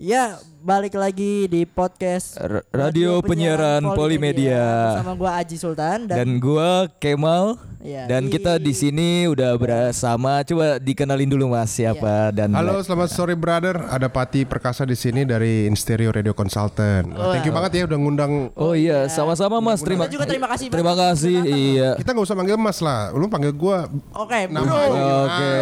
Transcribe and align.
Ya, 0.00 0.40
balik 0.64 0.96
lagi 0.96 1.44
di 1.44 1.68
podcast 1.68 2.40
R- 2.40 2.64
Radio 2.72 3.20
Penyiaran 3.20 3.84
Polimedia. 3.92 4.96
Bersama 4.96 5.12
gua 5.12 5.30
Aji 5.36 5.60
Sultan 5.60 6.08
dan, 6.08 6.16
Dan 6.16 6.30
gua 6.40 6.88
Kemal 6.96 7.60
Ya, 7.80 8.04
dan 8.04 8.28
di- 8.28 8.36
kita 8.36 8.60
di 8.60 8.76
sini 8.76 9.24
udah 9.24 9.56
bersama. 9.56 10.44
Coba 10.44 10.76
dikenalin 10.76 11.24
dulu 11.24 11.48
Mas 11.48 11.72
siapa 11.72 12.28
dan 12.28 12.52
Halo, 12.52 12.76
selamat 12.84 13.08
sore 13.08 13.32
brother. 13.32 13.88
Ada 13.88 14.12
Pati 14.12 14.44
Perkasa 14.44 14.84
di 14.84 14.92
sini 14.92 15.24
dari 15.24 15.64
Instereo 15.64 16.12
Radio 16.12 16.36
Consultant. 16.36 17.08
Wah, 17.08 17.32
thank 17.32 17.48
you 17.48 17.56
banget 17.56 17.80
ya 17.80 17.88
udah 17.88 17.96
ngundang. 17.96 18.32
Oh 18.52 18.76
iya, 18.76 19.08
sama-sama 19.08 19.64
Mas. 19.64 19.80
Terima 19.80 20.04
juga 20.12 20.28
terima 20.28 20.44
kasih 20.52 20.68
Terima 20.68 20.92
banget. 20.92 21.24
kasih. 21.24 21.36
Iya. 21.40 21.90
Kita 21.96 22.12
nggak 22.12 22.26
usah 22.28 22.36
manggil 22.36 22.60
Mas 22.60 22.78
lah. 22.84 23.16
Lu 23.16 23.32
panggil 23.32 23.56
gua 23.56 23.88
Oke, 24.12 24.44
nama 24.52 24.60
bro. 24.60 24.76
Oke. 25.24 25.52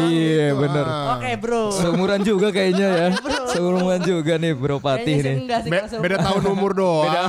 Iya, 0.00 0.48
bener. 0.56 0.84
Oke, 1.12 1.30
bro. 1.36 1.62
Seumuran 1.76 2.24
juga 2.24 2.48
kayaknya 2.48 2.88
ya. 2.88 3.08
Seumuran 3.52 4.00
juga 4.00 4.40
nih 4.40 4.56
Bro 4.56 4.80
sih 4.80 5.16
nih. 5.20 5.44
Be- 5.68 5.88
beda 6.00 6.16
tahun 6.24 6.42
umur 6.48 6.72
doang. 6.72 7.12
ya 7.12 7.28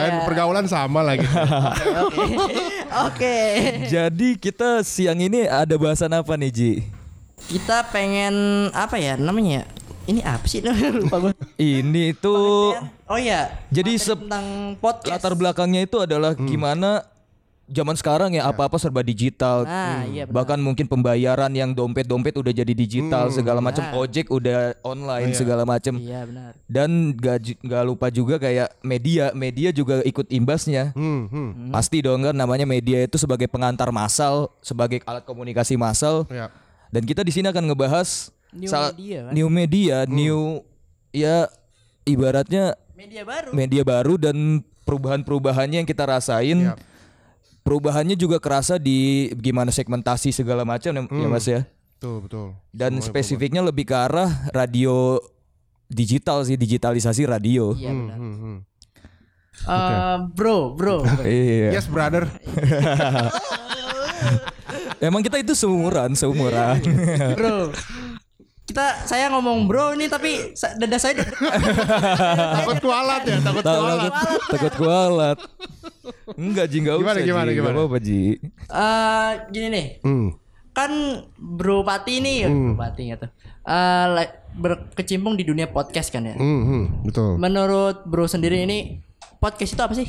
kan? 0.00 0.12
Pergaulan 0.24 0.64
sama 0.64 1.04
lah 1.04 1.20
gitu. 1.20 1.28
Oke. 3.08 3.36
Jadi 3.94 4.38
kita 4.38 4.86
siang 4.86 5.18
ini 5.18 5.50
ada 5.50 5.74
bahasan 5.74 6.12
apa 6.14 6.38
nih 6.38 6.50
Ji? 6.52 6.72
Kita 7.50 7.90
pengen 7.90 8.68
apa 8.70 8.98
ya 9.02 9.18
namanya? 9.18 9.62
ya? 9.62 9.64
Ini 10.02 10.20
apa 10.22 10.46
sih? 10.46 10.62
Lupa 10.98 11.16
gua. 11.18 11.32
Ini 11.58 12.14
tuh 12.18 12.74
Oh 13.10 13.18
iya. 13.20 13.60
Jadi 13.68 13.98
tentang 14.00 14.78
podcast. 14.80 15.20
latar 15.20 15.34
belakangnya 15.36 15.84
itu 15.84 16.00
adalah 16.00 16.32
gimana 16.32 17.04
zaman 17.64 17.94
sekarang 17.94 18.30
ya 18.32 18.44
apa-apa 18.44 18.74
serba 18.76 19.00
digital. 19.00 19.62
Nah, 19.62 20.04
iya 20.04 20.24
benar. 20.24 20.34
Bahkan 20.34 20.58
mungkin 20.58 20.84
pembayaran 20.84 21.48
yang 21.50 21.70
dompet-dompet 21.70 22.34
udah 22.34 22.52
jadi 22.52 22.68
digital 22.68 23.30
segala 23.30 23.58
macam 23.58 23.86
ojek 23.94 24.28
udah 24.28 24.76
online 24.82 25.30
segala 25.32 25.62
macam. 25.62 25.96
Iya, 25.96 26.26
benar. 26.26 26.52
Dan 26.66 27.14
gak, 27.14 27.56
gak 27.58 27.84
lupa 27.84 28.06
juga 28.08 28.36
kayak 28.36 28.76
media, 28.80 29.30
media 29.32 29.70
juga 29.70 30.02
ikut 30.02 30.26
imbasnya. 30.28 30.90
Hmm, 30.92 31.26
hmm. 31.26 31.70
Pasti 31.70 32.00
dong 32.00 32.22
kan 32.22 32.34
namanya 32.34 32.64
media 32.64 33.00
itu 33.00 33.16
sebagai 33.16 33.46
pengantar 33.46 33.88
massal, 33.88 34.50
sebagai 34.60 35.00
alat 35.02 35.22
komunikasi 35.22 35.74
massal. 35.74 36.26
Ya. 36.28 36.50
Dan 36.88 37.02
kita 37.02 37.22
di 37.22 37.32
sini 37.32 37.48
akan 37.48 37.72
ngebahas 37.72 38.28
New 38.52 38.68
saat- 38.68 38.92
media, 38.94 39.18
kan? 39.24 39.32
new 39.32 39.48
media, 39.48 39.96
new 40.04 40.60
ya 41.08 41.48
ibaratnya 42.04 42.76
Media 42.92 43.22
baru. 43.24 43.48
media 43.50 43.82
baru 43.82 44.14
dan 44.16 44.36
perubahan-perubahannya 44.84 45.80
yang 45.80 45.88
kita 45.88 46.04
rasain. 46.04 46.68
Yap. 46.68 46.91
Perubahannya 47.62 48.18
juga 48.18 48.42
kerasa 48.42 48.74
di 48.74 49.30
gimana 49.38 49.70
segmentasi 49.70 50.34
segala 50.34 50.66
macam 50.66 50.90
ya, 50.90 51.02
ya 51.06 51.28
Mas 51.30 51.46
ya. 51.46 51.62
Betul, 51.98 52.26
betul. 52.26 52.46
Dan 52.74 52.98
spesifiknya 52.98 53.62
lebih 53.62 53.86
ke 53.86 53.94
arah 53.94 54.50
radio 54.50 55.22
digital 55.86 56.42
sih, 56.42 56.58
digitalisasi 56.58 57.22
radio. 57.30 57.78
Iya, 57.78 57.94
benar. 57.94 58.18
Hmm, 58.18 58.34
hmm. 58.34 58.58
Eh, 59.62 60.16
bro, 60.34 60.74
bro. 60.74 61.06
Iya. 61.22 61.78
Yes, 61.78 61.86
brother. 61.86 62.26
Emang 65.02 65.22
kita 65.22 65.38
itu 65.38 65.54
seumuran, 65.54 66.18
seumuran. 66.18 66.82
bro. 67.38 67.70
Kita 68.72 69.04
saya 69.04 69.28
ngomong 69.28 69.68
bro 69.68 69.92
ini 69.92 70.08
tapi 70.08 70.56
sa- 70.56 70.72
dada 70.72 70.96
saya 70.96 71.12
Takut 72.56 72.80
kualat 72.80 73.22
ya, 73.22 73.36
takut 73.38 73.60
kualat. 73.60 74.12
takut, 74.48 74.72
kualat. 74.74 75.38
Enggak 76.34 76.66
Ji, 76.66 76.80
enggak 76.80 76.96
Gimana, 76.96 77.12
usah 77.14 77.28
gimana, 77.28 77.48
Ji. 77.48 77.54
gimana? 77.54 77.74
Apa-apa 77.76 77.98
Ji. 78.00 78.22
Eh, 78.64 79.30
gini 79.52 79.66
nih. 79.68 79.86
Hmm. 80.00 80.28
Kan 80.72 80.92
Bro 81.36 81.84
Pati 81.84 82.14
nih, 82.18 82.48
Bro 82.48 82.80
Pati 82.80 83.02
gitu. 83.06 83.26
Eh, 83.62 84.06
like, 84.10 84.34
berkecimpung 84.52 85.36
di 85.36 85.44
dunia 85.44 85.68
podcast 85.68 86.08
kan 86.08 86.24
ya. 86.24 86.32
Hmm, 86.32 86.60
hmm, 86.64 86.84
betul. 87.04 87.36
Menurut 87.36 88.08
Bro 88.08 88.24
sendiri 88.24 88.64
ini 88.64 89.04
podcast 89.36 89.76
itu 89.76 89.82
apa 89.82 89.92
sih? 89.92 90.08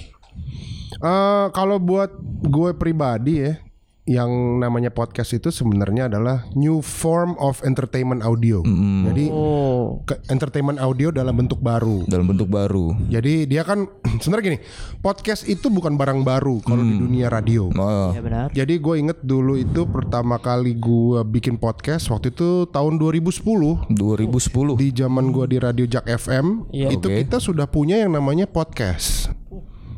Eh 0.94 1.46
kalau 1.52 1.78
buat 1.78 2.16
gue 2.42 2.72
pribadi 2.74 3.44
ya, 3.44 3.60
yang 4.04 4.60
namanya 4.60 4.92
podcast 4.92 5.32
itu 5.32 5.48
sebenarnya 5.48 6.12
adalah 6.12 6.44
new 6.54 6.84
form 6.84 7.40
of 7.40 7.64
entertainment 7.64 8.20
audio. 8.20 8.60
Jadi 9.08 9.32
Oh. 9.32 10.04
ke- 10.04 10.20
entertainment 10.28 10.76
audio 10.76 11.08
dalam 11.08 11.32
bentuk 11.34 11.58
baru. 11.58 12.04
Dalam 12.06 12.28
bentuk 12.28 12.52
baru. 12.52 12.92
Jadi 13.08 13.48
dia 13.48 13.64
kan 13.64 13.88
sebenarnya 14.22 14.44
gini, 14.46 14.60
podcast 15.00 15.48
itu 15.48 15.72
bukan 15.72 15.96
barang 15.96 16.20
baru 16.22 16.60
kalau 16.60 16.84
di 16.84 17.00
dunia 17.00 17.32
radio. 17.32 17.72
Oh. 17.72 18.12
Ya 18.12 18.20
benar. 18.20 18.52
Jadi 18.52 18.76
gue 18.76 18.96
inget 19.00 19.24
dulu 19.24 19.56
itu 19.56 19.88
pertama 19.88 20.36
kali 20.36 20.76
gue 20.76 21.24
bikin 21.24 21.56
podcast 21.56 22.12
waktu 22.12 22.30
itu 22.30 22.68
tahun 22.68 23.00
2010 23.00 23.88
2010. 23.88 24.76
di 24.76 24.92
zaman 24.92 25.32
gue 25.32 25.48
di 25.48 25.58
radio 25.58 25.88
Jack 25.88 26.12
FM 26.12 26.68
Iya. 26.72 26.92
itu 26.92 27.08
Oke. 27.08 27.24
kita 27.24 27.40
sudah 27.40 27.66
punya 27.66 27.96
yang 27.98 28.12
namanya 28.12 28.46
podcast. 28.46 29.32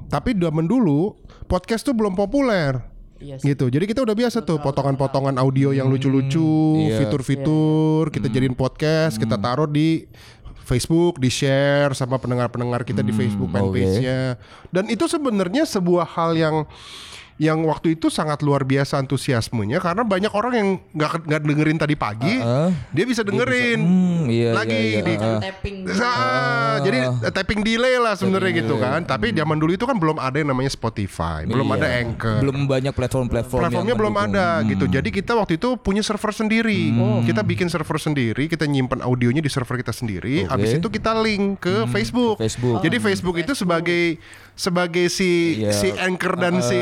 Tapi 0.06 0.38
zaman 0.38 0.70
dulu 0.70 1.18
podcast 1.50 1.82
tuh 1.82 1.98
belum 1.98 2.14
populer. 2.14 2.94
Iya 3.16 3.40
sih. 3.40 3.52
gitu. 3.52 3.72
Jadi 3.72 3.86
kita 3.88 4.04
udah 4.04 4.12
biasa 4.12 4.44
tuh 4.44 4.60
potongan-potongan 4.60 5.40
audio 5.40 5.72
yang 5.72 5.88
lucu-lucu, 5.88 6.84
Iya. 6.92 7.00
fitur-fitur, 7.04 8.12
kita 8.12 8.28
jadiin 8.28 8.54
podcast, 8.54 9.16
kita 9.16 9.40
taruh 9.40 9.68
di 9.68 10.04
Facebook, 10.66 11.22
di 11.22 11.30
share 11.30 11.94
sama 11.94 12.18
pendengar-pendengar 12.18 12.82
kita 12.84 13.06
di 13.06 13.14
Facebook 13.14 13.54
fanpage-nya. 13.54 14.36
Dan 14.74 14.90
itu 14.90 15.06
sebenarnya 15.06 15.64
sebuah 15.64 16.10
hal 16.10 16.34
yang 16.34 16.56
yang 17.36 17.68
waktu 17.68 18.00
itu 18.00 18.08
sangat 18.08 18.40
luar 18.40 18.64
biasa 18.64 18.96
antusiasmenya 18.96 19.84
karena 19.84 20.08
banyak 20.08 20.32
orang 20.32 20.54
yang 20.56 20.70
nggak 20.90 21.28
nggak 21.28 21.42
dengerin 21.44 21.76
tadi 21.76 21.92
pagi, 21.94 22.40
Heeh. 22.40 22.70
dia 22.96 23.04
bisa 23.04 23.22
dengerin 23.22 23.76
Hmm, 23.76 24.24
iya, 24.32 24.56
lagi 24.56 24.72
iya, 24.72 24.88
iya. 24.88 25.00
di 25.04 25.14
Heeh. 25.14 25.40
Tapping. 25.44 25.78
Ah, 26.00 26.80
jadi 26.80 26.98
tapping 27.28 27.60
delay 27.60 28.00
lah 28.00 28.16
sebenarnya 28.16 28.64
gitu 28.64 28.80
kan. 28.80 29.04
Tapi 29.04 29.36
zaman 29.36 29.60
dulu 29.60 29.76
itu 29.76 29.84
kan 29.84 30.00
belum 30.00 30.16
ada 30.16 30.38
yang 30.38 30.48
namanya 30.48 30.72
Spotify, 30.72 31.44
belum 31.44 31.68
Iya. 31.68 31.76
ada 31.76 31.88
Anchor. 32.00 32.38
Belum 32.40 32.58
banyak 32.64 32.94
platform-platform 32.94 33.60
yang 33.60 33.68
Platformnya 33.68 33.96
belum 33.96 34.14
mendukung. 34.14 34.40
ada 34.40 34.48
gitu. 34.66 34.86
Jadi 34.88 35.10
kita 35.12 35.32
waktu 35.36 35.54
itu 35.60 35.70
punya 35.76 36.00
server 36.00 36.32
sendiri. 36.32 36.82
Kita 37.28 37.44
bikin 37.44 37.68
server 37.68 38.00
sendiri, 38.00 38.48
kita 38.48 38.64
nyimpan 38.64 39.04
audionya 39.04 39.44
di 39.44 39.52
server 39.52 39.76
kita 39.76 39.92
sendiri. 39.92 40.48
Oke. 40.48 40.56
Habis 40.56 40.80
itu 40.80 40.88
kita 40.88 41.12
link 41.20 41.60
ke 41.60 41.84
Facebook. 41.92 42.40
ke 42.40 42.48
Facebook. 42.48 42.80
Jadi 42.80 42.98
Facebook 42.98 43.36
itu 43.36 43.52
sebagai 43.52 44.16
sebagai 44.56 45.08
si 45.08 45.60
Iya. 45.60 45.72
si 45.72 45.92
anchor 45.92 46.40
dan 46.40 46.60
si 46.60 46.80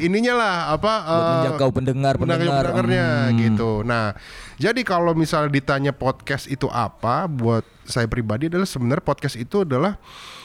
ininya 0.00 0.32
lah 0.32 0.56
apa 0.72 0.92
eh, 1.04 1.28
menjangkau 1.36 1.70
pendengar, 1.70 2.14
pendengar. 2.16 2.72
pendengarnya 2.72 3.06
gitu. 3.36 3.84
Nah, 3.84 4.16
jadi 4.56 4.80
kalau 4.80 5.12
misalnya 5.12 5.52
ditanya 5.52 5.92
podcast 5.92 6.48
itu 6.48 6.66
apa, 6.66 7.28
buat 7.28 7.62
saya 7.84 8.08
pribadi 8.08 8.48
adalah 8.48 8.64
sebenarnya 8.64 9.04
podcast 9.04 9.36
itu 9.36 9.60
adalah 9.60 10.00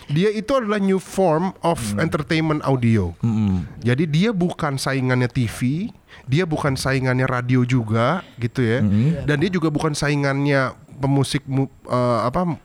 dia 0.08 0.28
itu 0.28 0.52
adalah 0.52 0.80
new 0.80 1.00
form 1.00 1.56
of 1.62 1.80
entertainment 1.98 2.60
audio. 2.64 3.16
Hmm. 3.20 3.64
Jadi 3.80 4.04
dia 4.04 4.30
bukan 4.32 4.76
saingannya 4.76 5.28
TV, 5.28 5.88
dia 6.24 6.44
bukan 6.44 6.76
saingannya 6.76 7.24
radio 7.24 7.64
juga 7.64 8.28
gitu 8.38 8.60
ya. 8.60 8.80
Dan 9.24 9.40
dia 9.40 9.48
juga 9.48 9.68
bukan 9.68 9.92
saingannya 9.92 10.76
pemusik 10.98 11.44
mu- 11.46 11.72
eh, 11.86 12.20
apa 12.24 12.60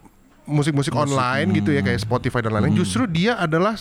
musik-musik 0.53 0.93
online 0.93 1.57
gitu 1.57 1.73
ya 1.73 1.81
kayak 1.81 2.01
Spotify 2.05 2.45
dan 2.45 2.53
lain-lain. 2.55 2.77
Justru 2.77 3.09
dia 3.09 3.41
adalah 3.41 3.75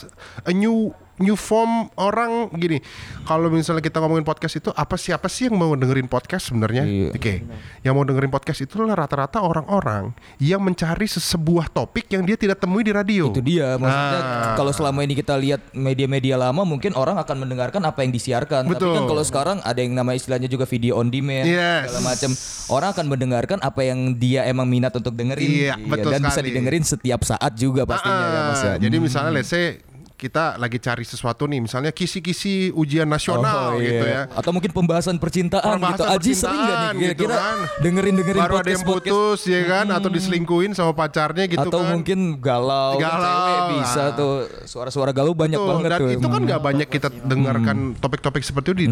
a 0.47 0.51
new 0.55 0.95
new 1.21 1.33
form 1.33 1.69
orang 1.95 2.49
gini. 2.53 2.81
Kalau 3.23 3.47
misalnya 3.47 3.79
kita 3.79 3.97
ngomongin 3.97 4.21
podcast 4.21 4.57
itu 4.57 4.69
apa 4.69 4.95
siapa 4.95 5.25
sih 5.25 5.47
yang 5.47 5.55
mau 5.55 5.71
dengerin 5.71 6.05
podcast 6.05 6.49
sebenarnya? 6.49 6.83
Iya. 6.83 7.09
Oke. 7.13 7.33
Yang 7.81 7.93
mau 7.93 8.03
dengerin 8.03 8.27
podcast 8.27 8.59
itu 8.59 8.75
rata-rata 8.81 9.39
orang-orang 9.39 10.11
yang 10.37 10.59
mencari 10.59 11.05
sebuah 11.05 11.69
topik 11.69 12.09
yang 12.09 12.21
dia 12.21 12.33
tidak 12.33 12.57
temui 12.57 12.81
di 12.81 12.91
radio. 12.91 13.29
Itu 13.29 13.39
dia 13.39 13.77
maksudnya 13.77 14.19
Ah. 14.21 14.53
kalau 14.53 14.71
selama 14.71 15.01
ini 15.01 15.13
kita 15.13 15.35
lihat 15.35 15.61
media-media 15.71 16.35
lama 16.35 16.61
mungkin 16.61 16.91
orang 16.93 17.15
akan 17.15 17.37
mendengarkan 17.39 17.81
apa 17.81 18.01
yang 18.01 18.09
disiarkan. 18.09 18.65
Tapi 18.65 18.73
Betul. 18.73 18.93
kan 18.93 19.03
kalau 19.05 19.23
sekarang 19.23 19.57
ada 19.61 19.77
yang 19.77 19.93
nama 19.93 20.11
istilahnya 20.11 20.47
juga 20.47 20.65
video 20.65 20.97
on 20.97 21.07
demand 21.07 21.45
Yes. 21.45 21.87
segala 21.87 22.01
macam. 22.03 22.31
Orang 22.71 22.89
akan 22.91 23.05
mendengarkan 23.07 23.59
apa 23.59 23.81
yang 23.83 24.15
dia 24.15 24.43
emang 24.43 24.65
minat 24.65 24.91
untuk 24.91 25.13
dengerin. 25.13 25.45
Iya, 25.45 25.75
betul 25.77 26.09
dan 26.09 26.23
bisa 26.23 26.39
sekali. 26.39 26.47
didengerin 26.49 26.83
setiap 26.83 27.21
saat 27.21 27.51
juga 27.53 27.83
pastinya 27.83 28.23
ya 28.23 28.31
Ah, 28.33 28.47
Mas 28.49 28.61
ya. 28.61 28.73
Jadi 28.79 28.95
misalnya 28.97 29.31
let's 29.31 29.51
say 29.51 29.77
kita 30.21 30.53
lagi 30.55 30.77
cari 30.77 31.01
sesuatu 31.01 31.43
nih, 31.43 31.57
misalnya 31.59 31.89
kisi-kisi 31.89 32.69
ujian 32.71 33.09
nasional 33.09 33.73
Oh, 33.73 33.81
iya. 33.81 33.89
gitu 33.89 34.05
ya. 34.05 34.21
Atau 34.29 34.53
mungkin 34.53 34.69
pembahasan 34.69 35.17
percintaan 35.17 35.65
gitu. 35.73 35.81
Pembahasan 35.81 36.07
Aji 36.13 36.31
sering 36.31 36.53
gak 36.53 36.61
nih 36.61 36.61
percintaan 36.61 36.93
gitu 36.93 37.01
kira-kira 37.01 37.35
kan. 37.35 37.57
dengerin 37.81 38.13
dengerin 38.15 38.39
Baru 38.39 38.53
ada 38.53 38.69
yang 38.69 38.83
podcast 38.83 39.09
putus 39.09 39.39
ya 39.47 39.61
kan 39.65 39.85
atau 39.89 40.09
diselingkuhin 40.09 40.71
sama 40.71 40.93
pacarnya 40.93 41.45
gitu 41.47 41.65
atau 41.65 41.79
kan. 41.81 41.89
mungkin 41.91 42.19
galau, 42.37 42.91
Galau, 42.95 43.33
cewek 43.41 43.61
bisa 43.73 44.03
nah. 44.03 44.13
tuh 44.13 44.33
suara-suara 44.63 45.09
galau 45.09 45.33
banyak 45.33 45.57
Betul, 45.57 45.71
banget 45.73 45.89
dan 45.89 45.99
tuh. 45.99 46.09
itu 46.13 46.27
kan 46.27 46.41
nggak 46.43 46.61
banyak 46.61 46.87
kita 46.87 47.07
dengarkan 47.17 47.77
topik-topik 47.97 48.43
seperti 48.43 48.67
itu 48.69 48.77
di, 48.77 48.85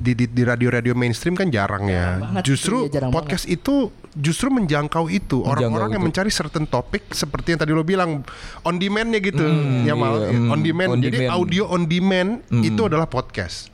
di, 0.00 0.12
di, 0.14 0.24
di 0.26 0.42
radio-radio 0.42 0.96
mainstream 0.96 1.36
kan 1.36 1.52
jarang 1.52 1.84
ya. 1.84 2.16
banget, 2.18 2.42
Justru 2.46 2.88
iya, 2.88 2.96
jarang 2.96 3.12
podcast 3.12 3.44
itu 3.44 3.92
justru 4.10 4.48
menjangkau 4.48 5.06
itu 5.06 5.44
orang-orang 5.44 5.94
yang 5.94 6.02
itu. 6.02 6.08
mencari 6.08 6.30
certain 6.30 6.64
topik 6.64 7.10
seperti 7.10 7.52
yang 7.52 7.60
tadi 7.60 7.70
lo 7.70 7.84
bilang 7.84 8.24
on 8.62 8.74
demandnya 8.74 9.20
gitu, 9.20 9.44
yang 9.84 9.94
malah 9.94 10.26
iya, 10.26 10.50
on 10.50 10.58
mm, 10.58 10.64
demand. 10.70 10.88
on 10.88 10.98
Jadi 11.00 11.16
demand. 11.18 11.34
audio 11.34 11.62
on 11.66 11.82
demand 11.84 12.30
itu 12.60 12.80
adalah 12.80 13.04
podcast. 13.04 13.68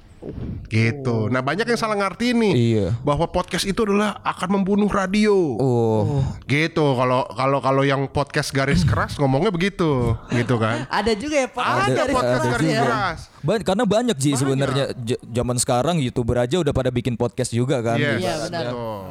Gitu. 0.66 1.28
Nah, 1.28 1.38
banyak 1.38 1.62
yang 1.64 1.78
salah 1.78 1.94
ngerti 1.94 2.34
nih 2.34 2.52
Iya. 2.52 2.86
bahwa 3.00 3.28
podcast 3.28 3.62
itu 3.62 3.78
adalah 3.80 4.18
akan 4.22 4.58
membunuh 4.58 4.88
radio. 4.88 5.34
Oh, 5.54 6.24
Gitu. 6.44 6.82
Kalau 6.82 7.28
kalau 7.28 7.58
kalau 7.60 7.82
yang 7.82 8.10
podcast 8.10 8.50
garis 8.50 8.82
keras 8.82 9.14
ngomongnya 9.20 9.48
begitu, 9.48 10.18
gitu 10.28 10.58
kan. 10.58 10.82
Ada 10.88 11.14
juga 11.14 11.36
ya 11.38 11.48
Pak. 11.48 11.62
Ada 11.62 11.92
Garis 11.94 12.10
podcast 12.10 12.26
keras 12.34 12.52
garis 12.52 12.66
ya. 12.68 12.82
keras. 12.82 13.18
Ba- 13.38 13.62
karena 13.62 13.84
banyak 13.86 14.16
sih 14.18 14.34
sebenarnya 14.34 14.84
zaman 15.24 15.56
sekarang 15.56 15.96
youtuber 16.00 16.36
aja 16.40 16.58
udah 16.58 16.74
pada 16.74 16.90
bikin 16.90 17.14
podcast 17.14 17.54
juga 17.54 17.78
kan. 17.78 17.94
Yes, 17.94 18.18
Iya, 18.18 18.34
benar. 18.42 18.64
betul. 18.66 19.06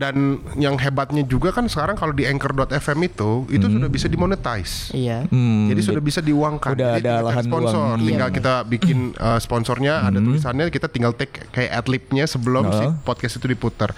Dan 0.00 0.40
yang 0.56 0.80
hebatnya 0.80 1.20
juga 1.28 1.52
kan 1.52 1.68
sekarang 1.68 1.92
kalau 1.92 2.16
di 2.16 2.24
anchor.fm 2.24 2.98
itu 3.04 3.44
itu 3.52 3.66
sudah 3.68 3.90
bisa 3.92 4.08
dimonetize. 4.08 4.96
Iya. 4.96 5.28
Hmm, 5.28 5.68
Jadi 5.68 5.80
sudah 5.84 6.00
bisa 6.00 6.24
diuangkan. 6.24 6.72
Udah 6.72 6.96
Jadi 6.96 7.04
ada 7.04 7.20
lahan 7.20 7.44
sponsor. 7.44 7.76
luang. 7.76 8.00
Hmm. 8.00 8.08
Tinggal 8.08 8.28
kita 8.32 8.54
bikin 8.64 9.12
uh, 9.20 9.36
sponsornya 9.44 10.08
ada 10.08 10.16
tulisannya 10.16 10.72
kita 10.72 10.88
tinggal 10.88 11.12
take 11.12 11.52
kayak 11.52 11.76
adlibnya 11.76 12.24
sebelum 12.24 12.72
si 12.72 12.80
Heeh. 12.88 12.96
podcast 13.04 13.36
itu 13.36 13.52
diputar. 13.52 13.92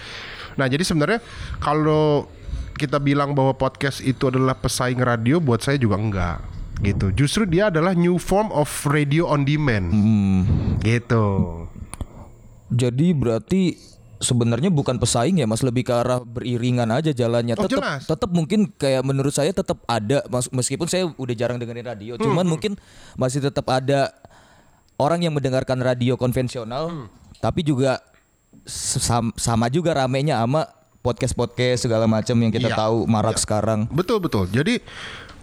Nah, 0.59 0.67
jadi 0.67 0.83
sebenarnya 0.83 1.23
kalau 1.63 2.27
kita 2.75 2.99
bilang 2.99 3.31
bahwa 3.31 3.55
podcast 3.55 4.03
itu 4.03 4.27
adalah 4.27 4.59
pesaing 4.59 4.99
radio 4.99 5.39
buat 5.39 5.63
saya 5.63 5.79
juga 5.79 5.95
enggak 5.95 6.37
gitu. 6.83 7.15
Justru 7.15 7.47
dia 7.47 7.71
adalah 7.71 7.95
new 7.95 8.19
form 8.19 8.51
of 8.51 8.67
radio 8.91 9.31
on 9.31 9.47
demand. 9.47 9.87
Hmm. 9.87 10.41
Gitu. 10.83 11.25
Jadi 12.73 13.07
berarti 13.15 13.77
sebenarnya 14.23 14.67
bukan 14.67 14.95
pesaing 14.95 15.37
ya 15.37 15.45
Mas 15.45 15.59
lebih 15.59 15.83
ke 15.83 15.91
arah 15.91 16.19
beriringan 16.19 16.87
aja 16.89 17.11
jalannya. 17.11 17.53
Oh, 17.53 17.67
Tetap 17.67 17.77
jelas. 17.77 18.01
tetap 18.03 18.29
mungkin 18.29 18.71
kayak 18.71 19.03
menurut 19.03 19.29
saya 19.29 19.51
tetap 19.51 19.83
ada 19.83 20.23
mas- 20.25 20.49
meskipun 20.49 20.87
saya 20.87 21.11
udah 21.11 21.35
jarang 21.35 21.59
dengerin 21.59 21.83
radio, 21.83 22.13
Hmm, 22.15 22.23
cuman 22.25 22.47
mungkin 22.47 22.79
masih 23.13 23.39
tetap 23.39 23.67
ada 23.67 24.15
orang 24.95 25.21
yang 25.21 25.33
mendengarkan 25.33 25.77
radio 25.77 26.15
konvensional 26.15 26.87
Hmm. 26.87 27.07
tapi 27.37 27.61
juga 27.61 27.99
sam- 28.63 29.35
sama 29.35 29.67
juga 29.67 29.91
ramenya 29.93 30.39
sama 30.39 30.65
podcast-podcast 30.99 31.83
segala 31.83 32.07
macam 32.07 32.31
yang 32.37 32.47
kita 32.49 32.71
Iya, 32.71 32.79
tahu 32.79 33.03
marak 33.05 33.35
iya. 33.35 33.43
sekarang. 33.43 33.79
Betul 33.91 34.23
betul. 34.23 34.47
Jadi 34.47 34.79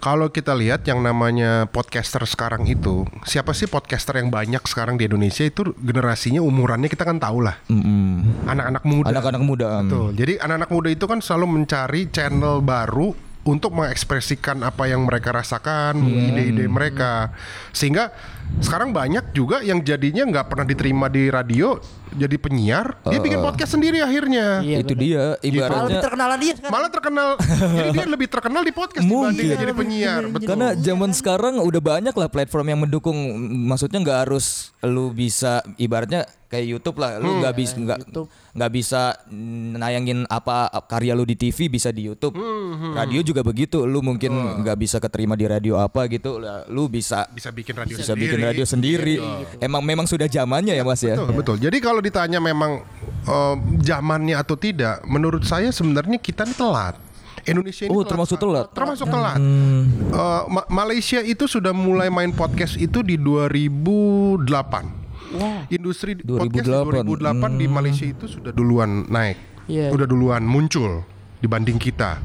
kalau 0.01 0.33
kita 0.33 0.57
lihat 0.57 0.81
yang 0.89 0.99
namanya 1.05 1.69
podcaster 1.69 2.25
sekarang 2.25 2.65
itu, 2.65 3.05
siapa 3.21 3.53
sih 3.53 3.69
podcaster 3.69 4.17
yang 4.17 4.33
banyak 4.33 4.59
sekarang 4.65 4.97
di 4.97 5.05
Indonesia 5.05 5.45
itu 5.45 5.77
generasinya 5.77 6.41
umurannya 6.41 6.89
kita 6.89 7.05
kan 7.05 7.21
tahu 7.21 7.45
lah. 7.45 7.61
Mm-mm. 7.69 8.49
Anak-anak 8.49 8.83
muda. 8.83 9.07
Anak-anak 9.13 9.41
muda. 9.45 9.67
mm. 9.69 9.81
Betul. 9.85 10.07
Jadi 10.17 10.33
anak-anak 10.41 10.69
muda 10.73 10.89
itu 10.89 11.05
kan 11.05 11.19
selalu 11.21 11.45
mencari 11.61 12.09
channel 12.09 12.65
baru 12.65 13.13
untuk 13.45 13.73
mengekspresikan 13.77 14.61
apa 14.65 14.89
yang 14.89 15.05
mereka 15.05 15.33
rasakan, 15.33 16.01
ide-ide 16.01 16.65
mereka. 16.65 17.33
Sehingga 17.69 18.09
sekarang 18.59 18.91
banyak 18.91 19.31
juga 19.31 19.63
yang 19.63 19.79
jadinya 19.79 20.27
nggak 20.27 20.45
pernah 20.51 20.65
diterima 20.67 21.07
di 21.07 21.31
radio, 21.31 21.79
jadi 22.11 22.35
penyiar, 22.35 22.99
dia 23.07 23.23
bikin 23.23 23.39
podcast 23.39 23.79
sendiri 23.79 24.03
akhirnya. 24.03 24.59
Iya, 24.59 24.77
itu 24.83 24.93
dia 24.99 25.23
Malah 25.23 25.39
lebih 25.39 25.47
ibaratnya 25.47 25.99
terkenalan 26.03 26.37
dia 26.43 26.53
sekarang. 26.59 26.73
Malah 26.75 26.89
terkenal, 26.91 27.29
jadi 27.71 27.89
dia 27.95 28.07
lebih 28.11 28.27
terkenal 28.27 28.61
di 28.67 28.73
podcast 28.75 29.05
dibanding 29.07 29.47
Mungkin. 29.47 29.63
jadi 29.63 29.73
penyiar. 29.73 30.21
Betul. 30.27 30.47
Karena 30.51 30.67
zaman 30.75 31.11
sekarang 31.15 31.53
udah 31.63 31.81
banyak 31.81 32.15
lah 32.17 32.27
platform 32.27 32.65
yang 32.67 32.79
mendukung. 32.83 33.17
Maksudnya 33.71 34.03
nggak 34.03 34.19
harus 34.27 34.75
lu 34.83 35.15
bisa 35.15 35.63
ibaratnya 35.79 36.27
kayak 36.51 36.65
YouTube 36.67 36.99
lah. 36.99 37.15
Lu 37.17 37.39
nggak 37.39 37.55
bisa 37.55 37.73
nggak 37.79 37.99
nggak 38.51 38.71
bisa 38.75 39.01
nayangin 39.71 40.27
apa 40.27 40.67
karya 40.85 41.15
lu 41.15 41.23
di 41.23 41.39
TV 41.39 41.71
bisa 41.71 41.89
di 41.89 42.05
YouTube. 42.05 42.35
Radio 42.91 43.23
juga 43.23 43.39
begitu. 43.41 43.87
Lu 43.87 44.03
mungkin 44.03 44.35
nggak 44.61 44.75
bisa 44.75 44.99
keterima 44.99 45.39
di 45.39 45.47
radio 45.47 45.79
apa 45.79 46.11
gitu. 46.11 46.43
Lu 46.67 46.91
bisa 46.91 47.23
bisa 47.31 47.49
bikin 47.49 47.73
radio 47.73 47.95
bisa 47.95 48.11
sendiri. 48.11 48.27
bikin 48.27 48.39
radio 48.43 48.65
sendiri. 48.67 49.15
Emang 49.63 49.79
memang 49.81 50.03
sudah 50.03 50.27
zamannya 50.27 50.75
ya 50.75 50.83
Mas 50.83 50.99
ya. 50.99 51.15
Betul, 51.15 51.31
betul. 51.33 51.55
Jadi 51.63 51.77
kalau 51.79 52.03
ditanya 52.03 52.43
memang 52.43 52.83
eh, 53.23 53.55
zamannya 53.79 54.35
atau 54.35 54.59
tidak, 54.59 54.99
menurut 55.07 55.47
saya 55.47 55.71
sebenarnya 55.71 56.19
kita 56.19 56.43
ini 56.43 56.53
telat. 56.53 56.95
Indonesia 57.41 57.89
ini 57.89 57.93
Oh, 57.93 58.05
termasuk 58.05 58.37
telat. 58.37 58.69
Hmm. 58.69 58.75
Termasuk 58.77 59.07
telat. 59.09 59.37
Eh, 59.41 60.41
Ma- 60.45 60.69
Malaysia 60.69 61.25
itu 61.25 61.49
sudah 61.49 61.73
mulai 61.73 62.11
main 62.11 62.29
podcast 62.29 62.77
itu 62.77 63.01
di 63.01 63.17
2008. 63.17 65.00
Wah. 65.35 65.63
Industri 65.71 66.19
2008. 66.19 66.39
podcast 66.39 66.67
di 66.67 66.91
2008 66.99 67.61
di 67.61 67.65
Malaysia 67.71 68.05
itu 68.07 68.25
sudah 68.27 68.51
duluan 68.51 69.07
naik. 69.07 69.37
Iya. 69.71 69.93
Udah 69.93 70.07
duluan 70.09 70.43
muncul 70.43 71.05
dibanding 71.41 71.81
kita. 71.81 72.21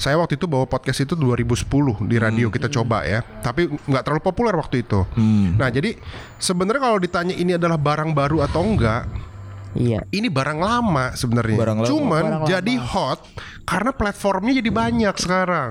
Saya 0.00 0.16
waktu 0.16 0.38
itu 0.38 0.46
bawa 0.46 0.64
podcast 0.64 1.02
itu 1.04 1.18
2010 1.18 2.06
di 2.06 2.16
radio 2.16 2.48
kita 2.48 2.70
coba 2.70 3.02
ya. 3.04 3.20
Tapi 3.20 3.66
nggak 3.66 4.02
terlalu 4.06 4.22
populer 4.22 4.54
waktu 4.54 4.86
itu. 4.86 5.04
Nah, 5.58 5.68
jadi 5.68 5.98
sebenarnya 6.38 6.82
kalau 6.88 6.98
ditanya 7.02 7.34
ini 7.34 7.58
adalah 7.58 7.76
barang 7.76 8.14
baru 8.14 8.46
atau 8.46 8.62
enggak, 8.64 9.10
Iya. 9.72 10.02
ini 10.10 10.26
barang 10.26 10.58
lama 10.58 11.14
sebenarnya. 11.14 11.56
Barang 11.56 11.78
lama. 11.78 11.88
Cuman 11.88 12.22
Barang 12.22 12.42
lama. 12.42 12.48
jadi 12.48 12.74
hot 12.76 13.20
karena 13.62 13.90
platformnya 13.90 14.52
jadi 14.56 14.66
banyak 14.68 15.14
sekarang. 15.14 15.70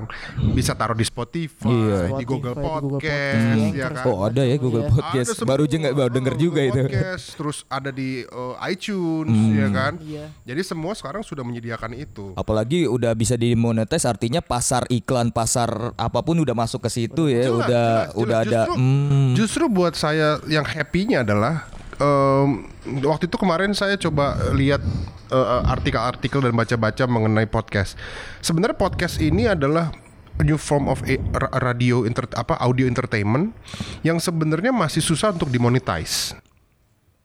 Bisa 0.50 0.72
taruh 0.72 0.94
di 0.94 1.04
Spotify, 1.04 1.68
Iya. 1.68 2.16
di 2.16 2.24
Google 2.24 2.54
Spotify, 2.54 2.70
di 2.70 2.80
Google 2.80 2.96
Podcast, 2.96 3.44
Podcast, 3.44 3.74
ya 3.74 3.88
kan. 3.90 4.04
Oh 4.06 4.18
ada 4.22 4.42
ya 4.42 4.56
Google 4.56 4.82
Iya. 4.82 4.90
Podcast. 4.90 5.30
Ada. 5.32 5.44
Baru 5.44 5.62
aja 5.62 5.76
nggak 5.76 5.94
baru 5.94 6.10
denger 6.10 6.34
Oh, 6.34 6.38
juga 6.38 6.60
Google 6.60 6.70
itu. 6.70 6.80
Podcast, 6.86 7.24
terus 7.34 7.58
ada 7.66 7.90
di 7.90 8.10
uh, 8.26 8.54
iTunes 8.64 9.36
ya 9.52 9.68
kan. 9.68 9.92
Iya. 10.00 10.24
Jadi 10.44 10.60
semua 10.62 10.92
sekarang 10.92 11.20
sudah 11.20 11.42
menyediakan 11.42 11.92
itu. 11.92 12.32
Apalagi 12.34 12.86
udah 12.86 13.12
bisa 13.12 13.34
dimonetize 13.34 14.04
artinya 14.04 14.40
pasar 14.40 14.88
iklan 14.88 15.28
pasar 15.30 15.92
apa 15.94 16.20
pun 16.20 16.36
udah 16.36 16.52
masuk 16.52 16.80
ke 16.80 16.90
situ 16.90 17.28
ya 17.28 17.44
Jelas, 17.44 17.58
udah 17.58 17.68
jelas, 17.68 18.16
udah 18.16 18.38
jelas. 18.40 18.46
ada 18.46 18.60
Justru, 18.62 18.74
hmm, 18.76 19.30
justru 19.34 19.64
buat 19.66 19.94
saya 19.94 20.28
yang 20.46 20.64
happy-nya 20.64 21.20
adalah 21.20 21.68
em, 22.00 22.48
waktu 23.04 23.24
itu 23.24 23.36
kemarin 23.36 23.70
saya 23.70 23.94
coba 23.94 24.34
lihat 24.50 24.80
eh, 25.28 25.60
artikel-artikel 25.68 26.40
dan 26.40 26.52
baca-baca 26.52 27.04
mengenai 27.04 27.44
podcast. 27.44 27.94
Sebenarnya 28.40 28.74
podcast 28.74 29.20
ini 29.20 29.46
adalah 29.46 29.92
new 30.40 30.56
form 30.56 30.88
of 30.88 31.04
a- 31.04 31.20
radio 31.60 32.02
enter, 32.02 32.24
apa 32.32 32.56
audio 32.58 32.84
entertainment 32.84 33.52
yang 34.00 34.16
sebenarnya 34.16 34.72
masih 34.72 35.00
susah 35.00 35.30
untuk 35.30 35.48
dimonetize. 35.48 36.32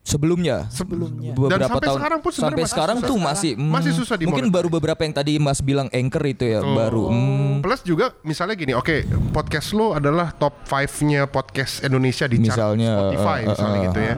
sebelumnya 0.06 0.70
Sebelumnya. 0.70 1.34
beberapa 1.34 1.58
Dan 1.58 1.66
sampai 1.66 1.88
tahun 1.90 1.98
sekarang 1.98 2.20
pun 2.22 2.30
sebenarnya 2.30 2.46
sampai 2.46 2.62
masih 2.62 2.74
sekarang 2.78 2.98
susah. 3.00 3.10
tuh 3.10 3.18
masih 3.18 3.52
hmm, 3.58 3.72
Masih 3.74 3.92
susah 3.92 4.16
mungkin 4.16 4.30
dimonetize. 4.46 4.54
baru 4.54 4.68
beberapa 4.70 5.02
yang 5.02 5.16
tadi 5.18 5.34
Mas 5.42 5.60
bilang 5.60 5.90
anchor 5.90 6.24
itu 6.24 6.46
ya 6.46 6.62
baru 6.62 7.10
hmm, 7.10 7.66
Plus 7.66 7.82
juga 7.82 8.14
misalnya 8.22 8.54
gini, 8.54 8.78
oke 8.78 9.02
podcast 9.34 9.74
lo 9.74 9.98
adalah 9.98 10.30
top 10.30 10.62
5-nya 10.62 11.26
podcast 11.26 11.82
Indonesia 11.82 12.30
di 12.30 12.38
chart 12.38 12.54
Misalnya, 12.54 12.92
Spotify 13.02 13.26
uh, 13.26 13.42
uh, 13.42 13.50
misalnya 13.50 13.74
uh, 13.74 13.86
gitu 13.90 14.00
ya. 14.00 14.16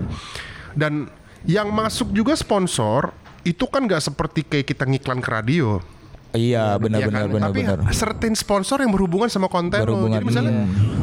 Dan 0.77 1.09
yang 1.43 1.67
masuk 1.67 2.13
juga 2.13 2.33
sponsor 2.33 3.09
itu 3.41 3.65
kan 3.65 3.81
nggak 3.81 4.03
seperti 4.03 4.43
kayak 4.43 4.67
kita 4.67 4.83
ngiklan 4.83 5.17
ke 5.17 5.29
radio. 5.29 5.81
iya 6.29 6.75
benar 6.77 7.01
ya 7.01 7.07
benar 7.07 7.23
kan? 7.23 7.31
benar 7.31 7.49
Tapi 7.49 7.59
benar 7.63 7.77
certain 7.89 8.35
sponsor 8.35 8.77
yang 8.77 8.91
berhubungan 8.91 9.25
sama 9.25 9.47
konten 9.47 9.79
lo. 9.79 9.89
Berhubungan, 9.89 10.19
Jadi 10.19 10.27
misalnya 10.27 10.53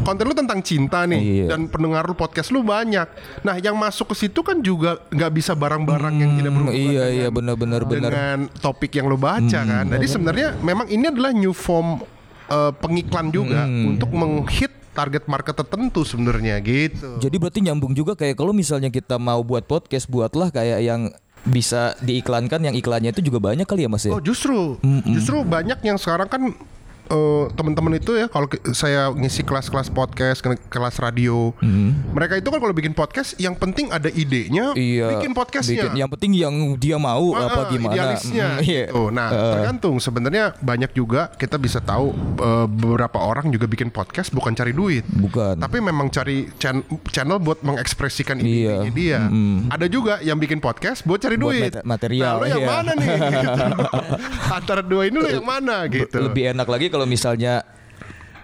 konten 0.05 0.25
lu 0.25 0.35
tentang 0.37 0.61
cinta 0.61 1.09
nih 1.09 1.19
Iya. 1.19 1.47
dan 1.49 1.67
pendengar 1.67 2.05
lu 2.05 2.15
podcast 2.15 2.53
lu 2.53 2.61
banyak. 2.61 3.09
Nah, 3.41 3.57
yang 3.57 3.75
masuk 3.75 4.13
ke 4.13 4.21
situ 4.21 4.45
kan 4.45 4.61
juga 4.61 5.01
nggak 5.09 5.33
bisa 5.33 5.57
barang-barang 5.57 6.15
yang 6.15 6.31
tidak 6.37 6.45
Hmm, 6.45 6.59
berhubungan 6.61 6.77
iya 6.87 7.03
dengan 7.03 7.17
iya 7.17 7.29
benar 7.33 7.55
benar 7.57 7.81
benar 7.83 8.01
dengan 8.05 8.37
topik 8.55 8.93
yang 8.93 9.09
lo 9.09 9.17
baca 9.17 9.43
Hmm. 9.59 9.67
kan. 9.67 9.85
Jadi 9.91 10.07
sebenarnya 10.07 10.49
memang 10.61 10.87
ini 10.87 11.05
adalah 11.09 11.33
new 11.33 11.51
form 11.51 12.05
uh, 12.47 12.71
pengiklan 12.71 13.33
juga 13.33 13.65
Hmm. 13.65 13.97
untuk 13.97 14.13
menghit 14.13 14.71
target 14.95 15.27
market 15.27 15.59
tertentu 15.59 16.07
sebenarnya 16.07 16.63
gitu. 16.63 17.19
Jadi 17.19 17.37
berarti 17.37 17.61
nyambung 17.67 17.93
juga 17.93 18.15
kayak 18.15 18.39
kalau 18.39 18.55
misalnya 18.55 18.89
kita 18.89 19.19
mau 19.19 19.43
buat 19.43 19.67
podcast 19.67 20.07
buatlah 20.07 20.55
kayak 20.55 20.81
yang 20.87 21.11
bisa 21.45 21.93
diiklankan 22.01 22.73
yang 22.73 22.75
iklannya 22.79 23.13
itu 23.13 23.21
juga 23.21 23.37
banyak 23.37 23.69
kali 23.69 23.85
ya 23.85 23.91
Mas 23.93 24.09
ya? 24.09 24.17
Oh 24.17 24.23
justru, 24.23 24.81
justru 25.05 25.45
banyak 25.45 25.77
yang 25.85 26.01
sekarang 26.01 26.31
kan 26.31 26.43
eh, 27.07 27.45
teman-teman 27.53 27.95
itu 27.95 28.15
ya 28.15 28.27
kalau 28.27 28.47
saya 28.71 29.09
ngisi 29.11 29.43
kelas-kelas 29.43 29.89
podcast, 29.89 30.41
ke- 30.41 30.61
kelas 30.67 30.97
radio, 30.97 31.53
mereka 32.11 32.35
itu 32.35 32.47
kan 32.47 32.59
kalau 32.59 32.73
bikin 32.73 32.93
podcast 32.93 33.37
yang 33.37 33.55
penting 33.55 33.89
ada 33.89 34.09
idenya, 34.09 34.73
Iya. 34.73 35.17
bikin 35.17 35.33
podcastnya. 35.33 35.87
bikin- 35.87 35.97
yang 35.97 36.09
penting 36.09 36.33
yang 36.33 36.55
dia 36.75 36.97
mau 36.97 37.33
Ah, 37.33 37.47
apa 37.47 37.61
gimana. 37.69 37.93
idealisnya 37.93 38.47
Mm, 38.51 38.61
iya. 38.63 38.85
gitu. 38.89 39.03
Nah, 39.09 39.29
Eh, 39.29 39.53
tergantung 39.53 39.97
sebenarnya 39.97 40.45
banyak 40.57 40.91
juga 40.93 41.33
kita 41.33 41.57
bisa 41.57 41.79
tahu 41.79 42.11
eh, 42.37 42.67
beberapa 42.67 43.19
orang 43.19 43.49
juga 43.49 43.65
bikin 43.65 43.89
podcast 43.89 44.31
bukan 44.31 44.53
cari 44.53 44.71
duit. 44.71 45.05
bukan. 45.07 45.57
Tapi 45.57 45.79
memang 45.79 46.09
cari 46.09 46.49
chan- 46.57 46.83
channel 47.09 47.37
buat 47.37 47.61
mengekspresikan 47.61 48.37
Iya. 48.37 48.83
ide 48.83 48.91
dia. 48.91 49.21
Mm-mm. 49.23 49.69
Ada 49.69 49.87
juga 49.87 50.21
yang 50.21 50.37
bikin 50.37 50.59
podcast 50.59 51.03
buat 51.03 51.19
cari 51.19 51.35
Buat 51.35 51.45
duit. 51.47 51.71
mate- 51.73 51.85
material, 51.85 52.33
Nah, 52.33 52.41
lo 52.41 52.47
yang 52.47 52.61
iya. 52.61 52.69
mana 52.71 52.91
nih? 52.93 53.09
Gitu. 53.35 53.63
Antara 54.51 54.81
dua 54.81 55.03
ini 55.05 55.17
lo 55.17 55.29
yang 55.29 55.45
mana 55.45 55.85
gitu. 55.87 56.19
Lebih 56.21 56.53
enak 56.53 56.67
lagi 56.67 56.87
kalau 56.95 57.05
misalnya 57.05 57.67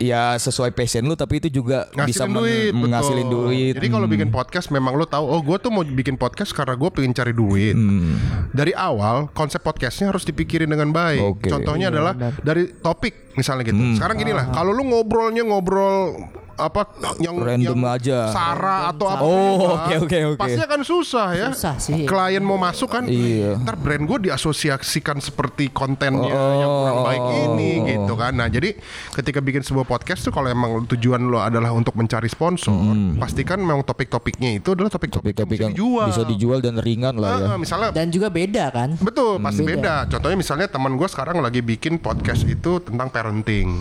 ya 0.01 0.33
sesuai 0.35 0.73
passion 0.73 1.05
lu 1.05 1.13
tapi 1.13 1.39
itu 1.39 1.53
juga 1.53 1.85
bisa 1.93 2.25
ngasilin 2.25 2.33
men- 2.33 2.41
duit, 2.41 2.73
betul. 2.73 2.81
menghasilin 2.81 3.29
duit. 3.29 3.73
Jadi 3.77 3.87
kalau 3.87 4.07
Hmm. 4.09 4.15
bikin 4.17 4.29
podcast 4.33 4.67
memang 4.69 4.97
lo 4.97 5.05
tahu, 5.05 5.23
oh 5.23 5.39
gue 5.39 5.57
tuh 5.57 5.69
mau 5.69 5.85
bikin 5.85 6.17
podcast 6.17 6.51
karena 6.51 6.73
gue 6.73 6.89
pengen 6.89 7.13
cari 7.13 7.31
duit. 7.31 7.77
Hmm. 7.77 8.17
Dari 8.51 8.73
awal 8.73 9.29
konsep 9.31 9.61
podcastnya 9.61 10.09
harus 10.09 10.25
dipikirin 10.25 10.67
dengan 10.67 10.89
baik. 10.89 11.21
Oke. 11.21 11.53
Contohnya 11.53 11.93
adalah 11.93 12.17
dari 12.41 12.73
topik 12.75 13.37
misalnya 13.37 13.63
gitu. 13.63 13.77
Hmm. 13.77 13.95
Sekarang 13.95 14.17
gini 14.17 14.33
lah, 14.33 14.49
kalau 14.49 14.73
lu 14.73 14.83
ngobrolnya 14.83 15.45
ngobrol 15.45 16.17
apa 16.61 16.83
yang 17.19 17.41
Random 17.41 17.79
yang 17.81 17.97
aja. 17.97 18.19
Sarah 18.29 18.93
atau 18.93 19.07
apa 19.09 19.23
Oh, 19.23 19.35
juga, 19.57 19.75
oke, 19.75 19.95
oke, 20.05 20.19
oke. 20.35 20.41
pasti 20.41 20.61
akan 20.61 20.81
susah 20.83 21.29
ya 21.33 21.49
Susah 21.51 21.75
sih. 21.81 22.05
klien 22.05 22.45
mau 22.45 22.55
masuk 22.55 22.93
kan 22.93 23.05
Iya. 23.09 23.57
ntar 23.59 23.75
brand 23.75 24.05
gue 24.05 24.29
diasosiasikan 24.29 25.19
seperti 25.19 25.73
kontennya 25.73 26.31
Oh, 26.31 26.53
yang 26.55 26.71
kurang 26.71 27.01
baik 27.03 27.23
oh, 27.23 27.35
ini 27.49 27.71
oh. 27.73 27.85
gitu 27.87 28.13
kan 28.15 28.33
nah 28.33 28.47
jadi 28.47 28.77
ketika 29.13 29.41
bikin 29.41 29.65
sebuah 29.65 29.85
podcast 29.85 30.23
tuh 30.23 30.33
kalau 30.33 30.47
emang 30.47 30.85
tujuan 30.87 31.21
lo 31.23 31.41
adalah 31.41 31.73
untuk 31.73 31.97
mencari 31.97 32.29
sponsor 32.29 32.73
pastikan 33.17 33.59
memang 33.59 33.83
topik-topiknya 33.83 34.57
itu 34.57 34.73
adalah 34.73 34.89
topik-topik, 34.89 35.33
yang 35.33 35.49
yang 35.49 35.49
bisa 35.49 35.67
dijual 35.73 36.07
bisa 36.07 36.23
dijual 36.25 36.59
dan 36.61 36.77
ringan 36.77 37.17
lah 37.17 37.31
ya. 37.39 37.57
Misalnya 37.57 37.91
Dan 37.91 38.11
juga 38.11 38.29
beda 38.29 38.69
kan? 38.71 38.99
Betul, 38.99 39.39
pasti 39.41 39.63
beda. 39.63 40.05
Contohnya 40.07 40.37
misalnya 40.37 40.67
teman 40.67 40.95
gue 40.95 41.09
sekarang 41.09 41.39
lagi 41.41 41.61
bikin 41.61 41.97
podcast 41.97 42.43
itu 42.45 42.83
tentang 42.83 43.09
parenting. 43.09 43.81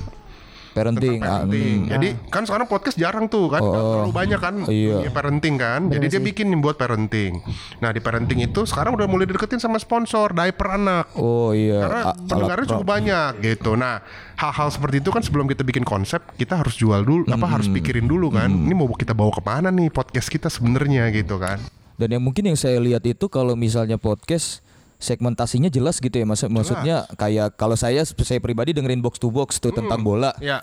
Parenting. 0.80 1.20
ah, 1.20 1.44
Parenting. 1.44 1.78
mm. 1.80 1.90
Jadi 1.90 2.08
kan 2.28 2.44
sekarang 2.44 2.66
podcast 2.66 2.96
jarang 2.96 3.26
tuh 3.26 3.48
kan, 3.48 3.60
nggak 3.60 3.84
terlalu 3.86 4.14
banyak 4.14 4.40
kan 4.40 4.56
Iya. 4.66 4.94
dunia 4.98 5.12
parenting 5.12 5.56
kan. 5.56 5.82
Jadi 5.88 6.06
dia 6.08 6.22
bikin 6.22 6.46
nih 6.48 6.60
buat 6.60 6.76
parenting. 6.76 7.34
Nah 7.78 7.90
di 7.90 8.00
parenting 8.00 8.40
itu 8.42 8.64
sekarang 8.64 8.94
udah 8.94 9.06
mulai 9.06 9.26
deketin 9.26 9.58
sama 9.58 9.76
sponsor 9.78 10.32
diaper 10.32 10.68
anak. 10.74 11.12
Oh 11.14 11.52
iya. 11.52 11.82
Karena 11.82 12.02
A- 12.06 12.16
pendengarnya 12.16 12.66
cukup 12.70 12.88
banyak 12.88 13.32
gitu. 13.42 13.72
Nah 13.74 14.00
hal-hal 14.34 14.70
seperti 14.70 15.00
itu 15.00 15.10
kan 15.10 15.20
sebelum 15.20 15.46
kita 15.46 15.62
bikin 15.62 15.84
konsep 15.84 16.24
kita 16.34 16.56
harus 16.56 16.74
jual 16.74 17.02
dulu, 17.02 17.28
apa 17.28 17.46
harus 17.46 17.68
pikirin 17.68 18.06
dulu 18.06 18.32
kan. 18.32 18.48
Ini 18.48 18.72
mau 18.72 18.88
kita 18.90 19.12
bawa 19.12 19.30
ke 19.30 19.42
mana 19.42 19.68
nih 19.70 19.90
podcast 19.90 20.28
kita 20.28 20.48
sebenarnya 20.48 21.12
gitu 21.12 21.36
kan. 21.36 21.60
Dan 21.96 22.16
yang 22.16 22.24
mungkin 22.24 22.48
yang 22.48 22.56
saya 22.56 22.80
lihat 22.80 23.04
itu 23.04 23.28
kalau 23.28 23.54
misalnya 23.54 24.00
podcast 24.00 24.64
segmentasinya 25.00 25.72
jelas 25.72 25.98
gitu 25.98 26.12
ya 26.12 26.28
Mas. 26.28 26.44
Maksudnya 26.44 27.08
kayak 27.16 27.56
kalau 27.56 27.80
saya 27.80 28.04
saya 28.04 28.40
pribadi 28.44 28.76
dengerin 28.76 29.00
box 29.00 29.18
to 29.18 29.32
box 29.32 29.58
tuh 29.58 29.72
tentang 29.72 30.04
bola. 30.04 30.36
Ya. 30.44 30.62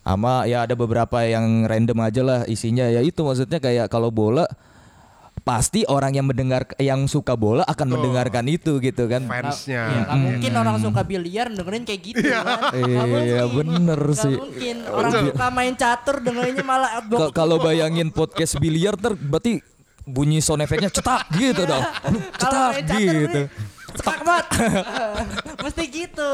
Sama 0.00 0.44
ya 0.48 0.64
ada 0.64 0.76
beberapa 0.76 1.24
yang 1.24 1.64
random 1.68 1.98
aja 2.00 2.22
lah 2.24 2.40
isinya 2.48 2.88
ya 2.88 3.00
itu 3.04 3.20
maksudnya 3.20 3.60
kayak 3.60 3.88
kalau 3.92 4.08
bola 4.08 4.48
pasti 5.40 5.88
orang 5.88 6.12
yang 6.12 6.28
mendengar 6.28 6.68
yang 6.76 7.08
suka 7.08 7.32
bola 7.32 7.64
akan 7.64 7.96
mendengarkan 7.96 8.44
itu 8.48 8.76
gitu 8.80 9.08
kan. 9.08 9.24
Fansnya. 9.24 9.82
Ya, 9.88 9.98
nggak 10.04 10.18
mungkin 10.20 10.52
orang 10.56 10.76
suka 10.80 11.00
biliar 11.04 11.48
dengerin 11.48 11.84
kayak 11.88 12.00
gitu 12.04 12.20
kan. 12.28 12.44
Nggak 12.76 13.06
Iya 13.24 13.42
mungkin. 13.48 13.56
bener 13.56 14.00
Nggak 14.00 14.20
sih. 14.20 14.36
mungkin 14.36 14.76
orang 14.88 15.12
suka 15.32 15.46
main 15.48 15.74
catur 15.76 16.16
dengerinnya 16.20 16.64
malah 16.64 16.90
Kalau 17.32 17.56
bayangin 17.56 18.12
podcast 18.12 18.60
biliar 18.60 18.94
ter 19.00 19.16
berarti 19.16 19.64
bunyi 20.10 20.42
sound 20.42 20.66
efeknya 20.66 20.90
cetak 20.90 21.30
gitu 21.38 21.62
dong. 21.64 21.84
Cetak 22.40 22.72
gitu. 22.90 23.46
nih, 23.46 23.46
cepak 23.90 24.20
banget. 24.22 24.46
Mesti 25.64 25.84
gitu. 25.90 26.30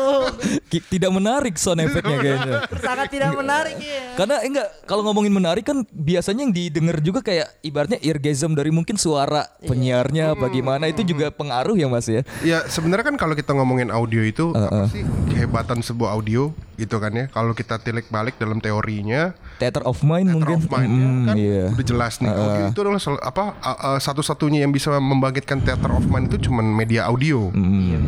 Tidak 0.71 1.11
menarik 1.12 1.54
sound 1.56 1.83
efeknya 1.83 2.16
kayaknya. 2.21 2.54
Sangat 2.80 3.09
tidak 3.11 3.33
menarik 3.37 3.76
ya. 3.80 4.16
Karena 4.16 4.37
enggak 4.45 4.68
kalau 4.85 5.02
ngomongin 5.09 5.33
menarik 5.33 5.64
kan 5.66 5.83
biasanya 5.90 6.47
yang 6.47 6.54
didengar 6.54 6.99
juga 7.00 7.21
kayak 7.25 7.49
ibaratnya 7.64 7.99
eargasm 8.00 8.54
dari 8.54 8.71
mungkin 8.71 8.97
suara 9.00 9.49
penyiarnya 9.64 10.37
apa 10.37 10.47
gimana 10.52 10.88
itu 10.88 11.02
juga 11.02 11.33
pengaruh 11.33 11.76
ya 11.76 11.88
Mas 11.88 12.06
ya. 12.06 12.23
Ya 12.45 12.64
sebenarnya 12.68 13.12
kan 13.12 13.16
kalau 13.16 13.35
kita 13.35 13.52
ngomongin 13.56 13.88
audio 13.92 14.23
itu 14.23 14.52
apa 14.52 14.88
sih 14.92 15.02
kehebatan 15.33 15.80
sebuah 15.80 16.16
audio 16.16 16.52
gitu 16.76 16.97
kan 17.00 17.12
ya. 17.12 17.26
Kalau 17.33 17.52
kita 17.56 17.80
tilik 17.80 18.06
balik 18.12 18.37
dalam 18.37 18.61
teorinya 18.61 19.33
Theater 19.56 19.82
of 19.82 20.00
mind 20.00 20.28
mungkin. 20.30 20.54
of 20.54 20.68
mind 20.68 20.92
Mm, 20.92 21.25
kan 21.25 21.34
iya. 21.34 21.64
udah 21.68 21.86
jelas 21.86 22.14
nih 22.18 22.28
audio 22.28 22.64
itu 22.68 22.78
adalah 22.78 23.00
apa 23.18 23.44
uh, 23.56 23.68
uh, 23.88 23.98
satu-satunya 23.98 24.60
yang 24.60 24.70
bisa 24.70 24.92
membangkitkan 24.92 25.60
theater 25.60 25.90
of 25.90 26.04
mind 26.04 26.28
itu 26.28 26.46
cuman 26.46 26.64
media 26.66 27.04
audio. 27.04 27.48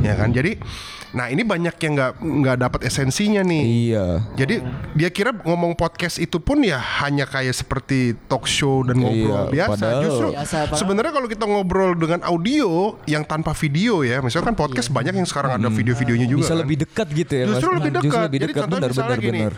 Ya 0.00 0.14
kan. 0.14 0.30
Jadi 0.30 0.60
nah 1.08 1.24
ini 1.24 1.40
banyak 1.40 1.72
yang 1.78 1.92
nggak 1.94 2.12
nggak 2.20 2.56
dapat 2.58 2.80
esensinya 2.84 3.40
nih. 3.40 3.64
Iya. 3.64 4.06
Jadi 4.36 4.60
dia 4.92 5.08
kira 5.08 5.32
ngomong 5.32 5.72
podcast 5.72 6.16
itu 6.16 6.36
pun 6.36 6.60
ya 6.60 6.76
hanya 7.00 7.24
kayak 7.24 7.56
seperti 7.56 8.12
talk 8.28 8.44
show 8.44 8.84
dan 8.84 9.00
ngobrol 9.00 9.48
Iya, 9.48 9.50
biasa. 9.50 9.72
padahal- 9.72 10.02
Justru 10.04 10.28
sebenarnya 10.74 11.12
kalau 11.12 11.26
kita 11.26 11.44
ngobrol 11.44 11.96
dengan 11.96 12.20
audio 12.22 12.68
yang 13.04 13.24
tanpa 13.24 13.56
video 13.56 14.04
ya, 14.04 14.20
misalkan 14.20 14.52
podcast 14.52 14.92
banyak 14.92 15.16
yang 15.16 15.24
sekarang 15.24 15.56
ada 15.56 15.68
video-videonya 15.68 16.28
juga. 16.28 16.44
Bisa 16.44 16.52
kan. 16.52 16.60
lebih 16.60 16.76
dekat 16.78 17.08
gitu 17.10 17.32
ya 17.32 17.44
Mas. 17.46 17.52
Justru 17.56 17.70
lebih 17.72 17.92
dekat. 17.94 18.04
Justru 18.04 18.20
lebih 18.20 18.38
Jadi 18.38 18.46
dekat 18.46 18.60
contohnya 18.60 18.76
benar 18.78 18.92
misalnya 18.92 19.08
benar 19.10 19.24
gini, 19.24 19.40
benar. 19.40 19.54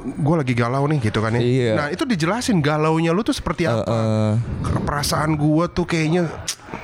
Gue 0.00 0.34
lagi 0.36 0.54
galau 0.54 0.84
nih 0.84 0.98
gitu 1.00 1.18
kan 1.18 1.32
ya. 1.34 1.40
Iya. 1.40 1.72
Nah 1.74 1.86
itu 1.88 2.04
dijelasin 2.04 2.60
galaunya 2.60 3.10
lu 3.10 3.20
tuh 3.20 3.32
seperti 3.32 3.64
apa. 3.64 3.84
Eh, 3.84 4.32
Perasaan 4.84 5.34
gue 5.34 5.64
tuh 5.72 5.84
kayaknya 5.84 6.28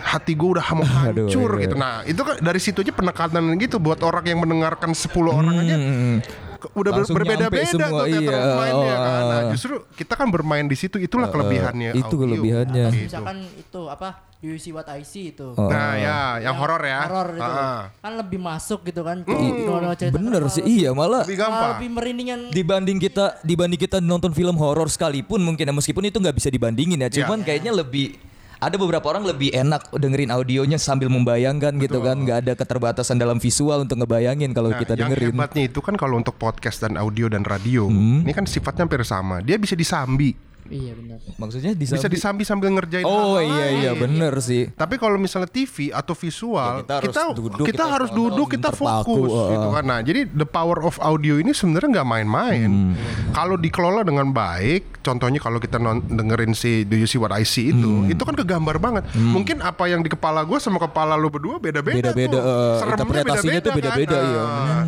hati 0.00 0.32
gue 0.34 0.56
udah 0.56 0.66
mau 0.74 0.84
Aduh, 1.08 1.28
hancur 1.28 1.50
iya. 1.56 1.62
gitu. 1.68 1.74
Nah 1.76 1.94
itu 2.08 2.20
kan 2.20 2.36
dari 2.40 2.60
situ 2.60 2.80
aja 2.80 2.92
penekanan 2.92 3.54
gitu 3.56 3.76
buat 3.76 4.00
orang 4.00 4.24
yang 4.24 4.40
mendengarkan 4.40 4.92
10 4.92 5.12
orang 5.28 5.54
aja 5.60 5.74
ke- 5.76 6.49
udah 6.70 6.90
ber- 6.92 7.10
berbeda-beda 7.10 7.70
tuh 7.70 8.04
theater 8.04 8.32
iya. 8.32 8.38
of 8.38 8.52
mind-nya 8.54 8.94
kan. 8.94 9.22
Nah, 9.22 9.40
Oh. 9.40 9.50
justru 9.50 9.74
kita 9.94 10.12
kan 10.14 10.28
bermain 10.28 10.64
di 10.64 10.76
situ 10.76 10.96
itulah 10.96 11.28
kelebihannya 11.28 11.90
itu 11.92 12.06
audio. 12.06 12.20
kelebihannya. 12.20 12.86
Gitu. 12.90 13.04
Misalkan 13.08 13.36
itu 13.50 13.82
apa? 13.86 14.08
You 14.40 14.56
see 14.56 14.72
what 14.72 14.88
I 14.88 15.04
see 15.04 15.30
itu. 15.30 15.52
Oh. 15.52 15.68
Nah 15.68 16.00
ya, 16.00 16.40
yang 16.40 16.56
horor 16.56 16.80
ya. 16.80 17.04
Horor 17.04 17.36
itu. 17.36 17.44
Ah, 17.44 17.92
Kan 18.00 18.16
lebih 18.16 18.40
masuk 18.40 18.80
gitu 18.82 19.04
kan. 19.04 19.20
Kalau 19.20 19.92
cerita 19.92 20.16
Bener 20.16 20.40
kan 20.40 20.48
sih 20.48 20.64
iya 20.64 20.90
malah 20.90 21.28
lebih 21.28 21.36
malah 21.36 21.44
gampang. 21.46 21.70
lebih 21.76 21.88
merindingan. 21.92 22.40
dibanding 22.48 22.96
kita 22.96 23.36
dibanding 23.40 23.76
kita 23.76 24.00
nonton 24.00 24.32
film 24.32 24.56
horor 24.56 24.88
sekalipun 24.88 25.44
mungkin 25.44 25.68
ya 25.68 25.74
meskipun 25.74 26.08
itu 26.08 26.16
nggak 26.16 26.32
bisa 26.34 26.48
dibandingin 26.48 26.96
ya 26.98 27.12
cuman 27.12 27.44
kayaknya 27.44 27.76
lebih 27.76 28.16
ada 28.60 28.76
beberapa 28.76 29.08
orang 29.08 29.24
lebih 29.24 29.50
enak 29.50 29.88
dengerin 29.90 30.28
audionya 30.28 30.76
sambil 30.76 31.08
membayangkan 31.08 31.80
gitu 31.80 31.98
kan. 31.98 32.20
Nggak 32.20 32.38
ada 32.44 32.52
keterbatasan 32.54 33.16
dalam 33.16 33.40
visual 33.40 33.82
untuk 33.82 33.96
ngebayangin 33.98 34.52
kalau 34.52 34.68
Nah, 34.68 34.78
kita 34.78 34.94
yang 34.94 35.08
dengerin. 35.08 35.32
hebatnya 35.32 35.62
itu 35.64 35.80
kan 35.80 35.96
kalau 35.96 36.20
untuk 36.20 36.36
podcast 36.36 36.84
dan 36.84 36.94
audio 36.94 37.26
dan 37.26 37.40
radio, 37.42 37.88
Hmm. 37.88 38.20
ini 38.20 38.30
kan 38.30 38.44
sifatnya 38.44 38.84
hampir 38.84 39.00
sama. 39.02 39.40
Dia 39.40 39.56
bisa 39.56 39.72
disambi, 39.72 40.36
Iya 40.70 40.92
benar. 40.94 41.18
maksudnya 41.34 41.70
bisa 41.72 41.98
disambi- 41.98 42.14
disambi 42.14 42.42
sambil 42.44 42.68
ngerjain. 42.70 43.02
oh 43.02 43.34
hal 43.34 43.42
iya 43.42 43.66
lain. 43.66 43.76
iya 43.76 43.92
bener 43.92 44.34
sih 44.38 44.70
Tapi 44.72 44.96
kalau 44.96 45.16
misalnya 45.16 45.46
TV 45.46 45.90
atau 45.90 46.14
visual, 46.14 46.80
Ya, 46.80 46.80
kita 46.80 46.94
kita 47.02 47.20
harus 47.20 47.36
duduk, 47.36 47.56
kita, 47.58 47.68
kita 47.68 47.84
harus 47.84 48.10
duduk, 48.10 48.46
kita 48.48 48.70
fokus 48.70 49.30
uh. 49.30 49.50
gitu 49.50 49.68
kan. 49.68 49.82
Nah, 49.82 49.98
jadi 50.00 50.20
the 50.26 50.44
power 50.44 50.78
of 50.80 50.96
audio 51.00 51.36
ini 51.36 51.50
sebenarnya 51.50 51.88
nggak 51.92 52.08
main-main. 52.08 52.70
Hmm. 52.70 52.94
Kalau 53.30 53.54
dikelola 53.54 54.02
dengan 54.02 54.30
baik, 54.30 55.00
contohnya 55.00 55.38
kalau 55.38 55.58
kita 55.58 55.76
non- 55.76 56.06
dengerin 56.06 56.52
si 56.52 56.82
Do 56.82 56.94
You 56.94 57.04
See 57.04 57.16
What 57.16 57.30
I 57.30 57.42
See 57.42 57.70
itu, 57.70 57.90
Hmm. 58.00 58.06
itu 58.06 58.20
kan 58.20 58.32
kegambar 58.32 58.78
banget. 58.78 59.04
Mungkin 59.12 59.60
apa 59.60 59.84
yang 59.84 60.00
di 60.00 60.08
kepala 60.08 60.42
gue 60.42 60.56
sama 60.56 60.78
kepala 60.78 61.14
lu 61.14 61.28
berdua 61.28 61.58
beda-beda. 61.58 62.10
Beda-beda, 62.10 62.30
tuh. 62.30 62.40
uh, 62.40 62.78
Seremnya 62.78 62.96
interpretasinya 63.00 63.60
tuh 63.60 63.72
beda-beda, 63.72 64.14
kan? 64.14 64.24
iya. 64.24 64.42
Ah. 64.42 64.84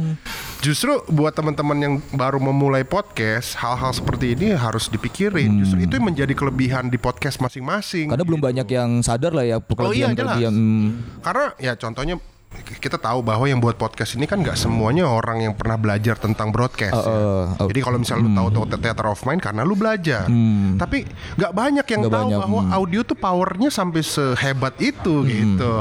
Justru 0.62 0.94
buat 1.10 1.34
teman-teman 1.34 1.74
yang 1.74 1.94
baru 2.14 2.38
memulai 2.38 2.86
podcast, 2.86 3.58
hal-hal 3.58 3.90
seperti 3.90 4.38
ini 4.38 4.54
harus 4.54 4.86
dipikirin. 4.86 5.58
Justru 5.58 5.82
itu 5.82 5.98
yang 5.98 6.06
menjadi 6.06 6.30
kelebihan 6.38 6.86
di 6.86 7.02
podcast 7.02 7.42
masing-masing. 7.42 8.06
karena 8.06 8.22
belum 8.22 8.38
banyak 8.38 8.68
yang 8.70 9.02
sadar 9.02 9.34
lah 9.34 9.42
ya 9.42 9.58
Oh 9.58 9.90
iya, 9.90 10.14
kelebihan 10.14 10.14
jelas. 10.14 10.38
kelebihan 10.38 10.54
Karena 11.18 11.46
ya 11.58 11.72
contohnya 11.74 12.14
kita 12.78 13.00
tahu 13.00 13.24
bahwa 13.24 13.48
yang 13.48 13.58
buat 13.58 13.74
podcast 13.74 14.14
ini 14.14 14.28
kan 14.28 14.38
nggak 14.38 14.54
semuanya 14.54 15.08
orang 15.08 15.40
yang 15.40 15.54
pernah 15.56 15.74
belajar 15.74 16.14
tentang 16.20 16.54
broadcast. 16.54 16.94
ya. 16.94 17.10
uh, 17.10 17.58
uh, 17.58 17.66
Jadi 17.66 17.80
kalau 17.82 17.98
misalnya 17.98 18.22
lu 18.22 18.30
tahu 18.30 18.48
theater 18.78 19.06
of 19.10 19.18
mind 19.26 19.40
karena 19.42 19.66
lu 19.66 19.74
belajar. 19.74 20.30
Tapi 20.78 21.10
nggak 21.42 21.52
banyak 21.58 21.86
yang 21.90 22.00
Nggak 22.06 22.12
tahu 22.14 22.28
banyak, 22.30 22.38
bahwa 22.38 22.60
audio 22.70 23.00
tuh 23.02 23.18
powernya 23.18 23.66
sampai 23.72 24.06
sehebat 24.06 24.78
itu 24.78 25.26
gitu. 25.26 25.74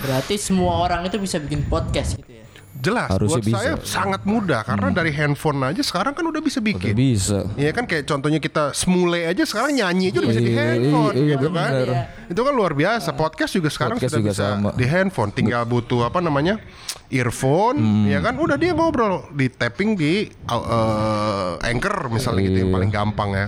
Berarti 0.00 0.34
semua 0.40 0.80
orang 0.80 1.04
itu 1.04 1.20
bisa 1.20 1.36
bikin 1.42 1.66
podcast 1.68 2.16
gitu 2.16 2.30
ya. 2.30 2.37
Jelas 2.78 3.08
Harusnya 3.08 3.40
buat 3.40 3.52
saya 3.52 3.72
bisa. 3.74 3.90
sangat 3.92 4.22
mudah 4.22 4.60
karena 4.62 4.88
dari 4.88 5.10
handphone 5.10 5.58
aja 5.62 5.80
sekarang 5.80 6.12
kan 6.12 6.22
udah 6.22 6.38
bisa 6.38 6.58
udah 6.58 6.68
bikin. 6.70 6.94
bisa 6.94 7.44
Iya 7.54 7.70
kan 7.70 7.84
kayak 7.84 8.04
contohnya 8.04 8.38
kita 8.38 8.70
semule 8.70 9.18
aja 9.20 9.42
sekarang 9.42 9.74
nyanyi 9.74 10.08
aja 10.08 10.18
udah 10.18 10.30
bisa 10.30 10.40
di 10.40 10.52
Iya, 10.52 10.62
handphone 10.64 11.14
iya, 11.14 11.26
gitu 11.32 11.46
kan. 11.48 11.70
bener. 11.74 11.88
Itu 12.26 12.40
kan 12.40 12.52
luar 12.52 12.72
biasa. 12.72 13.08
Podcast 13.12 13.52
juga 13.52 13.68
sekarang 13.68 13.96
Podcast 13.96 14.12
sudah 14.12 14.20
juga 14.20 14.32
bisa 14.32 14.46
sama. 14.52 14.70
di 14.72 14.84
handphone. 14.84 15.30
Tinggal 15.30 15.62
butuh 15.64 16.00
apa 16.04 16.18
namanya? 16.18 16.56
earphone 17.08 17.78
Hmm. 17.78 18.04
ya 18.06 18.20
kan 18.20 18.36
udah 18.36 18.54
dia 18.54 18.70
ngobrol 18.70 19.24
di 19.32 19.48
tapping 19.48 19.96
di 19.96 20.28
uh, 20.46 21.56
Anchor 21.58 22.08
misalnya 22.08 22.42
gitu 22.42 22.52
Iya. 22.54 22.62
yang 22.62 22.70
paling 22.70 22.90
gampang 22.90 23.30
ya. 23.32 23.46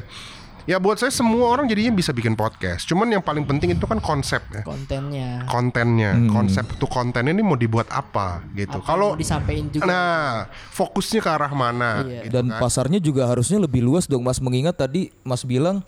Ya 0.64 0.76
buat 0.76 0.96
saya 0.96 1.08
semua 1.08 1.48
orang 1.48 1.64
jadinya 1.64 1.92
bisa 1.92 2.10
bikin 2.10 2.32
podcast. 2.32 2.84
Cuman 2.84 3.08
yang 3.08 3.20
paling 3.20 3.42
penting 3.42 3.72
itu 3.72 3.84
kan 3.84 3.96
konsep 3.98 4.40
ya. 4.50 4.60
Kontennya. 4.60 5.44
Kontennya, 5.44 6.12
Hmm. 6.12 6.28
konsep 6.28 6.64
tuh 6.74 6.86
konten 6.86 7.24
ini 7.24 7.40
mau 7.40 7.54
dibuat 7.54 7.88
apa 7.88 8.44
gitu. 8.52 8.80
Kalau 8.80 9.14
disampaikan 9.14 9.66
juga. 9.68 9.84
nah, 9.84 10.48
fokusnya 10.70 11.20
ke 11.20 11.30
arah 11.30 11.50
mana 11.50 12.02
Iya. 12.02 12.22
gitu 12.24 12.32
dan 12.32 12.44
kan. 12.48 12.60
pasarnya 12.60 12.98
juga 12.98 13.24
harusnya 13.24 13.58
lebih 13.58 13.80
luas 13.80 14.04
dong 14.04 14.20
Mas 14.20 14.38
mengingat 14.38 14.76
tadi 14.76 15.12
Mas 15.22 15.42
bilang 15.42 15.80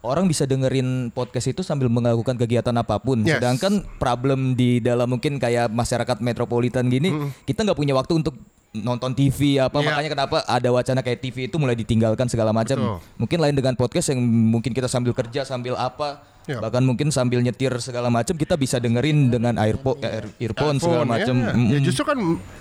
orang 0.00 0.24
bisa 0.24 0.44
dengerin 0.44 1.10
podcast 1.10 1.48
itu 1.48 1.60
sambil 1.60 1.86
melakukan 1.86 2.36
kegiatan 2.36 2.70
apa 2.72 2.96
pun 2.96 3.20
Yes. 3.20 3.38
sedangkan 3.38 3.82
problem 3.96 4.54
di 4.54 4.78
dalam 4.78 5.08
mungkin 5.08 5.36
kayak 5.36 5.66
masyarakat 5.68 6.18
metropolitan 6.20 6.86
gini 6.86 7.10
kita 7.42 7.62
nggak 7.62 7.74
punya 7.74 7.90
waktu 7.92 8.14
untuk 8.16 8.38
nonton 8.78 9.12
TV 9.12 9.56
apa 9.56 9.78
Iya. 9.78 9.86
makanya 9.88 10.10
kenapa 10.12 10.36
ada 10.42 10.68
wacana 10.68 11.00
kayak 11.00 11.20
TV 11.20 11.36
itu 11.46 11.56
mulai 11.56 11.72
ditinggalkan 11.72 12.26
segala 12.26 12.50
macam 12.50 12.76
mungkin 13.14 13.38
lain 13.38 13.54
dengan 13.54 13.72
podcast 13.72 14.10
yang 14.10 14.20
mungkin 14.22 14.70
kita 14.70 14.86
sambil 14.86 15.12
kerja 15.12 15.42
sambil 15.42 15.72
apa 15.74 16.20
Ya. 16.46 16.62
Bahkan 16.62 16.78
mungkin 16.86 17.10
sambil 17.10 17.42
nyetir 17.42 17.74
segala 17.82 18.06
macam 18.06 18.38
kita 18.38 18.54
bisa 18.54 18.78
dengerin 18.78 19.34
dengan 19.34 19.58
earpo- 19.58 19.98
eh, 19.98 20.22
earphone 20.38 20.78
segala 20.78 21.02
macam. 21.02 21.34
ya. 21.34 21.50
Mm-mm. 21.50 21.74
Ya 21.74 21.78
justru 21.82 22.06
kan 22.06 22.14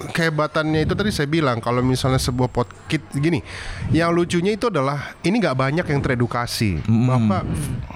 kehebatannya 0.10 0.90
itu 0.90 0.98
tadi 0.98 1.14
saya 1.14 1.30
bilang 1.30 1.62
kalau 1.62 1.86
misalnya 1.86 2.18
sebuah 2.18 2.50
podcast 2.50 3.06
gini, 3.14 3.46
yang 3.92 4.10
lucunya 4.10 4.58
itu 4.58 4.74
adalah 4.74 5.14
ini 5.22 5.38
nggak 5.38 5.54
banyak 5.54 5.86
yang 5.86 6.02
teredukasi 6.02 6.82
bahwa 6.82 7.46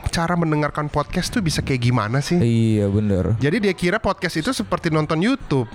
cara 0.10 0.38
mendengarkan 0.38 0.88
podcast 0.88 1.34
tuh 1.34 1.42
bisa 1.42 1.66
kayak 1.66 1.82
gimana 1.82 2.22
sih? 2.22 2.38
Iya 2.38 2.86
bener. 2.86 3.34
Jadi 3.42 3.58
dia 3.58 3.74
kira 3.74 3.98
podcast 3.98 4.38
itu 4.38 4.54
seperti 4.54 4.90
nonton 4.90 5.18
YouTube 5.18 5.66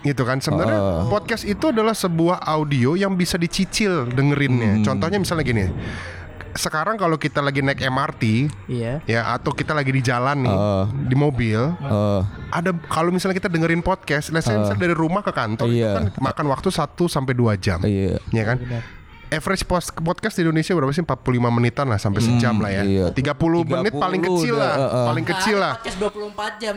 gitu 0.00 0.22
kan 0.22 0.38
sebenarnya 0.38 1.06
podcast 1.06 1.42
itu 1.42 1.68
adalah 1.68 1.92
sebuah 1.92 2.42
audio 2.42 2.94
yang 2.94 3.14
bisa 3.14 3.34
dicicil 3.34 4.06
dengerinnya. 4.06 4.82
Contohnya 4.82 5.18
misalnya 5.18 5.44
gini. 5.44 5.66
Sekarang 6.48 6.98
kalau 6.98 7.20
kita 7.20 7.38
lagi 7.38 7.62
naik 7.62 7.78
MRT 7.78 8.24
Iya. 8.66 8.98
ya 9.06 9.20
atau 9.30 9.54
kita 9.54 9.76
lagi 9.76 9.94
di 9.94 10.02
jalan 10.02 10.42
nih 10.42 10.56
di 11.06 11.14
mobil 11.14 11.60
Eh, 11.78 12.20
ada 12.50 12.72
kalau 12.88 13.14
misalnya 13.14 13.36
kita 13.38 13.46
dengerin 13.46 13.78
podcast, 13.78 14.32
say 14.32 14.56
misalnya 14.56 14.80
dari 14.80 14.96
rumah 14.96 15.22
ke 15.22 15.30
kantor 15.30 15.68
itu 15.70 15.84
Iya. 15.84 15.92
kan 15.94 16.04
makan 16.18 16.46
waktu 16.50 16.72
1 16.72 17.06
sampai 17.06 17.36
2 17.36 17.54
jam. 17.54 17.78
Iya. 17.84 18.18
Ya 18.34 18.42
kan? 18.42 18.58
Average 19.28 19.64
post, 19.68 19.92
podcast 20.00 20.40
di 20.40 20.42
Indonesia 20.48 20.72
berapa 20.72 20.88
sih? 20.88 21.04
45 21.04 21.20
menitan 21.52 21.84
lah 21.84 22.00
sampai 22.00 22.24
sejam 22.24 22.56
lah 22.64 22.72
ya. 22.72 22.82
iya. 22.82 23.06
30, 23.12 23.36
menit 23.68 23.92
30 23.92 24.00
paling 24.00 24.22
kecil 24.24 24.54
udah, 24.56 24.64
lah, 24.64 24.72
uh, 24.72 24.84
uh. 24.88 25.06
paling 25.12 25.26
kecil 25.28 25.56
lah. 25.60 25.72
Podcast 25.76 25.98
24 26.00 26.62
jam. 26.64 26.74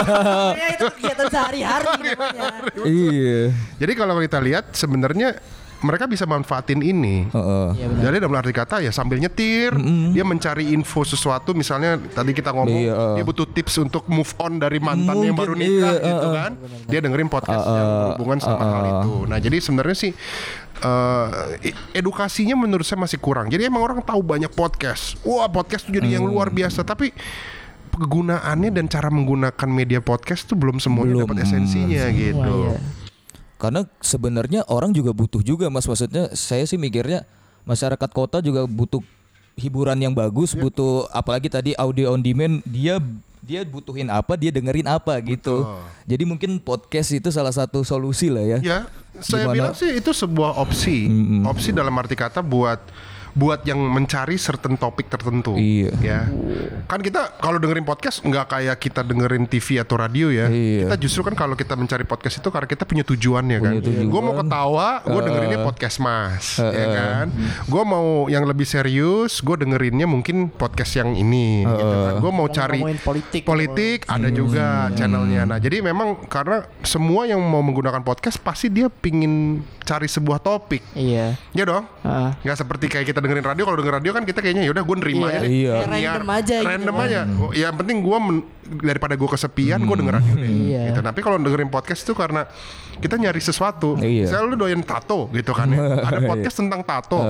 ya 0.60 0.66
itu 0.76 0.84
kegiatan 0.92 1.26
sehari-hari 1.32 1.86
iya. 2.84 3.40
Jadi 3.80 3.92
kalau 3.96 4.20
kita 4.20 4.38
lihat 4.44 4.76
sebenarnya 4.76 5.40
mereka 5.84 6.08
bisa 6.08 6.24
manfaatin 6.24 6.80
ini. 6.80 7.28
Heeh. 7.28 7.68
Iya 7.76 7.86
benar. 7.92 8.02
Jadi 8.08 8.16
dalam 8.20 8.36
arti 8.40 8.52
kata 8.52 8.76
ya 8.80 8.92
sambil 8.92 9.20
nyetir, 9.20 9.76
dia 10.12 10.24
mencari 10.24 10.72
info 10.72 11.04
sesuatu 11.04 11.52
misalnya 11.52 12.00
tadi 12.00 12.32
kita 12.32 12.52
ngomong 12.52 12.80
Iya, 12.80 12.94
uh. 12.96 13.14
dia 13.16 13.24
butuh 13.24 13.46
tips 13.48 13.84
untuk 13.84 14.08
move 14.08 14.32
on 14.40 14.56
dari 14.56 14.80
mantannya 14.80 15.32
yang 15.32 15.36
Mungkin, 15.36 15.52
baru 15.52 15.54
nikah 15.56 15.94
iya, 15.96 16.06
gitu 16.12 16.26
uh, 16.26 16.32
uh. 16.32 16.34
kan. 16.36 16.52
Dia 16.88 17.00
dengerin 17.04 17.28
podcast 17.28 17.64
Uh, 17.66 17.72
yang 17.72 17.88
uh, 17.88 17.96
berhubungan 18.12 18.38
sama 18.40 18.62
uh, 18.62 18.68
hal 18.68 18.84
uh. 18.84 18.92
itu. 19.00 19.14
Nah, 19.28 19.38
jadi 19.40 19.56
sebenarnya 19.64 19.96
sih 19.96 20.12
eh, 20.78 21.72
edukasinya 21.92 22.54
menurut 22.54 22.82
saya 22.82 22.98
masih 22.98 23.16
kurang. 23.16 23.48
Jadi 23.48 23.66
emang 23.66 23.82
orang 23.82 24.00
tahu 24.00 24.20
banyak 24.20 24.50
podcast. 24.50 25.16
Wah, 25.22 25.46
podcast 25.46 25.88
tuh 25.88 25.94
jadi 25.94 26.16
yang 26.16 26.28
Hmm. 26.28 26.32
luar 26.32 26.48
biasa, 26.48 26.82
tapi 26.82 27.10
kegunaannya 27.90 28.70
dan 28.72 28.86
cara 28.86 29.08
menggunakan 29.08 29.68
media 29.68 30.04
podcast 30.04 30.44
tuh 30.44 30.52
belum 30.54 30.76
semuanya 30.76 31.16
Belum. 31.16 31.28
dapat 31.28 31.48
esensinya 31.48 32.04
gitu. 32.12 32.36
Wah, 32.36 32.76
iya. 32.76 32.80
Karena 33.56 33.80
sebenarnya 34.04 34.60
orang 34.68 34.92
juga 34.92 35.16
butuh 35.16 35.40
juga 35.40 35.72
mas 35.72 35.88
maksudnya 35.88 36.28
saya 36.36 36.68
sih 36.68 36.76
mikirnya 36.76 37.24
masyarakat 37.64 38.10
kota 38.12 38.44
juga 38.44 38.68
butuh 38.68 39.00
hiburan 39.56 39.96
yang 39.96 40.12
bagus, 40.12 40.52
Ya. 40.52 40.60
butuh 40.60 41.08
apalagi 41.08 41.48
tadi 41.48 41.72
audio 41.72 42.12
on 42.12 42.20
demand 42.20 42.60
dia 42.68 43.00
dia 43.46 43.62
butuhin 43.62 44.10
apa 44.10 44.34
dia 44.34 44.50
dengerin 44.50 44.90
apa 44.90 45.14
gitu. 45.22 45.62
Jadi 46.02 46.26
mungkin 46.26 46.58
podcast 46.58 47.14
itu 47.14 47.30
salah 47.30 47.54
satu 47.54 47.86
solusi 47.86 48.26
lah 48.26 48.42
ya. 48.42 48.58
Ya, 48.58 48.78
saya 49.22 49.46
Gimana? 49.46 49.54
bilang 49.54 49.74
sih 49.78 49.94
itu 49.94 50.10
sebuah 50.10 50.58
opsi. 50.58 51.06
Opsi 51.46 51.70
dalam 51.70 51.94
arti 51.94 52.18
kata 52.18 52.42
buat 52.42 52.82
buat 53.36 53.68
yang 53.68 53.76
mencari 53.76 54.40
certain 54.40 54.80
topik 54.80 55.12
tertentu. 55.12 55.52
Iya. 55.60 55.92
Ya. 56.00 56.20
Kan 56.88 57.04
kita 57.04 57.36
kalau 57.36 57.60
dengerin 57.60 57.84
podcast 57.84 58.24
nggak 58.24 58.48
kayak 58.48 58.76
kita 58.80 59.04
dengerin 59.04 59.44
TV 59.44 59.84
atau 59.84 60.00
radio 60.00 60.32
ya. 60.32 60.48
Iya. 60.48 60.88
Kita 60.88 60.96
justru 60.96 61.20
kan 61.28 61.36
kalau 61.36 61.52
kita 61.52 61.76
mencari 61.76 62.08
podcast 62.08 62.40
itu 62.40 62.48
karena 62.48 62.64
kita 62.64 62.88
punya 62.88 63.04
tujuannya 63.04 63.58
kan. 63.60 63.72
Punya 63.76 63.84
tujuan. 63.92 64.08
Gue 64.08 64.20
mau 64.24 64.34
ketawa, 64.40 64.88
gue 65.04 65.20
dengerinnya 65.20 65.60
podcast 65.60 66.00
Mas, 66.00 66.56
ya 66.56 66.86
kan. 66.96 67.26
Gue 67.68 67.82
mau 67.84 68.24
yang 68.32 68.48
lebih 68.48 68.64
serius, 68.64 69.44
gue 69.44 69.56
dengerinnya 69.60 70.08
mungkin 70.08 70.48
podcast 70.48 70.96
yang 70.96 71.12
ini. 71.12 71.68
gitu 71.68 71.84
kan. 71.92 72.14
Gue 72.24 72.32
mau 72.32 72.48
cari 72.48 72.80
ngomongin 72.80 73.00
politik. 73.04 73.42
politik 73.44 73.98
ada 74.08 74.32
juga 74.32 74.88
channelnya. 74.96 75.44
Nah, 75.44 75.60
jadi 75.60 75.84
memang 75.84 76.24
karena 76.32 76.64
semua 76.80 77.28
yang 77.28 77.44
mau 77.44 77.60
menggunakan 77.60 78.00
podcast 78.00 78.40
pasti 78.40 78.72
dia 78.72 78.88
pingin 78.88 79.60
cari 79.84 80.08
sebuah 80.08 80.40
topik. 80.40 80.82
Iya. 80.96 81.36
Ya 81.52 81.64
dong. 81.68 81.84
Ah. 82.00 82.32
Nggak 82.40 82.58
seperti 82.64 82.86
kayak 82.88 83.06
kita 83.12 83.20
dengerin 83.26 83.42
radio. 83.44 83.62
Kalau 83.66 83.76
dengerin 83.76 83.96
radio 83.98 84.12
kan 84.14 84.22
kita 84.22 84.38
kayaknya 84.38 84.62
yaudah 84.64 84.84
gue 84.86 84.96
nerima 85.02 85.26
Iya. 85.26 85.28
aja 85.28 85.38
deh. 85.42 85.50
Iya. 85.50 85.72
Kayak 85.74 85.90
random 85.90 86.30
aja 86.30 86.54
gitu 86.56 86.68
Random 86.70 86.96
aja. 86.96 87.20
Oh, 87.42 87.50
Yang 87.50 87.74
penting 87.82 87.96
gue 88.00 88.18
daripada 88.82 89.14
gue 89.14 89.28
kesepian, 89.28 89.78
gue 89.82 89.96
denger 89.98 90.14
radio 90.14 90.34
deh. 90.36 90.50
Iya. 90.50 90.82
Gitu. 90.94 91.00
Tapi 91.02 91.20
kalau 91.20 91.36
dengerin 91.36 91.68
podcast 91.68 92.00
itu 92.06 92.14
karena 92.14 92.46
kita 92.96 93.14
nyari 93.18 93.42
sesuatu. 93.42 93.98
Iya. 93.98 94.24
Saya 94.24 94.46
lu 94.46 94.54
doyan 94.54 94.80
tato 94.80 95.26
gitu 95.30 95.50
kan 95.50 95.66
ya. 95.68 95.80
Ada 96.08 96.20
podcast 96.22 96.56
tentang 96.56 96.80
tato. 96.80 97.20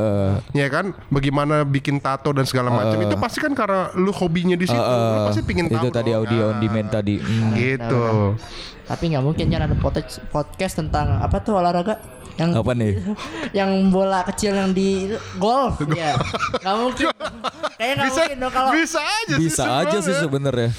ya 0.52 0.68
kan? 0.68 0.92
Bagaimana 1.08 1.64
bikin 1.64 1.98
tato 1.98 2.30
dan 2.30 2.44
segala 2.44 2.68
macam. 2.68 3.00
Itu 3.00 3.16
pasti 3.16 3.40
kan 3.40 3.56
karena 3.56 3.90
lu 3.96 4.12
hobinya 4.12 4.54
di 4.54 4.68
situ. 4.68 4.76
lu 4.76 5.20
pasti 5.26 5.42
pingin 5.42 5.66
tahu. 5.66 5.80
itu 5.80 5.88
tadi 5.88 6.10
dong. 6.12 6.28
audio 6.28 6.42
on 6.46 6.54
Nah, 6.56 6.60
demand 6.60 6.88
tadi. 6.88 7.16
Hmm. 7.18 7.52
Gitu. 7.52 8.04
Tapi 8.86 9.04
nggak 9.10 9.24
mungkin 9.24 9.46
kan 9.50 9.60
ada 9.66 9.76
podcast 10.30 10.74
tentang 10.78 11.18
apa 11.18 11.42
tuh 11.42 11.58
olahraga 11.58 11.98
yang 12.36 12.50
Apa 12.52 12.72
nih? 12.76 12.92
yang 13.58 13.70
bola 13.88 14.20
kecil 14.28 14.52
yang 14.52 14.70
di 14.76 15.16
golf. 15.40 15.80
Ya 15.92 16.16
nggak 16.60 16.76
mungkin. 16.76 17.06
Kayaknya 17.80 17.94
nggak 17.96 18.08
Bisa, 18.08 18.20
mungkin 18.24 18.38
dong 18.40 18.52
kalau 18.56 18.70
bisa 18.72 19.00
aja 19.04 19.34
sih 19.36 19.42
Bisa 19.44 19.64
aja 19.84 19.98
sih 20.00 20.14
sebenarnya. 20.16 20.70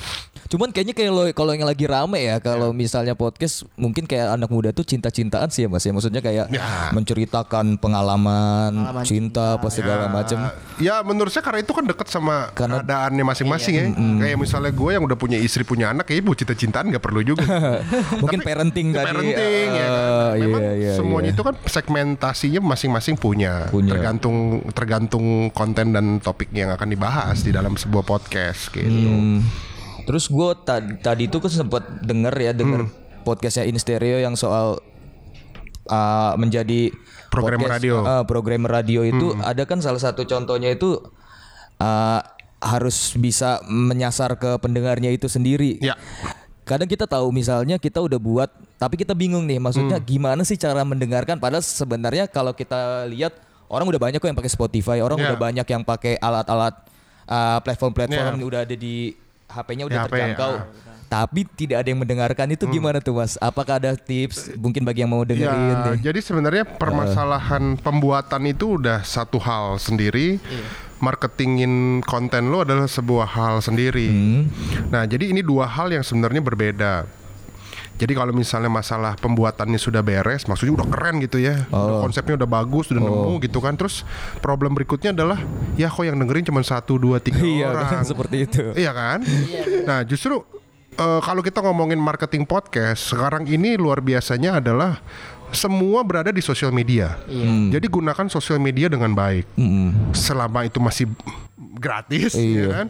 Cuman 0.48 0.72
kayaknya 0.72 0.96
kayak 0.96 1.12
lo 1.12 1.24
kalau 1.32 1.52
yang 1.52 1.68
lagi 1.68 1.84
rame 1.84 2.24
ya 2.24 2.40
kalau 2.40 2.72
misalnya 2.72 3.14
podcast 3.14 3.68
mungkin 3.76 4.04
kayak 4.04 4.34
anak 4.34 4.48
muda 4.48 4.72
tuh 4.72 4.82
cinta-cintaan 4.82 5.52
sih 5.52 5.64
ya 5.64 5.70
Mas 5.70 5.84
ya. 5.84 5.92
Maksudnya 5.92 6.20
kayak 6.20 6.48
Ya. 6.48 6.90
menceritakan 6.92 7.76
pengalaman, 7.78 8.72
Pengalaman 8.72 9.04
cinta, 9.04 9.60
apa 9.60 9.68
segala 9.68 10.08
macam. 10.08 10.48
Ya 10.80 11.02
menurut 11.02 11.30
saya 11.30 11.44
karena 11.44 11.60
itu 11.62 11.74
kan 11.76 11.84
dekat 11.84 12.08
sama 12.08 12.50
Karena- 12.52 12.80
keadaannya 12.80 13.24
masing-masing 13.24 13.74
ya. 13.76 13.86
Kayak 13.94 14.38
misalnya 14.38 14.72
gue 14.72 14.90
yang 14.92 15.04
udah 15.04 15.18
punya 15.18 15.36
istri 15.36 15.62
punya 15.62 15.92
anak, 15.92 16.08
kayaknya 16.08 16.26
buat 16.26 16.38
cinta-cintaan 16.40 16.86
nggak 16.90 17.04
perlu 17.04 17.22
juga. 17.22 17.44
Mungkin 18.24 18.40
Tapi- 18.40 18.48
parenting 18.48 18.88
ya, 18.92 18.96
tadi. 18.98 19.08
Parenting 19.12 19.68
ya. 19.70 19.84
kan. 19.84 19.92
Ah, 19.92 20.32
Memang 20.38 20.62
iya, 20.62 20.72
iya, 20.74 20.92
semuanya 20.96 21.30
iya. 21.30 21.36
itu 21.36 21.44
kan 21.44 21.56
segmentasinya 21.66 22.62
masing-masing 22.64 23.16
punya. 23.18 23.68
Punya. 23.68 23.92
Tergantung 23.92 24.38
tergantung 24.72 25.26
konten 25.52 25.92
dan 25.92 26.20
topik 26.20 26.50
yang 26.52 26.72
akan 26.72 26.88
dibahas 26.88 27.42
di 27.42 27.52
dalam 27.52 27.76
sebuah 27.76 28.02
podcast 28.02 28.72
gitu. 28.72 28.88
Hmm. 28.88 29.42
Terus 30.08 30.26
gue 30.26 30.50
tadi 30.98 31.28
itu 31.28 31.38
kan 31.38 31.52
sempat 31.52 31.84
denger 32.02 32.32
ya 32.34 32.52
denger 32.56 32.88
Hmm. 32.88 32.92
podcastnya 33.22 33.68
In 33.68 33.76
Stereo 33.76 34.18
yang 34.18 34.34
soal 34.34 34.80
uh, 35.86 36.34
menjadi 36.36 36.96
Programmer 37.28 37.68
radio. 37.70 37.96
Hmm. 38.00 38.08
uh, 38.08 38.24
programmer 38.24 38.72
radio 38.72 39.04
itu 39.04 39.36
ada 39.44 39.68
kan 39.68 39.84
salah 39.84 40.00
satu 40.00 40.24
contohnya 40.24 40.72
itu 40.72 40.96
uh, 41.78 42.22
harus 42.58 43.12
bisa 43.14 43.60
menyasar 43.68 44.34
ke 44.34 44.56
pendengarnya 44.58 45.12
itu 45.12 45.28
sendiri. 45.28 45.76
Ya. 45.78 46.00
Kadang 46.64 46.88
kita 46.88 47.04
tahu 47.04 47.32
misalnya 47.32 47.76
kita 47.76 48.00
udah 48.00 48.16
buat 48.16 48.48
tapi 48.76 48.96
kita 48.96 49.12
bingung 49.12 49.44
nih 49.44 49.60
maksudnya 49.60 50.00
Hmm. 50.00 50.08
gimana 50.08 50.42
sih 50.42 50.56
cara 50.56 50.84
mendengarkan 50.84 51.36
padahal 51.36 51.60
sebenarnya 51.62 52.28
kalau 52.28 52.52
kita 52.52 53.04
lihat 53.08 53.36
orang 53.68 53.84
udah 53.86 54.00
banyak 54.00 54.18
kok 54.18 54.28
yang 54.28 54.40
pakai 54.40 54.52
Spotify, 54.52 55.04
orang 55.04 55.20
Ya. 55.20 55.28
udah 55.28 55.40
banyak 55.42 55.68
yang 55.68 55.84
pakai 55.84 56.16
alat-alat 56.16 56.76
uh, 57.28 57.60
platform-platform 57.60 58.36
Ya. 58.36 58.46
udah 58.48 58.60
ada 58.64 58.72
di 58.72 59.12
HP-nya 59.48 59.84
udah 59.88 59.98
HP, 60.04 60.12
terjangkau. 60.12 60.54
ah. 60.54 60.66
Tapi 61.08 61.48
tidak 61.48 61.80
ada 61.80 61.88
yang 61.88 62.04
mendengarkan 62.04 62.52
itu 62.52 62.68
gimana 62.68 63.00
tuh 63.00 63.16
Mas? 63.16 63.40
Apakah 63.40 63.80
ada 63.80 63.96
tips 63.96 64.52
mungkin 64.56 64.84
bagi 64.84 65.00
yang 65.00 65.10
mau 65.10 65.24
dengerin 65.24 65.48
Ya, 65.48 65.80
deh? 65.88 65.98
jadi 66.04 66.20
sebenarnya 66.20 66.68
permasalahan 66.68 67.80
pembuatan 67.80 68.44
itu 68.44 68.76
udah 68.76 69.00
satu 69.02 69.40
hal 69.40 69.80
sendiri. 69.80 70.36
Marketingin 70.98 72.04
konten 72.04 72.50
lo 72.50 72.66
adalah 72.66 72.90
sebuah 72.90 73.24
hal 73.30 73.62
sendiri. 73.62 74.10
Nah, 74.90 75.06
jadi 75.06 75.30
ini 75.30 75.40
dua 75.40 75.64
hal 75.64 75.94
yang 75.94 76.04
sebenarnya 76.04 76.42
berbeda. 76.42 77.08
Jadi 77.98 78.14
kalau 78.14 78.30
misalnya 78.30 78.70
masalah 78.70 79.18
pembuatannya 79.18 79.82
sudah 79.82 80.06
beres, 80.06 80.46
maksudnya 80.46 80.78
udah 80.78 80.88
keren 80.88 81.18
gitu 81.18 81.42
ya, 81.42 81.66
udah 81.68 82.06
konsepnya 82.06 82.38
udah 82.38 82.50
bagus, 82.50 82.94
udah 82.94 83.02
nemu 83.02 83.42
gitu 83.42 83.58
kan. 83.58 83.74
Terus 83.74 84.06
problem 84.38 84.78
berikutnya 84.78 85.18
adalah, 85.18 85.42
ya 85.74 85.90
kok 85.90 86.06
yang 86.06 86.18
dengerin 86.18 86.46
cuma 86.46 86.62
satu, 86.62 87.02
dua, 87.02 87.18
tiga 87.18 87.42
Iya 87.42 87.74
orang. 87.74 87.90
kan 87.90 88.04
seperti 88.06 88.36
itu. 88.46 88.64
Iya 88.78 88.92
kan? 88.94 89.20
nah 89.90 90.06
justru 90.06 90.46
eh, 90.94 91.20
kalau 91.26 91.42
kita 91.42 91.60
ngomongin 91.66 91.98
marketing 91.98 92.46
podcast 92.46 93.10
sekarang 93.10 93.50
ini 93.50 93.74
luar 93.80 93.98
biasanya 94.04 94.62
adalah 94.62 95.02
semua 95.50 96.04
berada 96.04 96.30
di 96.30 96.44
sosial 96.44 96.76
media. 96.76 97.16
Jadi 97.72 97.88
gunakan 97.88 98.28
sosial 98.28 98.60
media 98.60 98.92
dengan 98.92 99.16
baik. 99.16 99.48
Mm-mm. 99.56 100.12
Selama 100.12 100.68
itu 100.68 100.78
masih 100.84 101.08
gratis, 101.78 102.34
Iya. 102.34 102.60
ya 102.60 102.68
kan? 102.74 102.88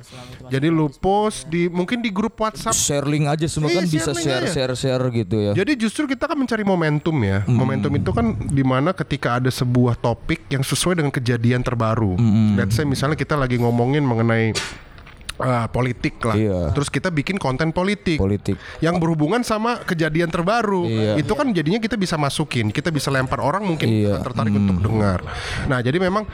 Jadi 0.47 0.67
lu 0.67 0.87
post 0.89 1.47
di 1.47 1.67
mungkin 1.67 1.99
di 1.99 2.09
grup 2.09 2.35
WhatsApp. 2.35 2.73
Share 2.73 3.03
link 3.03 3.27
aja 3.27 3.45
semua 3.45 3.69
Iya, 3.69 3.77
kan 3.77 3.83
bisa 3.85 4.11
share 4.13 4.43
aja. 4.43 4.49
share 4.49 4.73
share 4.73 5.05
gitu 5.11 5.35
ya. 5.37 5.51
Jadi 5.53 5.71
justru 5.77 6.03
kita 6.05 6.25
kan 6.25 6.35
mencari 6.35 6.63
momentum 6.63 7.15
ya. 7.19 7.43
Momentum 7.45 7.91
itu 7.93 8.09
kan 8.09 8.25
di 8.47 8.63
mana 8.63 8.91
ketika 8.91 9.37
ada 9.37 9.49
sebuah 9.49 9.95
topik 9.95 10.47
yang 10.47 10.61
sesuai 10.61 10.97
dengan 10.97 11.11
kejadian 11.11 11.61
terbaru. 11.61 12.15
Let's 12.55 12.73
say 12.73 12.83
misalnya 12.83 13.15
kita 13.15 13.35
lagi 13.35 13.57
ngomongin 13.57 14.01
mengenai 14.01 14.55
ah, 15.39 15.65
politik 15.69 16.17
lah. 16.21 16.35
Iya. 16.35 16.59
Terus 16.73 16.89
kita 16.89 17.09
bikin 17.09 17.37
konten 17.37 17.69
politik. 17.71 18.17
Politik. 18.17 18.57
yang 18.81 18.97
berhubungan 19.01 19.41
sama 19.41 19.81
kejadian 19.81 20.29
terbaru. 20.29 20.85
Iya. 20.85 21.13
Itu 21.21 21.33
kan 21.33 21.49
jadinya 21.53 21.77
kita 21.77 21.97
bisa 21.97 22.17
masukin, 22.17 22.69
kita 22.69 22.89
bisa 22.89 23.09
lempar 23.09 23.41
orang 23.41 23.65
mungkin 23.65 23.89
Iya. 23.89 24.21
tertarik 24.21 24.53
untuk 24.53 24.81
dengar. 24.81 25.21
Nah, 25.65 25.79
jadi 25.81 25.97
memang 25.97 26.25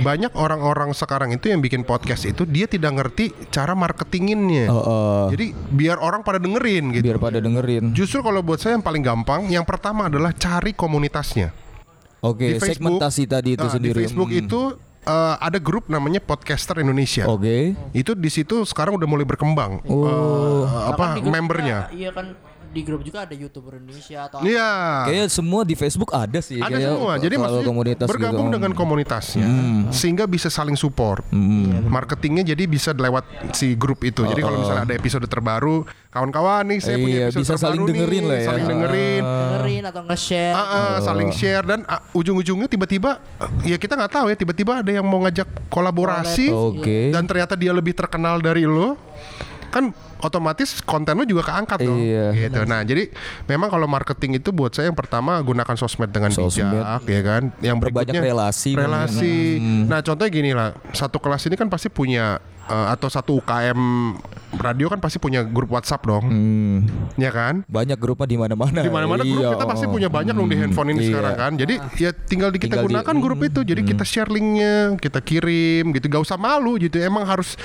banyak 0.00 0.32
orang-orang 0.34 0.92
sekarang 0.96 1.32
itu 1.36 1.52
yang 1.52 1.60
bikin 1.60 1.84
podcast 1.84 2.24
itu 2.24 2.48
dia 2.48 2.64
tidak 2.64 2.96
ngerti 2.96 3.32
cara 3.52 3.76
marketinginnya. 3.76 4.68
Oh, 4.72 4.80
oh. 4.80 5.24
Jadi 5.28 5.52
biar 5.52 6.00
orang 6.00 6.24
pada 6.24 6.40
dengerin 6.40 6.92
gitu. 6.96 7.04
biar 7.04 7.18
pada 7.20 7.38
dengerin. 7.40 7.92
Justru 7.92 8.24
kalau 8.24 8.40
buat 8.40 8.60
saya 8.60 8.76
yang 8.80 8.84
paling 8.84 9.04
gampang, 9.04 9.48
yang 9.48 9.64
pertama 9.68 10.08
adalah 10.08 10.32
cari 10.32 10.72
komunitasnya. 10.72 11.52
Oke, 12.22 12.54
Di 12.54 12.62
Facebook, 12.62 13.02
segmentasi 13.02 13.22
tadi 13.26 13.50
itu 13.58 13.66
ah, 13.66 13.72
sendiri. 13.72 13.98
Di 13.98 14.02
Facebook 14.06 14.30
Hmm. 14.30 14.40
itu 14.46 14.60
eh, 15.06 15.34
ada 15.38 15.58
grup 15.58 15.90
namanya 15.90 16.22
Podcaster 16.22 16.78
Indonesia. 16.82 17.26
Oke. 17.26 17.74
Itu 17.94 18.14
di 18.14 18.30
situ 18.30 18.62
sekarang 18.62 18.98
udah 18.98 19.08
mulai 19.08 19.26
berkembang. 19.26 19.82
Oh. 19.86 20.66
eh, 20.66 20.82
apa 20.90 21.18
membernya? 21.22 21.90
Iya 21.90 22.10
kan 22.14 22.51
di 22.72 22.80
grup 22.80 23.04
juga 23.04 23.28
ada 23.28 23.36
youtuber 23.36 23.76
Indonesia 23.76 24.26
atau 24.26 24.40
Iya. 24.40 25.04
Kayaknya 25.04 25.28
semua 25.28 25.60
di 25.62 25.74
Facebook 25.76 26.10
ada 26.16 26.40
sih. 26.40 26.56
Ada 26.58 26.72
kayak 26.72 26.88
semua. 26.96 27.12
Jadi 27.20 27.34
maksudnya 27.36 27.66
komunitas 27.68 28.06
bergabung 28.08 28.48
gitu. 28.48 28.56
dengan 28.56 28.72
komunitasnya 28.72 29.46
sehingga 29.92 30.24
bisa 30.24 30.48
saling 30.48 30.74
support. 30.74 31.20
Hmm. 31.28 31.84
Marketingnya 31.86 32.56
jadi 32.56 32.64
bisa 32.64 32.96
lewat 32.96 33.52
si 33.52 33.76
grup 33.76 34.00
itu. 34.02 34.24
Jadi 34.24 34.40
kalau 34.40 34.64
misalnya 34.64 34.88
ada 34.88 34.94
episode 34.96 35.28
terbaru, 35.28 35.84
kawan-kawan 36.08 36.64
nih 36.72 36.78
saya 36.80 36.96
punya 36.96 37.12
Iya, 37.12 37.26
episode 37.28 37.40
bisa 37.44 37.54
saling 37.60 37.82
terbaru 37.84 37.92
dengerin 37.92 38.22
nih, 38.24 38.30
lah 38.32 38.38
ya. 38.40 38.46
saling 38.48 38.66
dengerin. 38.66 39.22
dengerin 39.22 39.82
atau 39.92 40.02
nge-share. 40.08 40.54
Ah, 40.56 40.64
ah, 40.64 40.94
saling 41.04 41.30
share 41.30 41.64
dan 41.68 41.80
ah, 41.84 42.00
ujung-ujungnya 42.16 42.68
tiba-tiba 42.72 43.20
ya 43.62 43.76
kita 43.76 43.92
nggak 44.00 44.12
tahu 44.16 44.26
ya 44.32 44.36
tiba-tiba 44.40 44.72
ada 44.80 44.90
yang 44.90 45.04
mau 45.04 45.20
ngajak 45.28 45.68
kolaborasi 45.68 46.48
Oke. 46.48 47.12
dan 47.12 47.28
ternyata 47.28 47.52
dia 47.52 47.72
lebih 47.76 47.92
terkenal 47.92 48.40
dari 48.40 48.64
lo 48.64 48.96
kan 49.72 49.88
otomatis 50.20 50.78
konten 50.80 51.16
lo 51.16 51.24
juga 51.24 51.42
keangkat 51.42 51.80
dong 51.80 51.96
Iya. 51.96 52.28
gitu. 52.36 52.60
Nah, 52.62 52.84
jadi 52.84 53.08
memang 53.46 53.66
kalau 53.66 53.88
marketing 53.88 54.36
itu 54.36 54.52
buat 54.52 54.70
saya 54.70 54.86
yang 54.86 54.94
pertama 54.94 55.40
gunakan 55.40 55.72
sosmed 55.72 56.08
dengan 56.08 56.28
Sosmed. 56.28 56.68
bijak 56.70 57.02
ya 57.08 57.20
kan. 57.22 57.42
Yang 57.58 57.76
berikutnya 57.80 58.20
relasi. 58.20 58.76
relasi. 58.76 59.36
Nah, 59.82 59.98
contohnya 59.98 60.28
gini 60.28 60.52
lah, 60.52 60.76
satu 60.92 61.16
kelas 61.16 61.42
ini 61.44 61.56
kan 61.56 61.66
pasti 61.66 61.88
punya 61.88 62.36
eh, 62.62 62.86
atau 62.88 63.08
satu 63.08 63.40
UKM 63.40 63.80
radio 64.54 64.86
kan 64.86 65.00
pasti 65.00 65.16
punya 65.16 65.42
grup 65.42 65.72
WhatsApp 65.72 66.04
dong. 66.04 66.24
Hmm. 66.24 66.78
Ya 67.16 67.32
kan? 67.32 67.64
Banyak 67.66 67.96
grupnya 67.96 68.28
di 68.28 68.36
mana-mana. 68.36 68.78
di 68.78 68.92
mana-mana 68.92 69.22
grup 69.22 69.40
Iya, 69.40 69.48
kita 69.50 69.64
pasti 69.64 69.86
punya 69.86 70.06
banyak 70.06 70.30
dong 70.30 70.46
di 70.46 70.54
handphone 70.54 70.92
ini 70.92 71.00
Iya. 71.00 71.08
sekarang 71.08 71.34
kan. 71.34 71.52
Jadi 71.56 71.74
ya 71.96 72.10
tinggal 72.12 72.52
di 72.52 72.60
kita 72.60 72.76
Tinggal 72.76 72.84
di- 72.84 72.88
gunakan 72.94 73.16
grup 73.18 73.40
itu. 73.40 73.60
Jadi 73.64 73.80
kita 73.82 74.04
share 74.04 74.28
linknya, 74.28 74.94
kita 74.96 75.18
kirim 75.18 75.90
gitu. 75.90 76.06
Gak 76.06 76.22
usah 76.22 76.36
malu 76.36 76.76
gitu. 76.76 76.94
Emang 76.96 77.24
harus 77.24 77.56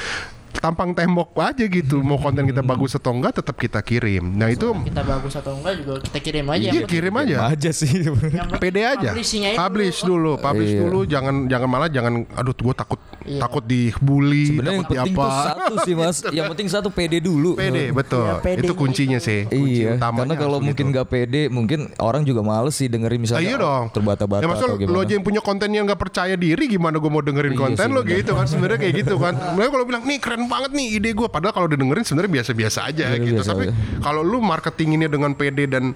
tampang 0.57 0.91
tembok 0.91 1.31
aja 1.37 1.63
gitu. 1.63 1.99
Mau 1.99 2.17
konten 2.17 2.43
kita 2.43 2.61
bagus 2.61 2.93
atau 2.93 3.11
enggak 3.11 3.37
tetap 3.37 3.55
kita 3.55 3.79
kirim. 3.79 4.23
Nah 4.31 4.47
itu 4.47 4.73
Kita 4.83 5.01
bagus 5.01 5.33
atau 5.33 5.53
enggak 5.53 5.73
juga 5.77 5.93
kita 6.01 6.19
kirim 6.19 6.45
aja. 6.47 6.69
iya 6.69 6.81
kirim 6.83 7.13
aja. 7.15 7.35
aja 7.47 7.69
sih. 7.71 7.91
Pede 8.63 8.81
aja. 8.83 9.11
Publish 9.55 10.01
dulu. 10.01 10.15
dulu, 10.27 10.31
publish 10.37 10.71
Iya. 10.71 10.81
dulu. 10.81 10.99
Jangan 11.05 11.35
jangan 11.45 11.67
malah 11.67 11.87
jangan. 11.87 12.25
Aduh, 12.33 12.53
gue 12.53 12.73
takut 12.73 12.97
Iya. 13.21 13.39
takut 13.39 13.59
dibully, 13.61 14.45
Sebenarnya 14.49 14.71
yang 14.73 14.87
penting 14.87 15.13
apa. 15.13 15.19
tuh 15.19 15.31
satu 15.43 15.73
sih 15.83 15.93
mas. 15.93 16.17
Yang 16.37 16.45
penting 16.49 16.67
satu 16.69 16.89
pede 16.89 17.19
dulu. 17.19 17.53
Pede, 17.53 17.91
betul. 17.91 18.23
Iya, 18.23 18.39
pede 18.39 18.63
itu 18.63 18.73
kuncinya 18.73 19.19
sih. 19.19 19.43
Kunci 19.45 19.83
Iya, 19.83 19.99
karena 19.99 20.33
kalau 20.33 20.57
mungkin 20.57 20.85
gitu. 20.87 20.93
nggak 20.95 21.07
pede, 21.07 21.41
mungkin 21.47 21.91
orang 21.99 22.23
juga 22.23 22.39
males 22.39 22.73
sih 22.73 22.87
dengerin 22.87 23.19
misalnya 23.19 23.43
iya 23.43 23.57
dong. 23.57 23.91
terbata-bata 23.91 24.39
Ya 24.39 24.47
maksud 24.47 24.65
atau 24.65 24.77
gimana. 24.77 24.93
lo 24.93 24.99
aja 25.01 25.13
yang 25.13 25.25
punya 25.25 25.41
konten 25.41 25.69
yang 25.69 25.83
nggak 25.83 25.99
percaya 25.99 26.33
diri 26.33 26.65
gimana 26.67 26.97
gue 26.97 27.09
mau 27.09 27.19
dengerin 27.19 27.53
konten 27.53 27.87
lo 27.91 28.01
gitu 28.01 28.31
kan 28.31 28.47
sebenarnya 28.47 28.79
kayak 28.79 28.93
gitu 28.97 29.15
kan. 29.17 29.33
Mereka 29.55 29.69
kalau 29.69 29.85
bilang 29.85 30.03
nih 30.03 30.17
keren 30.17 30.46
banget 30.47 30.71
nih 30.71 30.87
ide 30.95 31.09
gue 31.11 31.27
padahal 31.27 31.53
kalau 31.53 31.67
didengerin 31.67 32.01
sebenarnya 32.01 32.41
biasa-biasa 32.41 32.79
aja 32.83 33.05
Iya, 33.09 33.21
gitu. 33.21 33.39
biasa 33.39 33.51
Tapi 33.51 33.65
kalau 33.99 34.21
lu 34.21 34.39
marketinginnya 34.39 35.07
dengan 35.07 35.31
PD 35.31 35.67
dan 35.67 35.93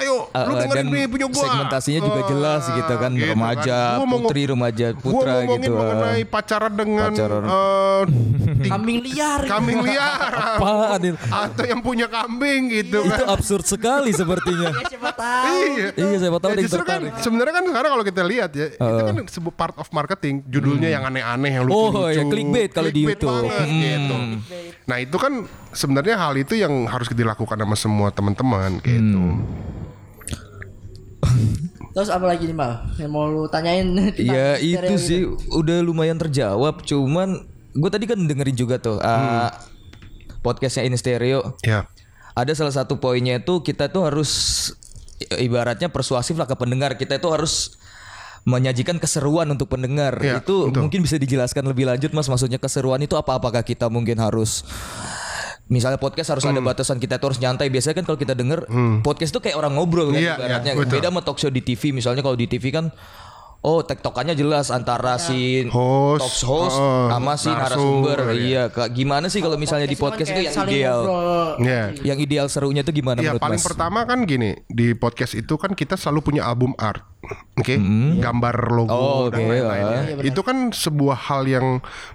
ayo 0.00 0.16
lu 0.26 0.32
Uh, 0.32 0.40
uh, 0.40 0.58
dengerin 0.58 0.76
dan 0.80 0.86
nih 0.90 1.04
punya 1.06 1.26
gua. 1.26 1.42
segmentasinya 1.42 2.00
juga 2.00 2.20
Ah, 2.20 2.26
jelas 2.26 2.62
gitu 2.70 2.94
kan 2.94 3.12
remaja, 3.12 3.78
Gua 3.94 4.06
mau 4.06 4.18
putri, 4.20 4.42
remaja, 4.44 4.86
Gua 4.90 5.02
putra 5.02 5.32
ngomongin 5.38 5.60
gitu. 5.62 5.74
mengenai 5.74 6.22
pacaran 6.24 6.72
dengan 6.72 7.10
Pacaran. 7.10 7.42
eh, 7.42 8.02
ting- 8.62 8.72
Kambing 8.72 8.98
liar. 9.02 9.40
kambing 9.44 9.80
liar 9.80 10.30
Apaan 10.32 11.00
itu? 11.02 11.16
atau 11.22 11.64
yang 11.64 11.80
punya 11.80 12.06
kambing 12.06 12.60
gitu 12.70 12.98
Itu 13.00 13.12
kan. 13.14 13.26
absurd 13.30 13.64
sekali 13.64 14.10
sepertinya. 14.10 14.70
Ya, 14.80 14.86
siapa 14.88 15.10
tahu. 15.12 15.56
Iya. 15.68 15.86
Iya, 15.94 16.16
siapa 16.18 16.38
tahu 16.38 16.50
Ya, 16.50 16.56
justru 16.60 16.82
kan 16.82 17.00
sebenarnya 17.18 17.54
kan 17.54 17.64
sekarang 17.66 17.90
kalau 17.90 18.04
kita 18.04 18.22
lihat 18.22 18.50
ya 18.52 18.66
itu 18.70 19.02
kan 19.02 19.16
sebuah 19.26 19.54
part 19.54 19.76
of 19.76 19.88
marketing 19.90 20.40
judulnya 20.46 20.88
yang 20.88 21.04
aneh-aneh 21.04 21.52
yang 21.52 21.64
lucu-lucu 21.64 21.88
Hmm. 21.90 21.98
Oh, 22.00 22.08
ya, 22.08 22.22
clickbait 22.24 22.70
kalau 22.70 22.88
di 22.88 23.02
YouTube. 23.02 23.28
banget, 23.28 23.60
Hmm. 23.60 23.80
gitu. 23.80 24.16
nah 24.82 24.96
itu 24.96 25.16
kan 25.16 25.32
sebenarnya 25.70 26.16
hal 26.16 26.34
itu 26.34 26.54
yang 26.54 26.84
harus 26.84 27.08
dilakukan 27.08 27.56
sama 27.56 27.76
semua 27.76 28.08
teman-teman 28.08 28.80
gitu 28.80 29.20
Hmm. 29.20 29.42
Terus 31.90 32.10
apa 32.10 32.24
lagi 32.26 32.46
nih 32.46 32.56
Mal? 32.56 32.86
Yang 32.96 33.10
mau 33.10 33.26
lu 33.26 33.44
tanyain? 33.50 33.86
Ya 34.20 34.56
itu 34.60 34.94
sih 34.96 35.26
udah 35.50 35.82
lumayan 35.82 36.16
terjawab. 36.16 36.86
Cuman 36.86 37.46
gue 37.74 37.90
tadi 37.90 38.06
kan 38.06 38.18
dengerin 38.18 38.56
juga 38.56 38.78
tuh 38.78 38.98
uh, 39.02 39.50
podcastnya 40.42 40.86
In 40.86 40.96
Stereo. 40.96 41.58
ya 41.66 41.86
Ada 42.38 42.54
salah 42.54 42.74
satu 42.74 43.02
poinnya 43.02 43.42
itu 43.42 43.60
kita 43.60 43.90
tuh 43.90 44.06
harus 44.06 44.30
ibaratnya 45.36 45.90
persuasif 45.90 46.38
lah 46.38 46.46
ke 46.46 46.54
pendengar. 46.54 46.94
Kita 46.94 47.18
itu 47.18 47.28
harus 47.28 47.76
menyajikan 48.48 48.96
keseruan 48.96 49.50
untuk 49.52 49.68
pendengar. 49.68 50.16
Iya, 50.16 50.40
itu 50.40 50.72
betul. 50.72 50.80
mungkin 50.80 51.00
bisa 51.04 51.20
dijelaskan 51.20 51.66
lebih 51.68 51.84
lanjut 51.90 52.10
Mas. 52.16 52.30
Maksudnya 52.30 52.56
keseruan 52.56 53.02
itu 53.04 53.18
apa? 53.18 53.36
Apakah 53.36 53.60
kita 53.60 53.92
mungkin 53.92 54.16
harus 54.16 54.64
Misalnya 55.70 55.96
podcast 55.96 56.28
harus 56.28 56.42
Hmm. 56.42 56.52
ada 56.52 56.60
batasan 56.60 56.98
kita 56.98 57.16
tuh 57.16 57.30
harus 57.30 57.38
nyantai. 57.38 57.70
Biasanya 57.70 57.94
kan 57.94 58.04
kalau 58.04 58.18
kita 58.18 58.34
denger 58.34 58.66
podcast 59.00 59.30
tuh 59.30 59.38
kayak 59.38 59.54
orang 59.54 59.72
ngobrol 59.72 60.10
kan 60.10 60.18
Iya, 60.18 60.34
ibaratnya. 60.34 60.72
iya, 60.72 60.76
betul. 60.76 60.92
Beda 60.92 61.08
sama 61.08 61.20
talk 61.20 61.38
show 61.38 61.48
di 61.48 61.62
TV. 61.62 61.90
Misalnya 61.90 62.20
kalau 62.20 62.34
di 62.34 62.44
TV 62.44 62.68
kan 62.68 62.90
Oh, 63.60 63.84
tektokannya 63.84 64.32
jelas 64.32 64.72
antara 64.72 65.20
si 65.20 65.68
Host, 65.68 66.24
talk 66.24 66.48
host 66.48 66.74
uh, 66.74 67.12
sama 67.12 67.36
si 67.36 67.52
narasumber. 67.52 68.32
iya. 68.32 68.32
Iya, 68.32 68.62
Kak. 68.66 68.88
Gimana 68.90 69.28
sih 69.28 69.38
kalau 69.38 69.60
misalnya 69.60 69.84
di 69.84 69.94
podcast 69.94 70.32
itu 70.32 70.40
kayak 70.40 70.48
yang 70.50 70.64
ideal? 70.64 70.98
ngobrol. 70.98 71.48
ya 71.60 71.82
Yang 72.02 72.18
ideal 72.24 72.46
serunya 72.48 72.80
itu 72.80 72.88
gimana 72.90 73.20
Ya 73.20 73.36
menurut 73.36 73.44
paling 73.44 73.60
Mas? 73.60 73.68
pertama 73.68 74.00
kan 74.02 74.24
gini 74.24 74.56
di 74.64 74.96
podcast 74.96 75.36
itu 75.36 75.54
kan 75.54 75.76
kita 75.76 75.94
selalu 75.94 76.20
punya 76.24 76.42
album 76.42 76.72
art, 76.74 77.04
oke, 77.60 77.74
gambar 78.18 78.54
logo. 78.72 78.92
Oh, 78.92 79.22
dan 79.28 79.44
oke, 79.44 79.50
lain-lainnya. 79.52 80.24
itu 80.24 80.40
kan 80.40 80.72
sebuah 80.74 81.18
hal 81.30 81.42
yang 81.46 81.66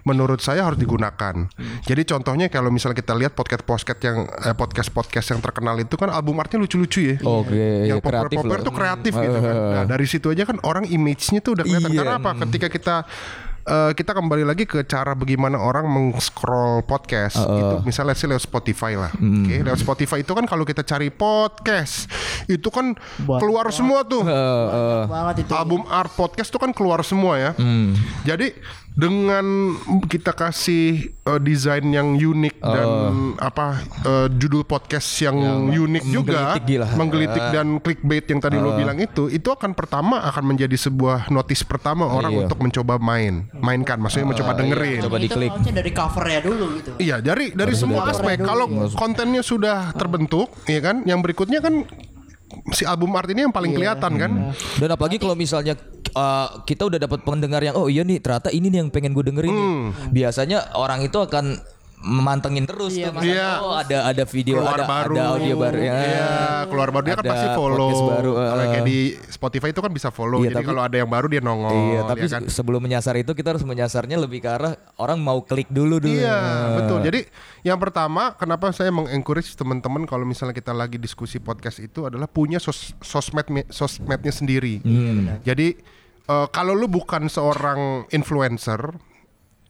menurut 0.03 0.39
saya 0.41 0.65
harus 0.67 0.79
digunakan. 0.79 1.47
Jadi 1.85 2.01
contohnya 2.07 2.47
kalau 2.51 2.69
misalnya 2.73 2.99
kita 2.99 3.13
lihat 3.15 3.33
podcast 3.33 3.63
podcast 3.63 3.99
yang 4.03 4.27
eh, 4.27 4.55
podcast 4.55 4.89
podcast 4.91 5.27
yang 5.31 5.41
terkenal 5.41 5.75
itu 5.79 5.95
kan 5.95 6.11
album 6.11 6.39
artnya 6.41 6.59
lucu-lucu 6.59 7.13
ya. 7.13 7.15
Oke, 7.23 7.87
yang 7.87 7.99
ya, 7.99 8.03
kreatif 8.03 8.39
populer-populer 8.41 8.59
tuh 8.61 8.73
kreatif 8.73 9.13
gitu 9.15 9.39
kan. 9.39 9.55
Nah 9.55 9.83
dari 9.87 10.05
situ 10.09 10.27
aja 10.31 10.43
kan 10.43 10.57
orang 10.63 10.85
image-nya 10.89 11.39
tuh 11.39 11.59
udah 11.59 11.63
kelihatan. 11.63 11.91
Iya. 11.91 11.99
Karena 12.01 12.15
apa? 12.19 12.31
Ketika 12.47 12.67
kita 12.71 12.95
eh, 13.65 13.91
kita 13.93 14.13
kembali 14.13 14.45
lagi 14.45 14.63
ke 14.63 14.85
cara 14.85 15.11
bagaimana 15.11 15.57
orang 15.57 15.85
meng-scroll 15.85 16.81
podcast 16.81 17.37
itu 17.41 17.75
misalnya 17.83 18.13
sih 18.13 18.29
lewat 18.29 18.41
Spotify 18.41 18.93
lah. 18.93 19.09
Hmm. 19.11 19.43
Oke, 19.43 19.55
lewat 19.61 19.79
Spotify 19.81 20.21
itu 20.21 20.31
kan 20.31 20.45
kalau 20.45 20.63
kita 20.63 20.81
cari 20.81 21.09
podcast 21.09 22.05
itu 22.45 22.69
kan 22.69 22.93
Buat- 23.21 23.41
keluar 23.41 23.65
semua 23.69 24.05
tuh. 24.05 24.21
banget 25.09 25.45
itu. 25.45 25.51
Album 25.51 25.83
art 25.89 26.13
podcast 26.13 26.49
tuh 26.49 26.61
kan 26.61 26.71
keluar 26.71 27.01
semua 27.01 27.35
ya. 27.35 27.51
Hmm. 27.57 27.97
Jadi 28.21 28.53
dengan 28.95 29.75
kita 30.07 30.31
kasih 30.31 31.11
eh, 31.11 31.39
desain 31.43 31.83
yang 31.85 32.15
unik 32.15 32.55
dan 32.57 32.87
apa 33.37 33.83
eh, 34.01 34.27
judul 34.31 34.63
podcast 34.63 35.03
yang, 35.19 35.35
unik 35.67 36.03
juga 36.07 36.55
menggelitik 36.55 36.63
gila. 36.63 36.87
menggelitik 36.95 37.43
dan 37.51 37.67
clickbait 37.77 38.25
yang 38.25 38.39
tadi 38.39 38.55
lo 38.55 38.71
bilang 38.73 38.95
itu 38.95 39.27
itu 39.27 39.51
akan 39.51 39.75
pertama 39.75 40.23
akan 40.23 40.55
menjadi 40.55 40.79
sebuah 40.79 41.27
notis 41.27 41.61
pertama 41.61 42.07
orang 42.07 42.31
Iya. 42.31 42.41
untuk 42.47 42.57
mencoba 42.57 42.95
main 42.95 43.51
mainkan 43.53 43.99
maksudnya 43.99 44.31
mencoba 44.31 44.51
dengerin 44.55 44.99
Coba 45.03 45.19
itu 45.19 45.27
diklik. 45.27 45.51
dari 45.75 45.91
covernya 45.91 46.39
dulu 46.39 46.65
gitu. 46.79 46.91
Iya 46.97 47.19
dari 47.19 47.51
dari 47.51 47.73
semua 47.75 48.07
aspek. 48.07 48.39
Kalau 48.39 48.65
kontennya 48.95 49.43
sudah 49.43 49.91
terbentuk, 49.91 50.49
ya 50.65 50.79
kan. 50.79 51.03
Yang 51.03 51.19
berikutnya 51.25 51.59
kan 51.59 51.83
si 52.71 52.85
album 52.85 53.11
art 53.17 53.29
ini 53.29 53.49
yang 53.49 53.53
paling 53.53 53.73
kelihatan 53.73 54.11
kan. 54.21 54.31
Dan 54.77 54.89
apalagi 54.93 55.17
kalau 55.17 55.33
misalnya 55.33 55.73
uh, 56.13 56.61
kita 56.63 56.85
udah 56.85 56.99
dapat 57.01 57.25
pendengar 57.25 57.61
yang 57.65 57.75
oh 57.75 57.89
iya 57.89 58.05
nih 58.05 58.21
ternyata 58.21 58.53
ini 58.53 58.69
nih 58.69 58.79
yang 58.85 58.89
pengen 58.93 59.11
gue 59.17 59.25
dengerin. 59.25 59.51
nih." 59.51 59.69
Biasanya 60.13 60.77
orang 60.77 61.01
itu 61.05 61.17
akan 61.17 61.57
memantengin 62.01 62.67
terus 62.67 62.93
Iya, 62.93 63.09
tuh. 63.09 63.23
Iya. 63.23 63.49
oh 63.63 63.73
ada 63.73 63.97
ada 64.05 64.23
video 64.27 64.61
Keluar 64.61 64.77
ada 64.77 64.85
baru, 64.85 65.13
ada 65.15 65.23
audio 65.35 65.55
baru 65.57 65.79
ya. 65.79 65.93
Iya, 65.95 66.29
keluar 66.69 66.89
baru 66.93 67.03
dia 67.03 67.15
kan 67.17 67.25
pasti 67.25 67.47
follow. 67.55 67.89
baru, 68.11 68.31
Kalau 68.35 68.63
uh. 68.63 68.69
kayak 68.69 68.85
di 68.85 68.99
Spotify 69.27 69.67
itu 69.73 69.81
kan 69.81 69.91
bisa 69.91 70.09
follow. 70.13 70.39
Iya, 70.43 70.51
Jadi 70.51 70.55
tapi- 70.61 70.67
kalau 70.69 70.81
ada 70.85 70.95
yang 70.99 71.09
baru 71.09 71.27
dia 71.31 71.41
nongol. 71.41 71.73
Iya, 71.73 72.01
tapi 72.05 72.25
ya 72.27 72.33
kan? 72.37 72.41
sebelum 72.45 72.81
menyasar 72.83 73.15
itu 73.17 73.31
kita 73.33 73.57
harus 73.57 73.65
menyasarnya 73.65 74.17
lebih 74.19 74.39
ke 74.41 74.49
arah 74.49 74.73
orang 74.97 75.17
mau 75.17 75.41
klik 75.41 75.71
dulu 75.71 75.97
dulu. 75.97 76.13
Iya, 76.13 76.37
betul. 76.77 76.99
Jadi 77.01 77.19
yang 77.65 77.81
pertama, 77.81 78.37
kenapa 78.37 78.69
saya 78.69 78.93
mengencourage 78.93 79.49
teman-teman 79.53 80.05
kalau 80.05 80.27
misalnya 80.27 80.53
kita 80.53 80.77
lagi 80.77 81.01
diskusi 81.01 81.41
podcast 81.41 81.81
itu 81.81 82.05
adalah 82.05 82.29
punya 82.29 82.61
sos 82.61 82.93
sosmed 83.01 83.47
sosmednya 83.73 84.29
sendiri. 84.29 84.77
Jadi 85.41 85.73
eh, 86.25 86.47
kalau 86.53 86.77
lu 86.77 86.85
bukan 86.85 87.25
seorang 87.25 88.05
influencer, 88.09 88.93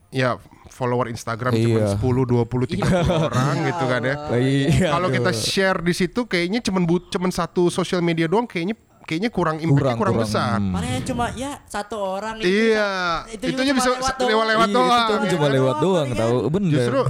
ya 0.08 0.36
follower 0.68 1.06
Instagram 1.06 1.52
cuma 1.52 1.78
Iya. 1.80 1.94
10, 1.94 2.22
20, 2.24 2.66
30 2.68 2.82
orang 3.24 3.54
gitu 3.64 3.84
kan 3.84 4.00
ya. 4.00 4.14
Iya, 4.34 4.88
Kalau 4.90 5.08
kita 5.08 5.30
share 5.30 5.78
di 5.80 5.92
situ 5.92 6.24
kayaknya 6.24 6.60
cuman 6.60 6.82
bu- 6.82 7.06
cuman 7.06 7.30
satu 7.30 7.68
sosial 7.68 8.00
media 8.00 8.24
doang 8.24 8.44
kayaknya 8.44 8.74
kayaknya 9.06 9.30
kurang 9.30 9.56
impactnya 9.56 9.94
Kurang, 9.94 9.96
kurang, 9.96 10.14
kurang. 10.18 10.26
besar. 10.26 10.58
Hmm. 10.58 10.74
Mana 10.74 10.86
yang 10.90 11.04
cuma 11.06 11.24
ya 11.32 11.62
satu 11.64 11.96
orang 11.96 12.42
Iya, 12.42 13.22
itu 13.30 13.44
itunya 13.48 13.70
cuma 13.70 13.78
bisa 13.78 13.90
lewat 13.92 14.14
doang. 14.18 14.28
lewat-lewat 14.28 14.66
Iya, 14.66 14.74
doang. 14.74 15.06
itu 15.06 15.26
cuma 15.32 15.46
lewat 15.48 15.76
doang 15.78 16.06
Iya. 16.06 16.18
tahu 16.18 16.34
bener. 16.50 16.74
Justru 16.74 17.00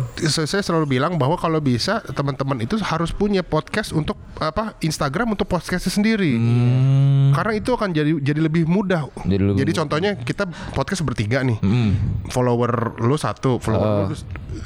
saya 0.45 0.63
selalu 0.63 0.87
bilang 0.87 1.17
bahwa 1.17 1.35
kalau 1.35 1.57
bisa 1.59 2.05
teman-teman 2.07 2.61
itu 2.61 2.77
harus 2.79 3.11
punya 3.11 3.41
podcast 3.41 3.91
untuk 3.91 4.15
apa 4.37 4.77
Instagram 4.79 5.33
untuk 5.33 5.49
podcastnya 5.49 5.89
sendiri. 5.91 6.37
Hmm. 6.37 7.33
Karena 7.33 7.53
itu 7.55 7.73
akan 7.73 7.89
jadi 7.91 8.13
jadi 8.21 8.41
lebih 8.43 8.69
mudah. 8.69 9.09
Jadi 9.25 9.43
lebih 9.43 9.65
mudah. 9.65 9.77
contohnya 9.81 10.11
kita 10.15 10.45
podcast 10.73 11.01
bertiga 11.01 11.41
nih. 11.41 11.57
Hmm. 11.59 11.97
Follower 12.29 13.01
lu 13.01 13.17
satu, 13.17 13.57
follower 13.57 14.07
lu 14.07 14.17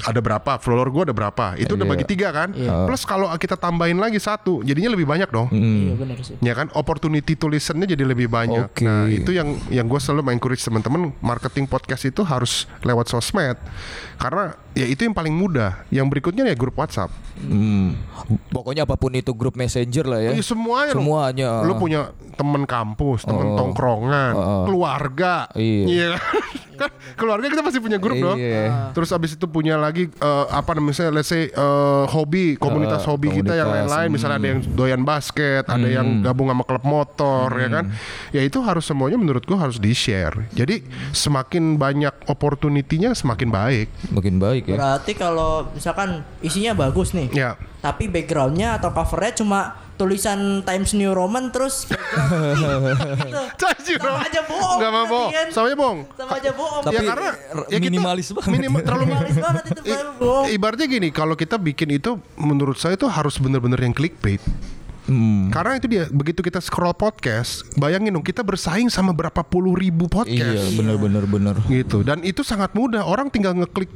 ada 0.01 0.19
berapa? 0.19 0.51
Follower 0.57 0.87
gua 0.87 1.03
ada 1.03 1.13
berapa? 1.13 1.45
Itu 1.55 1.73
udah 1.73 1.83
Iya. 1.83 1.91
bagi 1.91 2.05
tiga 2.05 2.27
kan? 2.29 2.49
Plus 2.85 3.03
kalau 3.03 3.27
kita 3.33 3.53
tambahin 3.53 3.95
lagi 3.95 4.17
satu, 4.17 4.61
jadinya 4.61 4.91
lebih 4.91 5.05
banyak 5.05 5.27
dong. 5.27 5.47
Iya 5.49 5.93
benar 5.95 6.17
sih. 6.21 6.35
Ya 6.39 6.53
kan, 6.53 6.71
opportunity 6.73 7.33
to 7.33 7.45
listen-nya 7.45 7.85
jadi 7.85 8.03
lebih 8.03 8.27
banyak. 8.27 8.67
Oke. 8.67 8.83
Nah, 8.83 9.05
itu 9.05 9.31
yang 9.31 9.57
yang 9.67 9.85
gue 9.85 9.97
selalu 9.97 10.31
encourage 10.31 10.61
teman-teman 10.61 11.11
marketing 11.19 11.65
podcast 11.65 12.03
itu 12.03 12.21
harus 12.21 12.65
lewat 12.81 13.07
sosmed. 13.07 13.57
Karena 14.15 14.53
ya 14.71 14.85
itu 14.85 15.01
yang 15.01 15.11
paling 15.11 15.33
mudah. 15.33 15.83
Yang 15.89 16.07
berikutnya 16.07 16.45
ya 16.45 16.55
grup 16.55 16.75
WhatsApp. 16.75 17.09
Hmm. 17.37 17.97
Pokoknya 18.47 18.85
apa 18.85 18.95
pun 18.95 19.11
itu 19.11 19.33
grup 19.33 19.55
messenger 19.55 20.05
lah 20.05 20.21
ya. 20.21 20.31
Iya, 20.31 20.43
semuanya. 20.43 20.93
Semuanya. 20.93 21.49
Lu 21.63 21.73
punya 21.75 22.13
temen 22.33 22.63
kampus, 22.63 23.25
temen 23.25 23.53
tongkrongan, 23.55 24.33
Oh. 24.33 24.63
keluarga. 24.65 25.49
Iya. 25.53 26.15
kan 26.81 26.91
keluarga 27.13 27.47
kita 27.47 27.61
pasti 27.61 27.79
punya 27.79 28.01
grup 28.01 28.17
dong. 28.17 28.37
Iya. 28.41 28.91
Terus 28.97 29.09
abis 29.13 29.37
itu 29.37 29.45
punya 29.45 29.77
lagi 29.77 30.09
eh, 30.09 30.45
apa 30.49 30.73
namanya 30.73 31.13
let's 31.13 31.29
say 31.29 31.47
eh, 31.47 32.03
hobi, 32.09 32.57
komunitas 32.57 33.01
Eh, 33.01 33.07
hobi 33.09 33.27
kita 33.29 33.53
yang 33.53 33.69
komunitas, 33.69 33.87
lain-lain. 33.89 34.09
Misalnya 34.09 34.37
ada 34.41 34.47
yang 34.49 34.59
doyan 34.73 35.01
basket, 35.05 35.63
ada 35.69 35.87
yang 35.87 36.07
gabung 36.25 36.49
sama 36.49 36.63
klub 36.65 36.83
motor 36.83 37.47
ya 37.55 37.69
kan. 37.69 37.85
Ya 38.35 38.41
itu 38.41 38.59
harus 38.65 38.83
semuanya 38.85 39.17
menurut 39.21 39.45
gua 39.45 39.69
harus 39.69 39.77
di-share. 39.77 40.49
Jadi 40.51 40.81
semakin 41.13 41.77
banyak 41.77 42.13
opportunity-nya 42.27 43.13
semakin 43.13 43.49
baik. 43.53 43.87
Makin 44.09 44.35
baik 44.41 44.63
ya. 44.69 44.75
Berarti 44.77 45.11
kalau 45.13 45.69
misalkan 45.73 46.25
isinya 46.41 46.73
bagus 46.73 47.13
nih, 47.13 47.29
Ya. 47.31 47.55
Tapi 47.81 48.05
backgroundnya 48.05 48.77
atau 48.77 48.89
covernya 48.89 49.33
cuma 49.35 49.59
tulisan 49.97 50.39
Times 50.61 50.93
New 50.93 51.11
Roman 51.11 51.49
terus 51.49 51.85
Caju. 53.61 53.93
Sama 53.97 54.21
aja 54.21 54.41
bohong, 54.43 54.77
Enggak 54.77 54.91
mau 54.91 55.05
bohong. 55.05 55.31
kan? 55.31 55.47
Sama 55.49 55.65
aja 55.67 55.75
bohong. 55.75 55.99
sama 56.11 56.33
aja 56.37 56.51
bohong. 56.51 56.83
Tapi 56.83 56.95
ya 56.95 57.01
karena 57.05 57.29
ya 57.67 57.77
kita 57.77 57.83
minimalis 57.83 58.27
banget. 58.31 58.49
minim- 58.51 58.81
terlalu 58.81 59.03
Minimalis 59.07 59.37
banget 59.37 59.63
itu 59.67 59.81
bohong. 60.17 60.45
ibaratnya 60.49 60.87
gini, 60.87 61.09
kalau 61.09 61.35
kita 61.35 61.55
bikin 61.57 61.89
itu 61.91 62.11
menurut 62.35 62.77
saya 62.77 62.93
itu 62.93 63.05
harus 63.05 63.37
bener-bener 63.37 63.77
yang 63.79 63.93
clickbait. 63.93 64.41
Hmm. 65.05 65.49
Karena 65.49 65.75
itu 65.75 65.89
dia 65.89 66.05
begitu 66.07 66.39
kita 66.39 66.61
scroll 66.61 66.93
podcast, 66.93 67.65
bayangin 67.73 68.13
dong 68.13 68.21
kita 68.21 68.45
bersaing 68.45 68.87
sama 68.87 69.11
berapa 69.11 69.41
puluh 69.41 69.73
ribu 69.73 70.05
Iya, 70.05 70.13
podcast 70.13 70.65
bener 70.77 70.95
bener 70.97 71.23
bener. 71.25 71.55
gitu. 71.67 72.01
Dan 72.01 72.21
itu 72.21 72.41
sangat 72.41 72.71
mudah. 72.73 73.01
Orang 73.03 73.27
tinggal 73.27 73.53
ngeklik 73.53 73.89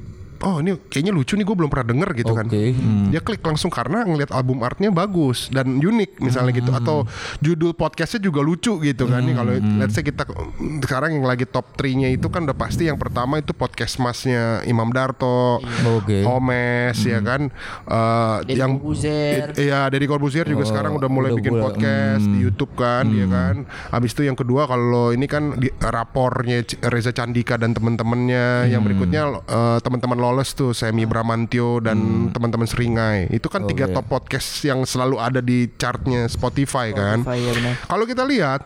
Oh 0.43 0.59
ini 0.59 0.75
kayaknya 0.91 1.15
lucu 1.15 1.39
nih 1.39 1.45
gue 1.47 1.55
belum 1.55 1.71
pernah 1.71 1.87
denger 1.95 2.09
gitu 2.19 2.33
kan. 2.35 2.45
Oke, 2.51 2.75
hmm. 2.75 3.15
Dia 3.15 3.21
klik 3.23 3.39
langsung 3.39 3.71
karena 3.71 4.03
ngelihat 4.03 4.35
album 4.35 4.59
artnya 4.67 4.91
bagus 4.91 5.47
Dan 5.47 5.79
unik 5.79 6.19
misalnya 6.19 6.51
gitu. 6.51 6.71
Hmm. 6.75 6.79
Atau 6.83 6.97
judul 7.39 7.71
podcastnya 7.71 8.19
juga 8.19 8.43
lucu 8.43 8.75
gitu 8.83 9.07
kan 9.07 9.23
Nih. 9.23 9.35
Kalau 9.39 9.51
let's 9.79 9.95
say 9.95 10.03
kita 10.03 10.27
Sekarang 10.83 11.15
yang 11.15 11.25
lagi 11.25 11.47
top 11.47 11.71
3 11.79 12.03
nya 12.03 12.09
itu 12.11 12.27
kan 12.27 12.43
udah 12.43 12.57
pasti 12.57 12.91
Yang 12.91 12.99
pertama 12.99 13.39
itu 13.39 13.55
podcast 13.55 13.95
masnya 14.03 14.59
Imam 14.67 14.91
Darto 14.91 15.63
Oke. 15.87 16.27
Omes 16.27 16.99
ya 16.99 17.23
kan? 17.23 17.47
Eh, 17.87 18.35
Deddy 18.43 18.59
Yang 18.59 18.71
Corbuzier. 18.75 19.47
Iya 19.55 19.79
Deddy 19.87 20.07
Corbuzier 20.09 20.45
juga 20.47 20.63
Oh, 20.65 20.69
sekarang 20.73 20.97
udah 20.97 21.09
mulai 21.13 21.29
udah 21.29 21.37
bikin 21.37 21.53
mulai, 21.53 21.65
podcast 21.69 22.25
di 22.25 22.39
YouTube 22.41 22.73
kan 22.73 23.05
dia 23.05 23.29
kan? 23.29 23.69
Habis 23.93 24.17
itu 24.17 24.25
yang 24.25 24.33
kedua 24.33 24.65
kalau 24.65 25.13
ini 25.13 25.29
kan 25.29 25.53
di, 25.61 25.69
rapornya 25.77 26.65
Reza 26.89 27.13
Candika 27.13 27.55
dan 27.61 27.77
teman-temannya 27.77 28.65
Yang 28.73 28.81
berikutnya 28.81 29.21
eh, 29.45 29.77
teman-teman 29.85 30.17
Loles 30.25 30.49
tuh 30.51 30.73
Semi 30.73 31.05
Bramantio 31.05 31.77
dan 31.77 31.97
teman-teman 32.29 32.65
Seringai 32.65 33.29
Itu 33.29 33.45
kan 33.45 33.63
tiga 33.63 33.85
Oke. 33.85 33.93
top 33.93 34.05
podcast 34.09 34.49
yang 34.61 34.81
selalu 34.83 35.15
ada 35.17 35.38
di 35.39 35.69
chartnya 35.71 36.25
Spotify 36.25 36.89
kan 36.89 37.21
Spotify, 37.21 37.38
ya 37.39 37.51
benar. 37.53 37.73
Kalau 37.85 38.03
kita 38.03 38.23
lihat 38.25 38.65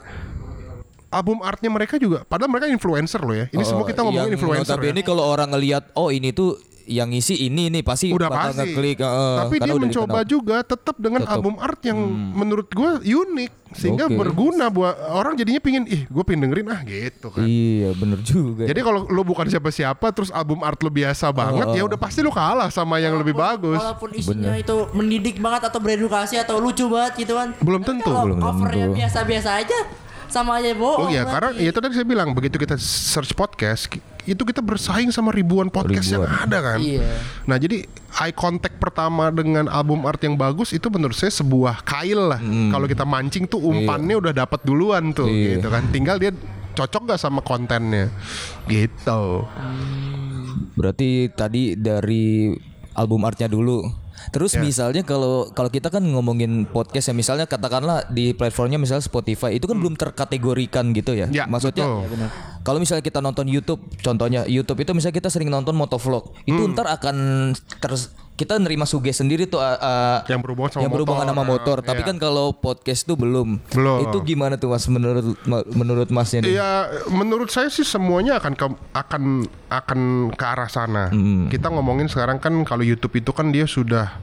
album 1.10 1.42
artnya 1.42 1.68
mereka 1.68 1.98
juga 1.98 2.22
padahal 2.22 2.48
mereka 2.50 2.70
influencer 2.70 3.20
loh 3.20 3.34
ya. 3.34 3.46
Ini 3.50 3.64
semua 3.64 3.84
kita 3.84 4.00
ngomongin 4.00 4.22
Oh, 4.22 4.26
yang 4.26 4.36
influencer. 4.36 4.78
notabene 4.78 5.02
ya. 5.02 5.04
kalau 5.04 5.24
orang 5.26 5.50
ngelihat 5.50 5.84
oh 5.94 6.10
ini 6.10 6.30
tuh 6.30 6.56
yang 6.90 7.08
ngisi 7.08 7.38
ini 7.40 7.70
nih 7.70 7.82
pasti 7.82 8.10
udah 8.10 8.28
bakal 8.28 8.50
pasti. 8.52 8.60
ngeklik. 8.66 8.98
eh, 8.98 9.38
Tapi 9.40 9.56
dia 9.58 9.66
udah 9.68 9.78
mencoba 9.80 10.10
dikenal. 10.18 10.26
juga 10.28 10.56
tetap 10.64 10.96
dengan 10.98 11.22
Tetap. 11.22 11.30
Hmm. 11.30 11.38
album 11.38 11.56
art 11.58 11.82
yang 11.82 12.00
menurut 12.34 12.68
gue 12.68 12.90
unik 13.06 13.52
sehingga 13.72 14.06
Oke. 14.06 14.18
berguna 14.18 14.66
buat 14.68 14.92
orang 15.08 15.38
jadinya 15.38 15.60
pingin 15.60 15.86
ih 15.86 16.04
gue 16.04 16.24
pengen 16.24 16.42
dengerin 16.44 16.68
ah 16.68 16.82
gitu 16.82 17.30
kan. 17.30 17.46
Iya 17.46 17.94
bener 17.94 18.20
juga. 18.20 18.66
Jadi 18.66 18.80
kalau 18.80 19.06
lu 19.06 19.22
bukan 19.22 19.46
siapa-siapa 19.46 20.10
terus 20.10 20.30
album 20.30 20.60
art 20.60 20.78
lu 20.78 20.90
biasa 20.90 21.30
banget 21.30 21.64
Oh, 21.64 21.74
ya 21.74 21.82
oh. 21.82 21.88
udah 21.88 21.96
pasti 21.96 22.20
lu 22.20 22.30
kalah 22.30 22.68
sama 22.68 22.98
yang 22.98 23.14
lebih 23.16 23.32
bagus. 23.32 23.78
Walaupun 23.78 24.10
isinya 24.12 24.54
itu 24.56 24.74
mendidik 24.92 25.38
banget 25.38 25.70
atau 25.70 25.78
beredukasi 25.78 26.36
atau 26.36 26.58
lucu 26.58 26.86
banget 26.86 27.14
gitu 27.20 27.34
kan. 27.34 27.54
Belum 27.60 27.80
Tapi 27.80 27.90
tentu. 27.96 28.10
Kalau 28.10 28.26
Belum 28.28 28.42
covernya 28.42 28.86
tentu. 28.88 28.98
biasa-biasa 28.98 29.50
aja 29.60 29.80
sama 30.26 30.58
aja 30.58 30.70
Oh 30.72 30.78
bohong. 30.80 31.10
iya, 31.10 31.22
berarti. 31.22 31.32
karena 31.32 31.50
ya 31.56 31.70
itu 31.70 31.80
tadi 31.80 31.94
saya 31.96 32.06
bilang 32.08 32.30
begitu 32.32 32.58
kita 32.58 32.74
search 32.76 33.34
podcast 33.34 33.90
itu 34.30 34.44
kita 34.44 34.60
bersaing 34.60 35.10
sama 35.10 35.30
ribuan 35.30 35.68
podcast 35.68 36.10
yang 36.10 36.24
Ribuan. 36.24 36.44
ada 36.46 36.58
kan. 36.60 36.80
Iya. 36.80 37.10
Nah 37.44 37.58
jadi 37.58 37.84
eye 38.20 38.32
contact 38.32 38.78
pertama 38.78 39.30
dengan 39.30 39.66
album 39.66 40.04
art 40.04 40.20
yang 40.20 40.36
bagus 40.36 40.70
itu 40.70 40.88
menurut 40.88 41.14
saya 41.14 41.30
sebuah 41.30 41.82
kail 41.82 42.30
lah. 42.30 42.40
Kalau 42.70 42.86
kita 42.86 43.04
mancing 43.04 43.46
tuh 43.46 43.60
umpannya 43.60 44.16
udah 44.16 44.34
dapat 44.36 44.62
duluan 44.62 45.12
tuh 45.12 45.26
Iya. 45.26 45.58
gitu 45.58 45.68
kan. 45.68 45.90
Tinggal 45.90 46.18
dia 46.18 46.32
cocok 46.70 47.10
gak 47.10 47.20
sama 47.20 47.42
kontennya 47.42 48.08
gitu. 48.66 49.44
Berarti 50.74 51.28
tadi 51.34 51.76
dari 51.76 52.54
album 52.94 53.24
artnya 53.24 53.48
dulu. 53.48 54.09
Terus 54.30 54.54
Ya. 54.54 54.62
misalnya 54.62 55.02
kalau 55.02 55.50
kalau 55.50 55.68
kita 55.68 55.90
kan 55.90 56.02
ngomongin 56.02 56.66
podcast 56.66 57.10
ya 57.10 57.16
misalnya 57.16 57.46
katakanlah 57.46 58.06
di 58.08 58.32
platformnya 58.32 58.78
misalnya 58.78 59.02
Spotify 59.02 59.54
itu 59.54 59.66
kan 59.66 59.76
belum 59.76 59.96
terkategorikan 59.96 60.94
gitu 60.94 61.14
ya. 61.14 61.26
Hmm. 61.26 61.34
Ya, 61.34 61.44
Maksudnya 61.46 61.86
betul. 61.86 62.30
kalau 62.62 62.78
misalnya 62.78 63.02
kita 63.02 63.20
nonton 63.20 63.46
YouTube, 63.46 63.82
contohnya 64.00 64.46
YouTube 64.46 64.80
itu 64.80 64.92
misalnya 64.94 65.16
kita 65.16 65.30
sering 65.30 65.50
nonton 65.50 65.74
motovlog, 65.74 66.34
itu 66.44 66.58
Hmm. 66.58 66.74
ntar 66.74 66.88
akan 66.92 67.16
ter 67.80 67.92
kita 68.40 68.56
nerima 68.56 68.88
suges 68.88 69.20
sendiri 69.20 69.44
tuh 69.44 69.60
uh, 69.60 69.76
uh, 69.76 70.18
Yang 70.32 70.48
berhubungan 70.48 70.72
sama 70.72 70.82
yang 70.88 70.92
berhubungan 70.96 71.28
motor. 71.28 71.36
sama 71.36 71.44
motor. 71.44 71.78
Tapi 71.84 72.00
Iya. 72.00 72.08
kan 72.08 72.16
kalau 72.16 72.56
podcast 72.56 73.04
tuh 73.04 73.20
belum. 73.20 73.60
Belum. 73.76 74.00
Itu 74.08 74.24
gimana 74.24 74.56
tuh 74.56 74.72
Mas 74.72 74.88
menurut 74.88 75.36
menurut 75.70 76.08
Masnya 76.08 76.48
nih? 76.48 76.56
Iya, 76.56 76.72
menurut 77.12 77.52
saya 77.52 77.68
sih 77.68 77.84
semuanya 77.84 78.40
akan 78.40 78.56
ke 78.56 78.66
akan 78.96 79.24
akan 79.68 80.00
ke 80.32 80.46
arah 80.48 80.72
sana. 80.72 81.12
Hmm. 81.12 81.52
Kita 81.52 81.68
ngomongin 81.68 82.08
sekarang 82.08 82.40
kan 82.40 82.56
kalau 82.64 82.82
YouTube 82.82 83.20
itu 83.20 83.36
kan 83.36 83.52
dia 83.52 83.68
sudah 83.68 84.16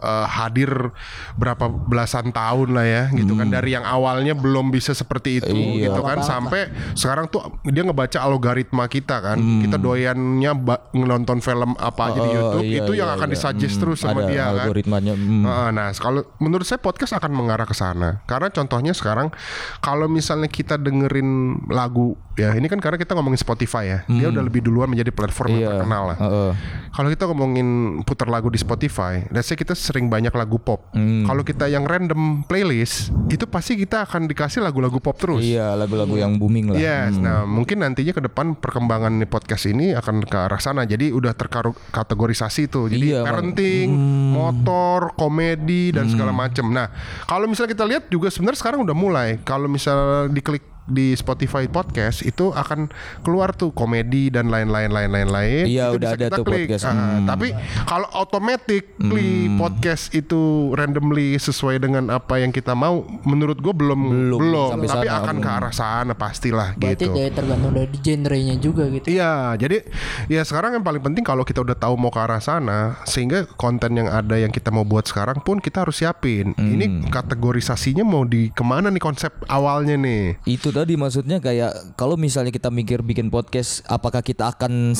eh, 0.00 0.26
hadir 0.26 0.90
berapa 1.34 1.64
belasan 1.68 2.30
tahun 2.30 2.68
lah 2.70 2.82
ya, 2.82 3.02
gitu 3.12 3.32
kan 3.32 3.46
dari 3.46 3.72
yang 3.72 3.84
awalnya 3.84 4.32
belum 4.32 4.68
bisa 4.68 4.90
seperti 4.90 5.38
itu, 5.38 5.50
Hmm. 5.50 5.76
Iya. 5.76 5.86
gitu 5.86 6.00
kan 6.00 6.18
sampai 6.20 6.60
sekarang 6.94 7.26
tuh 7.26 7.40
dia 7.64 7.82
ngebaca 7.82 8.18
algoritma 8.18 8.86
kita 8.86 9.20
kan. 9.20 9.38
Kita 9.60 9.76
doyannya 9.76 10.52
nonton 10.94 11.38
film 11.38 11.76
apa 11.76 12.02
aja 12.06 12.18
di 12.18 12.28
Oh, 12.28 12.32
YouTube 12.32 12.64
iya, 12.64 12.78
itu 12.80 12.92
yang 12.94 13.08
iya, 13.08 13.16
akan 13.16 13.28
iya. 13.28 13.34
disuggest 13.34 13.72
Hmm, 13.72 13.82
terus 13.82 13.98
sama 14.00 14.20
ada 14.20 14.28
dia 14.28 14.44
kan. 14.46 14.64
algoritmanya. 14.64 15.12
Hmm. 15.12 15.42
Heeh, 15.42 15.68
Nah, 15.70 15.88
kalau 15.92 16.20
menurut 16.36 16.64
saya 16.64 16.78
podcast 16.78 17.12
akan 17.12 17.30
mengarah 17.30 17.62
ke 17.62 17.72
sana. 17.72 18.22
Karena 18.24 18.48
contohnya 18.48 18.90
sekarang 18.90 19.30
kalau 19.78 20.06
misalnya 20.06 20.46
kita 20.46 20.74
dengerin 20.74 21.28
lagu 21.66 22.14
ya, 22.34 22.52
ini 22.52 22.66
kan 22.66 22.78
karena 22.78 22.96
kita 22.96 23.12
ngomongin 23.12 23.36
Spotify 23.36 23.84
ya. 23.86 23.98
Dia 24.06 24.28
udah 24.28 24.40
lebih 24.40 24.60
duluan 24.60 24.86
menjadi 24.86 25.10
platform 25.10 25.48
yang 25.48 25.56
Hmm. 25.56 25.60
Iya. 25.60 25.70
terkenal 25.76 26.02
lah. 26.06 26.16
Heeh. 26.16 26.50
Kalau 26.90 27.08
kita 27.08 27.24
ngomongin 27.26 27.68
putar 28.02 28.26
lagu 28.26 28.48
di 28.48 28.56
Spotify, 28.56 29.24
let's 29.28 29.46
say 29.46 29.54
kita 29.54 29.72
sering 29.90 30.06
banyak 30.06 30.30
lagu 30.30 30.62
pop. 30.62 30.86
Hmm. 30.94 31.26
Kalau 31.26 31.42
kita 31.42 31.66
yang 31.66 31.82
random 31.82 32.46
playlist, 32.46 33.10
itu 33.26 33.42
pasti 33.50 33.74
kita 33.74 34.06
akan 34.06 34.30
dikasih 34.30 34.62
lagu-lagu 34.62 35.02
pop 35.02 35.18
terus. 35.18 35.42
Iya, 35.42 35.74
lagu-lagu 35.74 36.14
yang 36.14 36.38
booming 36.38 36.70
lah. 36.70 36.78
Yes, 36.78 37.18
nah 37.18 37.42
mungkin 37.42 37.82
nantinya 37.82 38.14
ke 38.14 38.22
depan 38.22 38.54
perkembangan 38.54 39.18
podcast 39.26 39.66
ini 39.66 39.90
akan 39.98 40.22
ke 40.22 40.38
arah 40.38 40.62
sana. 40.62 40.86
Jadi 40.86 41.10
udah 41.10 41.34
terkategorisasi 41.34 42.70
tuh. 42.70 42.86
Jadi 42.86 43.18
Iya, 43.18 43.26
parenting, 43.26 43.90
motor, 44.30 45.18
komedi 45.18 45.90
dan 45.90 46.06
segala 46.06 46.30
macam. 46.30 46.70
Nah, 46.70 46.86
kalau 47.26 47.50
misalnya 47.50 47.74
kita 47.74 47.84
lihat 47.90 48.04
juga 48.06 48.30
sebenarnya 48.30 48.60
sekarang 48.62 48.86
udah 48.86 48.94
mulai. 48.94 49.42
Kalau 49.42 49.66
misalnya 49.66 50.30
diklik 50.30 50.62
di 50.86 51.12
Spotify 51.12 51.66
podcast 51.66 52.20
itu 52.20 52.50
akan 52.50 52.88
keluar 53.20 53.52
tuh 53.52 53.70
komedi 53.70 54.28
dan 54.28 54.48
lain-lain 54.48 54.88
lain-lain 54.88 55.28
lain. 55.28 55.64
Iya, 55.66 55.92
Itu 55.92 55.96
udah 55.96 56.08
bisa 56.08 56.16
ada 56.16 56.26
kita 56.26 56.36
tuh 56.36 56.44
podcast. 56.46 56.84
Ah, 56.84 56.92
Hmm. 57.00 57.26
Tapi 57.26 57.48
kalau 57.84 58.08
automatically 58.12 59.30
podcast 59.54 60.10
itu 60.10 60.40
randomly 60.74 61.34
sesuai 61.34 61.80
dengan 61.80 62.10
apa 62.10 62.38
yang 62.38 62.50
kita 62.50 62.72
mau, 62.72 63.02
menurut 63.22 63.56
gue 63.56 63.72
belum 63.72 64.00
Belum, 64.00 64.38
belum. 64.38 64.70
sampai 64.74 64.88
Tapi 64.88 65.06
sana, 65.06 65.18
akan 65.22 65.36
ke 65.38 65.48
arah 65.50 65.72
sana 65.72 66.12
pastilah 66.12 66.68
Berarti 66.74 67.04
gitu. 67.04 67.14
dari 67.14 67.30
tergantung 67.30 67.72
dari 67.72 67.96
genrenya 67.98 68.56
juga 68.56 68.84
gitu. 68.88 69.06
Iya, 69.08 69.54
jadi 69.56 69.84
ya 70.26 70.42
sekarang 70.42 70.76
yang 70.76 70.84
paling 70.84 71.00
penting 71.00 71.22
kalau 71.22 71.42
kita 71.42 71.60
udah 71.60 71.74
tahu 71.74 71.94
mau 71.94 72.10
ke 72.10 72.20
arah 72.20 72.38
sana, 72.38 72.98
sehingga 73.04 73.46
konten 73.56 73.94
yang 73.94 74.08
ada 74.08 74.36
yang 74.36 74.50
kita 74.50 74.68
mau 74.68 74.82
buat 74.82 75.06
sekarang 75.06 75.40
pun 75.40 75.58
kita 75.58 75.82
harus 75.82 75.98
siapin. 75.98 76.52
Ini 76.56 77.08
kategorisasinya 77.10 78.02
mau 78.02 78.22
di 78.24 78.50
ke 78.50 78.62
mana 78.62 78.88
nih 78.88 79.00
konsep 79.00 79.32
awalnya 79.46 79.96
nih? 79.96 80.36
Itu 80.44 80.70
tadi 80.80 80.96
maksudnya 80.96 81.38
kayak 81.44 81.94
kalau 82.00 82.16
misalnya 82.16 82.48
kita 82.48 82.72
mikir 82.72 83.04
bikin 83.04 83.28
podcast, 83.28 83.84
apakah 83.84 84.24
kita 84.24 84.48
akan 84.48 84.96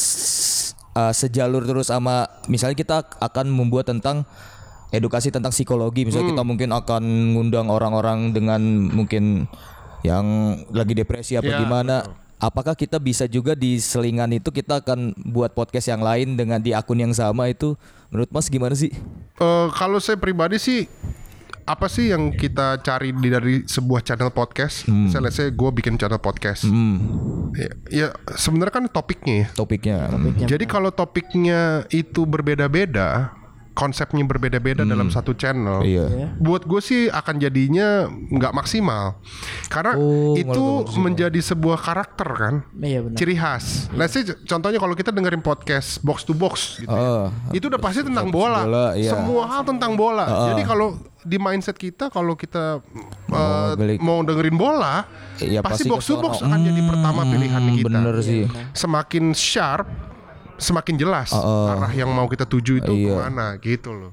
uh, 0.92 1.12
sejalur 1.16 1.64
terus 1.64 1.88
sama 1.88 2.28
misalnya 2.52 2.76
kita 2.76 2.96
akan 3.16 3.48
membuat 3.48 3.88
tentang 3.88 4.28
edukasi 4.92 5.32
tentang 5.32 5.54
psikologi, 5.54 6.04
misalnya 6.04 6.36
kita 6.36 6.44
mungkin 6.44 6.70
akan 6.76 7.02
ngundang 7.32 7.72
orang-orang 7.72 8.36
dengan 8.36 8.60
mungkin 8.92 9.48
yang 10.04 10.56
lagi 10.74 10.92
depresi 10.92 11.40
apa 11.40 11.48
Ya, 11.48 11.58
gimana. 11.64 12.04
Apakah 12.40 12.72
kita 12.72 12.96
bisa 12.96 13.28
juga 13.28 13.52
di 13.52 13.76
selingan 13.76 14.32
itu 14.32 14.48
kita 14.48 14.80
akan 14.80 15.12
buat 15.28 15.52
podcast 15.52 15.92
yang 15.92 16.00
lain 16.00 16.40
dengan 16.40 16.56
di 16.56 16.72
akun 16.72 16.96
yang 16.96 17.12
sama 17.12 17.52
itu 17.52 17.76
menurut 18.08 18.32
Mas 18.32 18.48
gimana 18.48 18.72
sih? 18.72 18.88
Eh, 19.36 19.66
kalau 19.76 20.00
saya 20.00 20.16
pribadi 20.16 20.56
sih 20.56 20.88
apa 21.64 21.86
sih 21.86 22.10
yang 22.10 22.30
kita 22.30 22.78
cari 22.80 23.10
di 23.10 23.28
dari 23.28 23.54
sebuah 23.62 24.02
channel 24.02 24.30
podcast? 24.30 24.86
Misalnya 24.86 25.30
saya 25.30 25.48
gue 25.48 25.70
bikin 25.72 25.94
channel 25.94 26.18
podcast. 26.18 26.66
Hmm, 26.66 26.98
Ya, 27.50 27.70
ya 27.90 28.08
sebenarnya 28.30 28.74
kan 28.74 28.84
topiknya 28.86 29.34
ya. 29.34 29.46
topiknya. 29.52 29.96
Jadi 30.46 30.64
kalau 30.64 30.90
topiknya 30.90 31.60
itu 31.88 32.22
berbeda-beda, 32.22 33.34
konsepnya 33.80 34.20
berbeda-beda 34.28 34.84
dalam 34.84 35.08
satu 35.08 35.32
channel. 35.32 35.80
Iya. 35.80 36.36
Buat 36.36 36.68
gue 36.68 36.80
sih 36.84 37.08
akan 37.08 37.40
jadinya 37.40 38.04
nggak 38.12 38.52
maksimal, 38.52 39.16
karena 39.72 39.96
Oh, 39.96 40.36
itu 40.36 40.64
menjadi 41.00 41.40
sebuah 41.40 41.80
karakter 41.80 42.28
kan, 42.28 42.54
Iya 42.76 43.00
benar. 43.00 43.16
ciri 43.16 43.34
khas. 43.40 43.88
Let's 43.96 44.12
say 44.12 44.28
contohnya 44.44 44.76
kalau 44.76 44.92
kita 44.92 45.08
dengerin 45.08 45.40
podcast 45.40 46.04
box 46.04 46.28
to 46.28 46.36
box 46.36 46.76
gitu, 46.76 46.92
ya, 46.92 47.00
Oh, 47.00 47.26
itu 47.56 47.64
udah 47.72 47.80
pasti 47.80 48.04
tentang 48.04 48.28
bola, 48.28 48.68
bola, 48.68 48.86
iya. 48.92 49.16
semua 49.16 49.48
hal 49.48 49.64
tentang 49.64 49.96
bola. 49.96 50.52
Jadi 50.52 50.68
kalau 50.68 51.00
di 51.20 51.36
mindset 51.36 51.76
kita 51.76 52.08
kalau 52.08 52.32
kita 52.32 52.80
uh, 53.28 53.72
mau 54.00 54.20
dengerin 54.20 54.56
bola, 54.56 55.04
Iya, 55.40 55.64
pasti, 55.64 55.88
pasti 55.88 55.88
box 55.88 56.00
to 56.04 56.14
box 56.20 56.34
akan 56.44 56.60
jadi 56.60 56.80
pertama 56.84 57.24
pilihan 57.24 57.62
kita. 57.80 57.88
Bener 57.88 58.16
sih. 58.20 58.44
Semakin 58.76 59.32
sharp, 59.32 59.88
semakin 60.60 60.94
jelas 60.94 61.32
arah 61.32 61.90
yang 61.90 62.08
mau 62.08 62.24
kita 62.24 62.44
tuju 62.44 62.78
itu 62.78 62.92
Iya. 62.94 63.08
ke 63.10 63.14
mana 63.18 63.46
gitu 63.56 63.90
loh. 63.90 64.12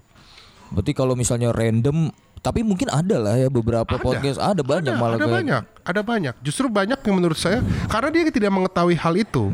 Berarti 0.67 0.91
kalau 0.91 1.13
misalnya 1.13 1.51
random 1.51 2.10
tapi 2.38 2.63
mungkin 2.63 2.88
ada 2.88 3.17
lah 3.17 3.36
ya 3.36 3.49
beberapa 3.49 3.97
podcast 3.97 4.38
ada 4.38 4.62
banyak 4.62 4.93
ada, 4.93 4.95
malah 4.95 5.15
ada 5.15 5.25
kayak- 5.25 5.36
banyak, 5.36 5.63
ada 5.83 6.01
banyak. 6.01 6.36
Justru 6.39 6.65
banyak 6.67 6.95
yang 6.97 7.15
menurut 7.17 7.36
saya 7.36 7.60
karena 7.88 8.07
dia 8.07 8.29
tidak 8.29 8.49
mengetahui 8.49 8.95
hal 8.95 9.13
itu. 9.13 9.51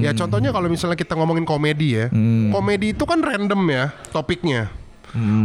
Ya 0.00 0.10
contohnya 0.12 0.50
kalau 0.50 0.66
misalnya 0.66 0.94
kita 0.94 1.14
ngomongin 1.14 1.42
komedi 1.42 1.96
ya, 1.96 2.06
Mm. 2.08 2.50
komedi 2.50 2.94
itu 2.94 3.02
kan 3.02 3.18
random 3.18 3.62
ya 3.66 3.90
topiknya. 4.10 4.70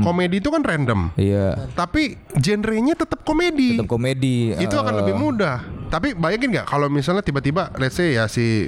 Komedi 0.04 0.44
itu 0.44 0.52
kan 0.52 0.60
random. 0.60 1.16
Iya. 1.16 1.72
Tapi 1.72 2.20
genrenya 2.36 2.92
tetap 2.92 3.24
komedi. 3.24 3.80
Tetap 3.80 3.88
komedi. 3.88 4.52
itu 4.54 4.76
akan 4.76 4.94
eh, 4.94 4.98
lebih 5.00 5.16
mudah. 5.16 5.64
Tapi 5.88 6.12
bayangin 6.12 6.52
nggak 6.52 6.68
kalau 6.68 6.92
misalnya 6.92 7.24
tiba-tiba 7.24 7.72
let's 7.80 7.96
say 7.96 8.20
ya 8.20 8.28
si 8.28 8.68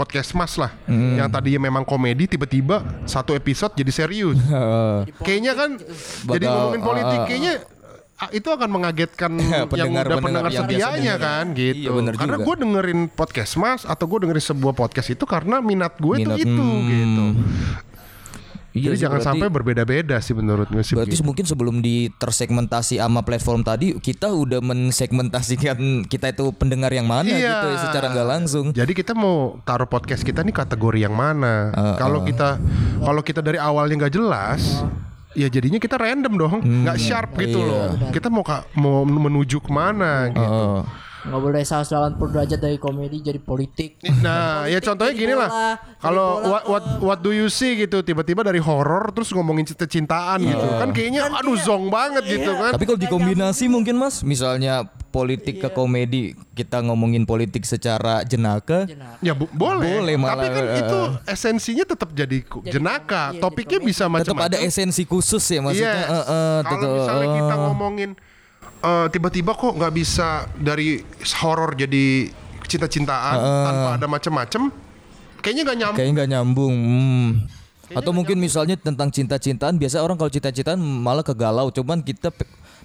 podcast 0.00 0.32
Mas 0.32 0.56
lah 0.56 0.72
yang 0.88 1.28
tadinya 1.28 1.68
memang 1.68 1.84
komedi 1.84 2.24
tiba-tiba 2.24 2.80
satu 3.04 3.36
episode 3.36 3.76
jadi 3.76 3.92
serius. 3.92 4.40
Kayaknya 5.26 5.52
kan 5.52 5.70
jadi 6.24 6.44
Bakal, 6.48 6.56
ngomongin 6.56 6.80
politik 6.80 7.20
uh, 7.20 7.26
kayaknya 7.28 7.54
ah, 8.16 8.30
itu 8.32 8.48
akan 8.48 8.68
mengagetkan 8.72 9.32
yang 9.80 9.92
udah 9.92 10.16
pendengar 10.20 10.52
setianya 10.52 11.14
kan 11.20 11.52
Iya, 11.52 11.84
gitu. 11.84 11.90
bener 12.00 12.12
karena 12.16 12.36
gue 12.40 12.54
dengerin 12.56 13.00
podcast 13.12 13.52
Mas 13.60 13.82
atau 13.84 14.04
gue 14.08 14.18
dengerin 14.24 14.44
sebuah 14.56 14.72
podcast 14.72 15.08
itu 15.12 15.24
karena 15.28 15.60
minat 15.60 16.00
gue 16.00 16.14
itu 16.24 16.32
itu 16.40 16.48
hmm. 16.48 16.88
gitu. 16.88 17.24
Iya 18.72 18.88
Jadi 18.88 18.94
sih, 18.94 19.02
jangan 19.02 19.18
berarti- 19.18 19.28
sampai 19.34 19.48
berbeda-beda 19.48 20.16
sih 20.18 20.32
menurut 20.32 20.66
gue 20.66 20.80
sih. 20.80 20.94
Berarti 20.94 21.10
begitu. 21.12 21.26
mungkin 21.26 21.44
sebelum 21.44 21.76
ditersegmentasi 21.80 22.96
sama 22.96 23.20
platform 23.20 23.60
tadi 23.60 23.96
kita 23.96 24.28
udah 24.28 24.60
mensegmentasikan 24.60 25.76
kita 26.06 26.30
itu 26.30 26.52
pendengar 26.52 26.90
yang 26.90 27.04
mana 27.04 27.26
Iya. 27.26 27.36
gitu 27.36 27.66
ya, 27.68 27.78
secara 27.82 28.06
nggak 28.10 28.28
langsung. 28.28 28.66
Jadi 28.70 28.92
kita 28.92 29.12
mau 29.12 29.58
taruh 29.62 29.86
podcast 29.86 30.22
kita 30.22 30.40
nih 30.40 30.54
kategori 30.54 30.98
yang 31.00 31.12
mana? 31.12 31.72
kalau 31.96 32.22
kita 32.22 32.56
kalau 33.00 33.20
kita 33.20 33.40
dari 33.40 33.56
awalnya 33.56 33.96
nggak 33.98 34.14
jelas, 34.14 34.84
ya 35.32 35.46
jadinya 35.46 35.76
kita 35.76 35.94
random 35.94 36.32
dong, 36.32 36.54
nggak 36.62 36.96
sharp 36.96 37.34
gitu 37.36 37.58
iya. 37.58 37.90
loh. 37.96 38.10
Kita 38.10 38.28
mau 38.28 38.42
ka- 38.42 38.66
mau 38.74 39.02
menuju 39.02 39.58
ke 39.58 39.68
mana 39.68 40.28
gitu. 40.28 40.42
Oh. 40.42 40.82
Nggak 41.22 41.36
boleh 41.38 41.60
180 41.60 42.16
derajat 42.16 42.58
dari 42.58 42.76
komedi 42.76 43.20
jadi 43.20 43.36
politik. 43.38 44.00
Nah, 44.18 44.64
ya 44.64 44.76
Politik 44.76 44.84
contohnya 44.86 45.12
jadi 45.12 45.20
gini 45.20 45.32
bola, 45.32 45.42
lah. 45.42 45.50
jadi 45.76 46.00
Kalau 46.00 46.26
what, 46.42 46.62
what 46.64 46.84
what 46.98 47.18
do 47.18 47.30
you 47.30 47.46
see 47.46 47.76
gitu 47.76 48.00
tiba-tiba 48.00 48.40
dari 48.40 48.56
horor 48.56 49.10
terus 49.10 49.28
ngomongin 49.30 49.64
cinta-cintaan 49.64 50.40
gitu. 50.40 50.66
Kan 50.74 50.88
kayaknya 50.90 51.28
aduh 51.28 51.56
zong 51.56 51.88
banget 51.88 52.24
gitu 52.26 52.50
kan. 52.50 52.72
Tapi 52.72 52.84
kalau 52.84 52.96
dikombinasi 52.98 53.64
mungkin 53.66 53.94
Mas, 53.94 54.22
misalnya 54.22 54.82
politik 55.06 55.58
ke 55.58 55.66
Iya. 55.66 55.74
komedi, 55.74 56.22
kita 56.52 56.80
ngomongin 56.80 57.24
politik 57.24 57.62
secara 57.62 58.22
jenaka. 58.22 58.86
Ya 59.20 59.32
bu- 59.32 59.50
boleh. 59.50 59.98
Boleh 59.98 60.14
Tapi 60.14 60.22
malah, 60.22 60.48
kan 60.48 60.64
eh, 60.64 60.78
itu 60.78 60.98
esensinya 61.26 61.84
tetap 61.84 62.10
jadi, 62.10 62.38
ku- 62.42 62.62
jenaka. 62.64 63.28
iya, 63.28 63.34
jadi 63.34 63.42
Topiknya 63.42 63.76
komedi. 63.76 63.90
bisa 63.90 64.04
Tetap 64.04 64.14
macam-macam. 64.14 64.48
ada 64.48 64.58
esensi 64.62 65.02
khusus 65.02 65.42
ya 65.44 65.60
maksudnya. 65.60 65.90
Yes. 65.98 66.06
eh, 66.06 66.14
eh, 66.14 66.58
Kalau 66.62 66.70
tetap- 66.72 66.94
misalnya 66.96 67.28
kita 67.34 67.52
eh. 67.52 67.58
ngomongin 67.60 68.10
eh, 68.80 69.06
tiba-tiba 69.08 69.52
kok 69.52 69.76
nggak 69.76 69.92
bisa 69.92 70.48
dari 70.56 71.00
horor 71.40 71.72
jadi 71.74 72.28
cinta-cintaan 72.64 73.36
tanpa 73.38 73.88
ada 73.98 74.06
macam-macam, 74.06 74.62
kayaknya 75.40 75.62
nggak 75.66 75.78
nyambung. 75.78 75.98
Kayaknya 75.98 76.14
nggak 76.14 76.30
nyambung. 76.30 76.74
hmm. 76.74 77.28
Atau 77.90 78.14
mungkin 78.14 78.38
misalnya 78.38 78.78
tentang 78.78 79.10
cinta-cintaan, 79.10 79.74
biasa 79.74 79.98
orang 79.98 80.14
kalau 80.14 80.30
cinta-cintaan 80.30 80.78
malah 80.78 81.26
ke 81.26 81.34
galau. 81.34 81.74
Cuman 81.74 81.98
kita, 81.98 82.30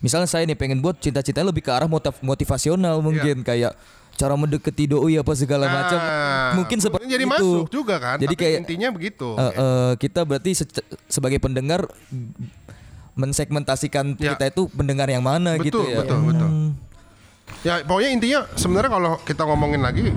misalnya 0.01 0.25
saya 0.25 0.49
nih 0.49 0.58
pengen 0.58 0.81
buat 0.81 0.97
cinta-cintaan 0.97 1.45
lebih 1.45 1.62
ke 1.62 1.69
arah 1.69 1.86
motiv- 1.86 2.17
motivasional 2.25 3.05
mungkin 3.05 3.45
kayak 3.45 3.77
cara 4.17 4.34
mendekati 4.34 4.89
doi 4.89 5.21
apa 5.21 5.29
segala 5.38 5.69
macam. 5.69 5.99
Nah, 6.01 6.58
Mungkin 6.58 6.81
seperti 6.81 7.05
jadi 7.05 7.21
itu. 7.21 7.36
masuk 7.38 7.69
juga 7.69 8.01
kan. 8.01 8.17
Jadi 8.17 8.34
Tapi 8.34 8.41
kayak 8.41 8.58
intinya 8.65 8.89
begitu. 8.89 9.38
eh, 9.38 9.53
eh, 9.53 9.91
kita 10.01 10.25
berarti 10.25 10.51
sece- 10.58 10.88
sebagai 11.05 11.38
pendengar 11.38 11.86
mensegmentasikan 13.15 14.19
Ya. 14.19 14.36
kita 14.36 14.51
itu 14.51 14.67
pendengar 14.69 15.08
yang 15.08 15.23
mana 15.23 15.56
gitu 15.58 15.82
betul, 15.82 15.91
ya. 15.91 15.97
betul, 16.04 16.19
betul. 16.28 16.49
Ya 17.62 17.73
pokoknya 17.82 18.10
intinya 18.12 18.39
sebenarnya 18.54 18.91
kalau 18.91 19.12
kita 19.23 19.41
ngomongin 19.43 19.82
lagi 19.82 20.12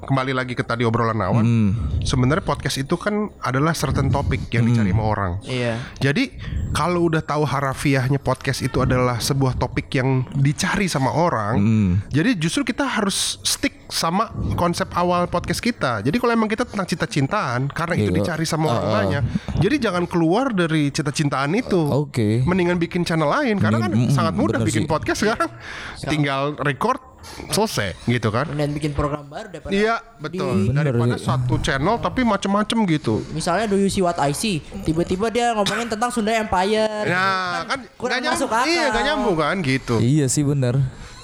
kembali 0.00 0.32
lagi 0.32 0.52
ke 0.52 0.62
tadi 0.62 0.82
obrolan 0.82 1.18
awal, 1.18 1.40
Hmm. 1.40 2.00
sebenarnya 2.00 2.40
podcast 2.40 2.76
itu 2.76 2.96
kan 2.96 3.28
adalah 3.38 3.72
certain 3.72 4.08
topik 4.08 4.48
yang 4.48 4.64
dicari 4.64 4.90
sama 4.90 5.04
orang. 5.04 5.32
Iya. 5.42 5.74
Jadi 6.00 6.32
kalau 6.70 7.06
udah 7.06 7.20
tahu 7.20 7.44
harafiahnya 7.44 8.16
podcast 8.16 8.60
itu 8.60 8.80
adalah 8.80 9.18
sebuah 9.18 9.54
topik 9.54 9.92
yang 9.92 10.24
dicari 10.32 10.86
sama 10.86 11.10
orang, 11.10 11.54
Hmm. 11.56 11.90
jadi 12.08 12.32
justru 12.34 12.64
kita 12.64 12.82
harus 12.82 13.38
stick 13.42 13.76
sama 13.90 14.30
konsep 14.54 14.86
awal 14.94 15.26
podcast 15.26 15.58
kita. 15.58 15.98
Jadi 16.00 16.16
kalau 16.16 16.30
emang 16.30 16.46
kita 16.46 16.62
tentang 16.62 16.86
cinta-cintaan, 16.86 17.66
karena 17.68 17.94
itu 17.94 18.10
Iya. 18.10 18.18
dicari 18.22 18.46
sama 18.46 18.70
orang 18.70 18.80
Ah, 18.80 18.86
ah. 18.86 18.94
banyak, 18.96 19.22
jadi 19.58 19.76
jangan 19.80 20.04
keluar 20.06 20.54
dari 20.54 20.88
cinta-cintaan 20.88 21.50
itu. 21.52 21.82
Oke. 21.90 22.46
Mendingan 22.46 22.78
bikin 22.78 23.02
channel 23.02 23.26
lain 23.28 23.58
karena 23.58 23.82
kan 23.82 23.90
mm, 23.90 24.14
sangat 24.14 24.34
mudah 24.34 24.62
bener 24.62 24.68
bikin 24.70 24.84
sih. 24.86 24.88
podcast 24.88 25.18
sekarang. 25.20 25.50
Tinggal 26.06 26.54
record 26.62 27.02
selesai 27.48 27.94
gitu 28.04 28.28
kan. 28.28 28.44
Kemudian 28.44 28.70
bikin 28.70 28.92
program 28.92 29.24
baru 29.24 29.48
daripada 29.48 29.70
Iya 29.70 29.98
betul. 30.16 30.50
di- 30.56 30.68
Bener 30.68 30.84
Daripada 30.86 31.14
sih. 31.14 31.24
satu 31.24 31.54
channel 31.58 31.96
tapi 31.96 32.20
macem-macem 32.22 32.78
gitu. 32.86 33.22
Misalnya 33.30 33.66
do 33.66 33.76
you 33.76 33.86
see 33.86 34.00
what 34.00 34.16
I 34.16 34.30
see? 34.30 34.58
Tiba-tiba 34.82 35.28
dia 35.28 35.52
ngomongin 35.52 35.86
tentang 35.86 36.08
Sunda 36.08 36.32
Empire. 36.32 37.06
Nah 37.06 37.64
kan 37.64 37.80
kurang 37.94 38.18
nggak 38.18 38.32
masuk 38.32 38.46
nyambung. 38.46 38.62
akal. 38.62 38.70
Iya 38.70 38.84
gak 38.90 39.04
nyambung 39.04 39.36
kan 39.36 39.56
gitu. 39.60 39.94
Iya 39.98 40.26
sih 40.26 40.42
benar. 40.42 40.74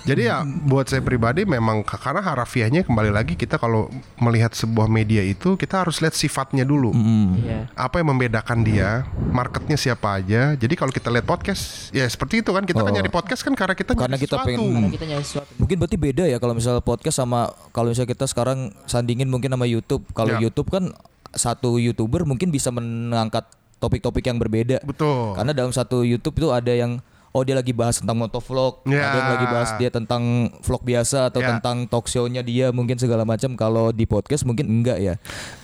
Jadi 0.06 0.22
ya 0.24 0.40
buat 0.42 0.86
saya 0.86 1.02
pribadi 1.02 1.42
memang 1.42 1.82
karena 1.82 2.22
harafiahnya 2.22 2.86
kembali 2.86 3.10
lagi 3.10 3.34
kita 3.34 3.58
kalau 3.58 3.90
melihat 4.16 4.54
sebuah 4.54 4.86
media 4.86 5.18
itu 5.20 5.54
kita 5.54 5.82
harus 5.82 5.98
lihat 5.98 6.14
sifatnya 6.14 6.62
dulu. 6.62 6.94
Iya. 7.36 7.66
Apa 7.74 7.98
yang 7.98 8.14
membedakan 8.14 8.62
dia, 8.62 9.02
marketnya 9.28 9.74
siapa 9.74 10.16
aja. 10.16 10.54
Jadi 10.54 10.72
kalau 10.72 10.94
kita 10.94 11.10
lihat 11.10 11.26
podcast 11.26 11.90
ya 11.90 12.06
seperti 12.06 12.40
itu 12.40 12.54
kan 12.54 12.62
kita 12.62 12.78
kan 12.78 12.86
Oh. 12.86 12.94
nyari 12.94 13.10
podcast 13.10 13.42
kan 13.42 13.52
karena 13.52 13.74
kita 13.74 13.92
Karena 13.92 14.14
nyari 14.14 14.22
kita 14.22 14.36
sesuatu. 14.38 14.46
pengen- 14.46 14.72
Karena 14.72 14.94
kita 14.94 15.06
nyari 15.06 15.24
sesuatu. 15.26 15.50
Mungkin 15.58 15.76
berarti 15.76 15.96
beda 15.98 16.24
ya 16.24 16.38
kalau 16.38 16.54
misalnya 16.54 16.80
podcast 16.80 17.16
sama 17.18 17.40
kalau 17.74 17.90
misalnya 17.90 18.10
kita 18.14 18.24
sekarang 18.24 18.58
sandingin 18.86 19.26
mungkin 19.26 19.50
sama 19.50 19.66
YouTube. 19.66 20.06
Kalau 20.14 20.38
Ya. 20.38 20.40
YouTube 20.40 20.70
kan 20.70 20.94
satu 21.34 21.76
YouTuber 21.76 22.22
mungkin 22.22 22.48
bisa 22.48 22.70
mengangkat 22.70 23.42
topik-topik 23.76 24.24
yang 24.24 24.38
berbeda. 24.38 24.80
Betul. 24.82 25.34
Karena 25.34 25.52
dalam 25.52 25.68
satu 25.68 26.00
YouTube 26.00 26.38
itu 26.38 26.48
ada 26.48 26.70
yang 26.70 27.02
oh 27.36 27.44
dia 27.44 27.52
lagi 27.52 27.68
bahas 27.70 28.00
tentang 28.00 28.16
motovlog, 28.16 28.80
Ya. 28.88 29.04
ada 29.04 29.16
yang 29.18 29.30
lagi 29.36 29.46
bahas 29.46 29.70
dia 29.76 29.92
tentang 29.92 30.22
vlog 30.64 30.80
biasa 30.80 31.28
atau 31.28 31.44
Ya. 31.44 31.52
tentang 31.52 31.84
talk 31.84 32.08
show-nya 32.08 32.40
dia 32.40 32.72
mungkin 32.72 32.96
segala 32.96 33.28
macam. 33.28 33.52
Kalau 33.54 33.92
di 33.92 34.08
podcast 34.08 34.48
mungkin 34.48 34.64
enggak 34.64 34.96
ya. 34.96 35.14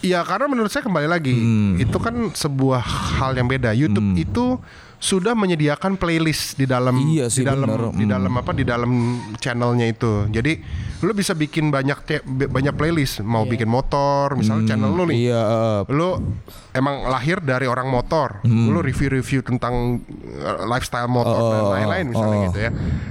Iya 0.04 0.20
karena 0.20 0.46
menurut 0.46 0.68
saya 0.68 0.84
kembali 0.84 1.08
lagi 1.08 1.32
Hmm. 1.32 1.80
itu 1.80 1.96
kan 1.96 2.12
sebuah 2.30 2.84
hal 3.16 3.32
yang 3.32 3.48
beda. 3.48 3.72
YouTube 3.72 4.12
itu 4.14 4.60
sudah 5.02 5.34
menyediakan 5.34 5.98
playlist 5.98 6.54
di 6.54 6.62
dalam 6.62 6.94
Iya 7.02 7.26
sih, 7.26 7.42
di 7.42 7.50
dalam 7.50 7.66
bener. 7.66 7.90
di 7.90 8.06
Hmm. 8.06 8.12
dalam 8.14 8.32
apa 8.32 8.54
di 8.54 8.62
dalam 8.62 8.90
channelnya 9.34 9.90
itu. 9.90 10.30
Jadi 10.30 10.62
lu 11.02 11.10
bisa 11.10 11.34
bikin 11.34 11.68
banyak 11.68 11.98
te- 12.00 12.22
banyak 12.24 12.70
playlist. 12.70 13.18
Mau 13.20 13.42
bikin 13.42 13.66
motor, 13.66 14.38
misalnya 14.38 14.70
channel 14.70 14.94
lu 14.94 15.02
nih. 15.04 15.26
Iya, 15.26 15.40
eh, 15.42 15.78
Lu 15.90 16.22
emang 16.70 17.10
lahir 17.10 17.42
dari 17.42 17.66
orang 17.66 17.90
motor. 17.90 18.38
Hmm. 18.40 18.70
Lu 18.70 18.78
review-review 18.78 19.42
tentang 19.42 19.98
uh, 20.38 20.62
lifestyle 20.64 21.10
motor 21.10 21.34
Oh, 21.34 21.50
dan 21.50 21.62
lain-lain 21.74 22.04
misalnya 22.06 22.38
oh. 22.38 22.44
gitu 22.46 22.58
ya. 22.62 22.70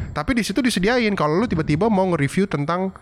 Tapi 0.10 0.32
di 0.32 0.44
situ 0.48 0.64
disediain 0.64 1.12
kalau 1.12 1.36
lu 1.36 1.46
tiba-tiba 1.46 1.86
mau 1.86 2.08
nge-review 2.08 2.48
tentang 2.48 2.96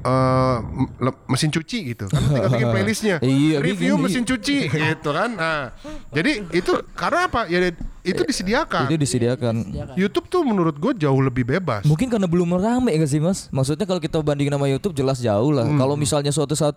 eh, 0.00 0.56
le- 0.98 1.20
mesin 1.26 1.50
cuci 1.50 1.78
gitu 1.88 2.04
kan 2.06 2.20
tinggal 2.20 2.50
bikin 2.50 2.68
playlistnya 2.74 3.16
Iya, 3.18 3.58
review 3.58 3.94
bikin, 3.94 4.04
mesin 4.04 4.22
cuci 4.22 4.56
gitu 4.94 5.10
kan 5.10 5.30
nah, 5.34 5.74
jadi 6.10 6.46
itu 6.50 6.72
karena 6.92 7.26
apa 7.26 7.46
ya 7.46 7.70
itu 8.02 8.22
disediakan 8.22 8.88
itu 8.88 8.96
disediakan. 8.96 9.54
YouTube 9.92 10.26
tuh 10.26 10.40
menurut 10.40 10.74
gue 10.74 10.96
jauh 10.96 11.20
lebih 11.20 11.44
bebas 11.44 11.84
Mungkin 11.84 12.08
karena 12.08 12.24
belum 12.24 12.56
rame 12.56 12.96
gak 12.96 13.04
sih 13.06 13.20
mas? 13.20 13.52
Maksudnya 13.52 13.84
kalau 13.84 14.00
kita 14.00 14.16
bandingin 14.18 14.50
sama 14.50 14.64
YouTube 14.64 14.96
jelas 14.96 15.20
jauh 15.20 15.52
lah. 15.52 15.68
Hmm. 15.68 15.76
Kalau 15.76 15.92
misalnya 15.92 16.32
suatu 16.32 16.56
saat 16.56 16.72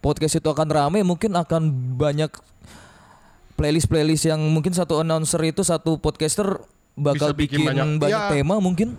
podcast 0.00 0.40
itu 0.40 0.48
akan 0.48 0.64
rame, 0.66 1.04
mungkin 1.04 1.36
akan 1.36 1.68
banyak 1.94 2.32
playlist-playlist 3.54 4.24
yang 4.26 4.40
mungkin 4.40 4.72
satu 4.72 5.00
announcer 5.00 5.40
itu 5.44 5.60
satu 5.60 6.00
podcaster 6.00 6.64
bakal 6.96 7.32
Bisa 7.32 7.36
bikin 7.36 7.58
bikin, 7.60 7.68
banyak. 7.68 7.86
banyak, 8.00 8.20
Ya. 8.20 8.30
tema 8.32 8.56
mungkin. 8.56 8.96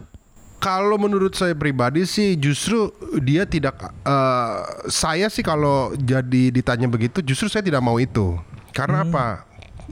Kalau 0.62 0.93
menurut 0.95 1.34
saya 1.34 1.51
pribadi 1.51 2.05
sih 2.05 2.38
justru 2.38 2.93
dia 3.18 3.43
tidak 3.43 3.76
eh, 3.99 4.57
saya 4.88 5.26
sih 5.26 5.41
kalau 5.41 5.89
jadi 5.95 6.53
ditanya 6.53 6.86
begitu 6.86 7.20
justru 7.20 7.49
saya 7.49 7.62
tidak 7.62 7.82
mau 7.82 7.97
itu. 7.97 8.38
Karena 8.70 9.01
Hmm. 9.01 9.09
apa? 9.09 9.28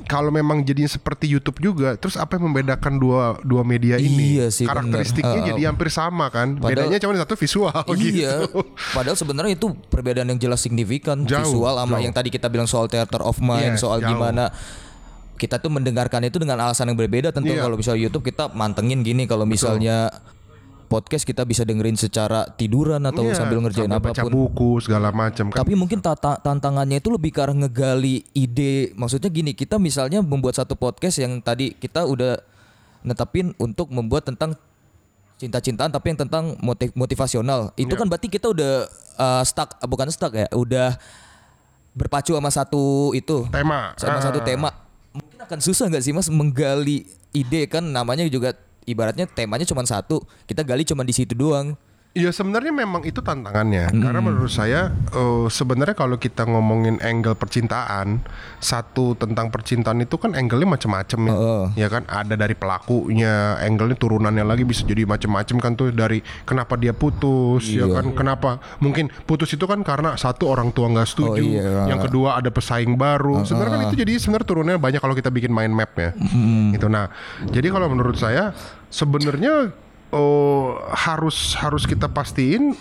Kalau 0.01 0.29
memang 0.29 0.63
jadinya 0.63 0.87
seperti 0.87 1.27
YouTube 1.27 1.59
juga, 1.59 1.91
terus 1.93 2.15
apa 2.15 2.37
yang 2.37 2.47
membedakan 2.47 2.95
dua 2.95 3.35
dua 3.41 3.67
media 3.67 3.97
ini? 3.97 4.37
Iya 4.37 4.47
sih, 4.47 4.63
Karakteristiknya 4.63 5.41
bener. 5.41 5.49
jadi 5.49 5.61
hampir 5.67 5.89
sama 5.89 6.29
kan. 6.29 6.55
Padahal- 6.55 6.87
Bedanya 6.87 6.97
cuma 6.97 7.17
satu 7.17 7.35
visual 7.35 7.73
Iya. 7.89 8.47
gitu. 8.47 8.63
Padahal 8.93 9.17
sebenarnya 9.17 9.53
itu 9.53 9.67
perbedaan 9.89 10.29
yang 10.29 10.39
jelas 10.39 10.61
signifikan 10.61 11.25
Jauh, 11.25 11.43
visual 11.43 11.75
sama 11.75 11.89
jauh. 11.91 12.05
yang 12.05 12.13
tadi 12.13 12.29
kita 12.29 12.47
bilang 12.47 12.63
soal 12.63 12.87
theater 12.87 13.19
of 13.19 13.41
mind, 13.41 13.75
Yes, 13.75 13.81
soal 13.81 13.99
jauh. 13.99 14.13
gimana 14.13 14.53
kita 15.35 15.57
tuh 15.57 15.67
mendengarkan 15.67 16.21
itu 16.21 16.37
dengan 16.37 16.61
alasan 16.61 16.87
yang 16.87 16.95
berbeda 16.95 17.31
tentu 17.31 17.51
Iya. 17.51 17.63
kalau 17.63 17.75
misalnya 17.75 18.01
YouTube 18.01 18.23
kita 18.23 18.47
mantengin 18.49 19.01
gini 19.01 19.23
kalau 19.23 19.43
misalnya 19.43 20.11
podcast 20.89 21.21
kita 21.21 21.45
bisa 21.45 21.61
dengerin 21.61 21.93
secara 21.93 22.49
tiduran 22.49 22.97
atau 22.99 23.21
Iya, 23.21 23.37
sambil 23.37 23.61
ngerjain 23.61 23.85
sambil 23.85 24.09
baca 24.09 24.17
apa 24.17 24.25
pun. 24.25 24.33
buku 24.33 24.71
segala 24.81 25.13
macam 25.13 25.45
kan. 25.47 25.61
Tapi 25.61 25.73
mungkin 25.73 26.01
tata, 26.01 26.35
tantangannya 26.35 26.97
itu 26.97 27.07
lebih 27.07 27.29
ke 27.29 27.39
arah 27.39 27.53
ngegali 27.53 28.25
ide. 28.33 28.89
Maksudnya 28.93 29.29
gini, 29.29 29.53
kita 29.53 29.77
misalnya 29.77 30.19
membuat 30.19 30.57
satu 30.57 30.73
podcast 30.73 31.21
yang 31.21 31.37
tadi 31.37 31.71
kita 31.71 32.03
udah 32.03 32.41
netapin 32.99 33.53
untuk 33.55 33.87
membuat 33.87 34.25
tentang 34.25 34.57
cinta-cintaan 35.37 35.87
tapi 35.87 36.11
yang 36.11 36.19
tentang 36.19 36.57
motiv 36.59 36.91
motivasional. 36.91 37.71
Itu 37.75 37.93
Iya. 37.93 37.99
kan 38.01 38.07
berarti 38.07 38.27
kita 38.27 38.49
udah 38.49 38.71
uh, 39.15 39.43
stuck 39.43 39.79
bukan 39.81 40.09
stuck 40.09 40.33
ya, 40.33 40.51
udah 40.51 40.99
berpacu 41.91 42.33
sama 42.33 42.49
satu 42.49 43.13
itu 43.13 43.47
Tema. 43.47 43.95
sama 43.95 44.19
Ah. 44.19 44.23
satu 44.23 44.39
tema. 44.41 44.69
Mungkin 45.09 45.39
akan 45.39 45.59
susah 45.59 45.87
nggak 45.87 46.01
sih 46.01 46.11
Mas 46.11 46.27
menggali 46.27 47.07
ide 47.29 47.65
kan 47.65 47.81
namanya 47.81 48.25
juga 48.25 48.51
ibaratnya 48.89 49.29
temanya 49.29 49.69
cuma 49.69 49.85
satu, 49.85 50.25
kita 50.49 50.65
gali 50.65 50.81
cuma 50.81 51.05
di 51.05 51.13
situ 51.13 51.37
doang. 51.37 51.77
Iya 52.09 52.33
sebenarnya 52.33 52.73
memang 52.73 53.05
itu 53.05 53.21
tantangannya. 53.21 53.93
Hmm. 53.93 54.01
karena 54.01 54.17
menurut 54.17 54.49
saya 54.49 54.89
eh, 55.13 55.45
sebenarnya 55.45 55.93
kalau 55.93 56.17
kita 56.17 56.41
ngomongin 56.41 56.97
angle 57.05 57.37
percintaan 57.37 58.25
satu 58.57 59.13
tentang 59.13 59.53
percintaan 59.53 60.01
itu 60.01 60.17
kan 60.17 60.33
angle-nya 60.33 60.73
macam-macam 60.73 61.19
ya. 61.21 61.33
Heeh. 61.37 61.63
ya 61.85 61.87
kan? 61.93 62.09
Ada 62.09 62.33
dari 62.33 62.57
pelakunya 62.57 63.61
angle-nya 63.61 63.93
turunannya 63.93 64.41
lagi 64.41 64.65
bisa 64.65 64.89
jadi 64.89 65.05
macam-macam 65.05 65.55
kan 65.61 65.71
tuh 65.77 65.93
dari 65.93 66.25
kenapa 66.49 66.81
dia 66.81 66.97
putus 66.97 67.69
ya 67.69 67.85
Iya. 67.85 68.01
kan? 68.01 68.05
Kenapa? 68.17 68.57
Mungkin 68.81 69.13
putus 69.29 69.53
itu 69.53 69.69
kan 69.69 69.85
karena 69.85 70.17
satu 70.17 70.49
orang 70.49 70.73
tua 70.73 70.89
nggak 70.89 71.05
setuju. 71.13 71.37
Oh, 71.37 71.61
iya. 71.61 71.93
yang 71.93 72.01
kedua 72.01 72.41
ada 72.41 72.49
pesaing 72.49 72.97
baru. 72.97 73.45
Sebenarnya 73.45 73.69
kan 73.69 73.81
itu 73.85 74.01
jadi 74.01 74.17
sebenarnya 74.17 74.47
turunnya 74.49 74.75
banyak 74.81 74.97
kalau 74.97 75.13
kita 75.13 75.29
bikin 75.29 75.53
mind 75.53 75.77
map 75.77 75.93
ya. 75.93 76.17
Itu 76.73 76.89
nah 76.89 77.13
jadi 77.53 77.69
kalau 77.69 77.85
menurut 77.85 78.17
saya 78.17 78.49
sebenarnya 78.89 79.71
oh 80.09 80.77
harus 80.89 81.53
harus 81.53 81.85
kita 81.85 82.09
pastiin 82.09 82.73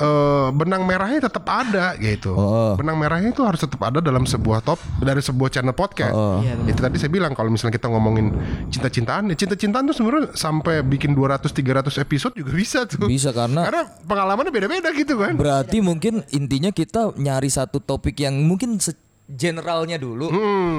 eh, 0.00 0.48
benang 0.50 0.88
merahnya 0.88 1.28
tetap 1.28 1.44
ada 1.44 1.92
gitu. 2.00 2.32
Oh. 2.32 2.72
Benang 2.74 2.96
merahnya 2.96 3.30
itu 3.30 3.44
harus 3.44 3.60
tetap 3.60 3.78
ada 3.84 4.00
dalam 4.00 4.24
sebuah 4.24 4.64
top 4.64 4.80
dari 5.04 5.20
sebuah 5.20 5.48
channel 5.52 5.76
podcast. 5.76 6.16
Oh. 6.16 6.40
Iya, 6.40 6.56
benar. 6.56 6.72
itu 6.72 6.80
tadi 6.80 6.96
saya 6.96 7.10
bilang 7.12 7.32
kalau 7.36 7.52
misalnya 7.52 7.76
kita 7.76 7.92
ngomongin 7.92 8.32
cinta-cintaan, 8.72 9.28
ya 9.28 9.36
cinta-cintaan 9.36 9.84
tuh 9.92 9.96
sebenarnya 9.96 10.32
sampai 10.32 10.80
bikin 10.82 11.12
200 11.12 11.52
300 11.52 12.00
episode 12.00 12.32
juga 12.32 12.50
bisa 12.56 12.88
tuh. 12.88 13.06
Bisa 13.06 13.30
karena 13.30 13.68
Karena 13.68 13.82
pengalamannya 14.08 14.52
beda-beda 14.52 14.88
gitu 14.96 15.20
kan. 15.20 15.36
Berarti 15.36 15.84
mungkin 15.84 16.24
intinya 16.32 16.72
kita 16.72 17.12
nyari 17.14 17.52
satu 17.52 17.78
topik 17.84 18.16
yang 18.24 18.40
mungkin 18.48 18.80
se- 18.80 19.07
generalnya 19.28 19.94
dulu. 19.94 20.32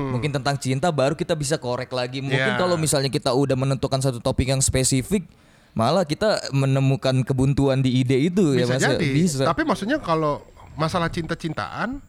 Mungkin 0.10 0.34
tentang 0.34 0.58
cinta 0.58 0.90
baru 0.90 1.14
kita 1.14 1.38
bisa 1.38 1.56
korek 1.56 1.90
lagi. 1.90 2.20
Mungkin 2.20 2.38
Ya. 2.40 2.58
kalau 2.58 2.76
misalnya 2.76 3.08
kita 3.08 3.30
udah 3.30 3.54
menentukan 3.54 4.02
satu 4.02 4.18
topik 4.18 4.50
yang 4.50 4.60
spesifik 4.60 5.30
malah 5.70 6.02
kita 6.02 6.50
menemukan 6.50 7.22
kebuntuan 7.22 7.80
di 7.80 8.02
ide 8.02 8.18
itu 8.20 8.58
ya 8.58 8.66
bisa 8.66 8.74
Mas. 8.74 8.82
ya? 8.82 8.90
jadi. 8.98 9.08
Bisa. 9.08 9.44
Tapi 9.46 9.62
maksudnya 9.62 10.02
kalau 10.02 10.42
masalah 10.74 11.08
cinta-cintaan 11.08 12.02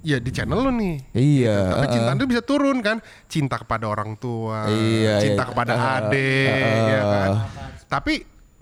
ya 0.00 0.16
di 0.16 0.30
channel 0.30 0.56
lu 0.58 0.72
nih. 0.72 1.04
Iya, 1.12 1.58
Tapi 1.70 1.84
uh-uh. 1.84 1.94
cinta 1.94 2.10
itu 2.14 2.26
bisa 2.26 2.40
turun 2.40 2.80
kan. 2.80 3.04
Cinta 3.24 3.56
kepada 3.56 3.84
orang 3.86 4.16
tua, 4.16 4.68
Iya, 4.68 5.20
cinta 5.20 5.44
iya. 5.44 5.50
kepada 5.52 5.72
Uh-uh. 5.74 5.96
adik, 6.00 6.48
Uh-uh. 6.48 6.88
ya 6.88 7.02
kan. 7.04 7.30
Tapi 7.88 8.14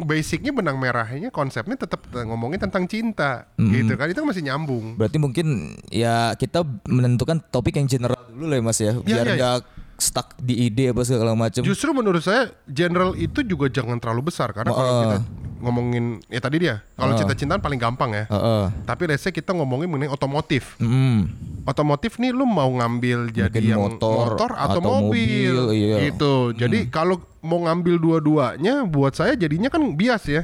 basicnya 0.03 0.53
benang 0.55 0.78
merahnya 0.78 1.32
konsepnya 1.32 1.74
tetap 1.74 2.05
ngomongin 2.12 2.61
tentang 2.62 2.84
cinta, 2.86 3.50
gitu 3.59 3.96
kan. 3.96 4.11
Itu 4.11 4.22
masih 4.22 4.44
nyambung. 4.46 4.98
Berarti 4.98 5.18
mungkin 5.18 5.78
ya 5.88 6.36
kita 6.36 6.62
menentukan 6.86 7.40
topik 7.50 7.78
yang 7.78 7.88
general 7.88 8.18
dulu 8.30 8.50
lah 8.50 8.57
ya 8.59 8.62
Mas 8.62 8.78
ya, 8.80 8.92
biar 8.98 9.26
iya. 9.28 9.34
nggak 9.36 9.82
stuck 10.03 10.34
di 10.42 10.66
ide 10.66 10.90
apa 10.90 11.07
segala 11.07 11.38
macam. 11.38 11.62
Justru 11.62 11.94
menurut 11.94 12.18
saya 12.18 12.50
general 12.66 13.14
itu 13.14 13.46
juga 13.46 13.70
jangan 13.70 14.03
terlalu 14.03 14.34
besar 14.34 14.50
karena 14.50 14.74
kalau 14.74 14.90
Uh-uh. 14.90 15.03
kita 15.07 15.18
ngomongin 15.62 16.18
ya 16.26 16.42
tadi 16.42 16.57
dia, 16.59 16.82
kalau 16.98 17.14
cinta-cintaan 17.14 17.62
paling 17.62 17.78
gampang 17.78 18.11
ya. 18.11 18.24
Heeh. 18.26 18.64
Tapi 18.82 19.03
let's 19.07 19.22
say 19.22 19.30
kita 19.30 19.55
ngomongin 19.55 19.86
mengenai 19.86 20.11
otomotif. 20.11 20.74
Mm. 20.82 21.30
otomotif 21.62 22.18
nih 22.18 22.34
lu 22.34 22.42
mau 22.42 22.66
ngambil 22.66 23.30
jadi 23.30 23.46
Mungkin 23.46 23.70
yang 23.70 23.78
motor 23.78 24.34
motor, 24.34 24.50
atau, 24.59 24.74
atau 24.74 24.80
mobil, 24.82 25.55
mobil, 25.70 25.78
iya. 25.78 26.11
gitu. 26.11 26.50
Jadi 26.59 26.90
kalau 26.90 27.22
mau 27.38 27.62
ngambil 27.62 28.03
dua-duanya 28.03 28.82
buat 28.82 29.14
saya 29.14 29.38
jadinya 29.38 29.70
kan 29.70 29.78
bias 29.94 30.26
ya. 30.26 30.42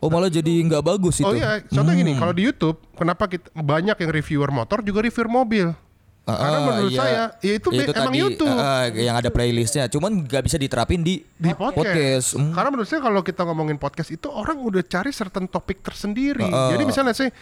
Oh 0.00 0.08
malah 0.08 0.32
jadi 0.32 0.48
nggak 0.64 0.80
bagus 0.80 1.20
itu. 1.20 1.28
Oh 1.28 1.36
iya, 1.36 1.60
contoh 1.68 1.92
gini, 1.92 2.16
Hmm. 2.16 2.20
kalau 2.22 2.32
di 2.32 2.48
YouTube 2.48 2.80
kenapa 2.96 3.28
kita, 3.28 3.50
banyak 3.52 3.98
yang 3.98 4.10
reviewer 4.14 4.48
motor 4.48 4.80
juga 4.80 5.04
reviewer 5.04 5.28
mobil? 5.28 5.66
Karena 6.30 6.52
Ah, 6.54 6.62
menurut 6.62 6.92
iya. 6.92 7.00
saya 7.00 7.22
ya 7.40 7.52
itu, 7.56 7.68
be- 7.68 7.88
emang 7.88 8.12
tadi, 8.12 8.18
YouTube. 8.20 8.52
ah, 8.52 8.84
yang 8.90 9.16
ada 9.16 9.28
playlistnya, 9.28 9.88
cuman 9.88 10.10
nggak 10.22 10.42
bisa 10.44 10.56
diterapin 10.56 11.00
di 11.00 11.24
di 11.24 11.50
podcast. 11.50 12.36
Hmm. 12.36 12.52
Karena 12.52 12.68
menurut 12.68 12.84
saya 12.84 13.00
kalau 13.00 13.20
kita 13.20 13.42
ngomongin 13.42 13.76
podcast 13.76 14.10
itu 14.10 14.28
orang 14.28 14.60
udah 14.60 14.82
cari 14.82 15.08
certain 15.08 15.44
topik 15.44 15.80
tersendiri. 15.80 16.44
Heeh. 16.44 16.68
Jadi 16.70 16.82
misalnya 16.84 17.12
saya 17.12 17.32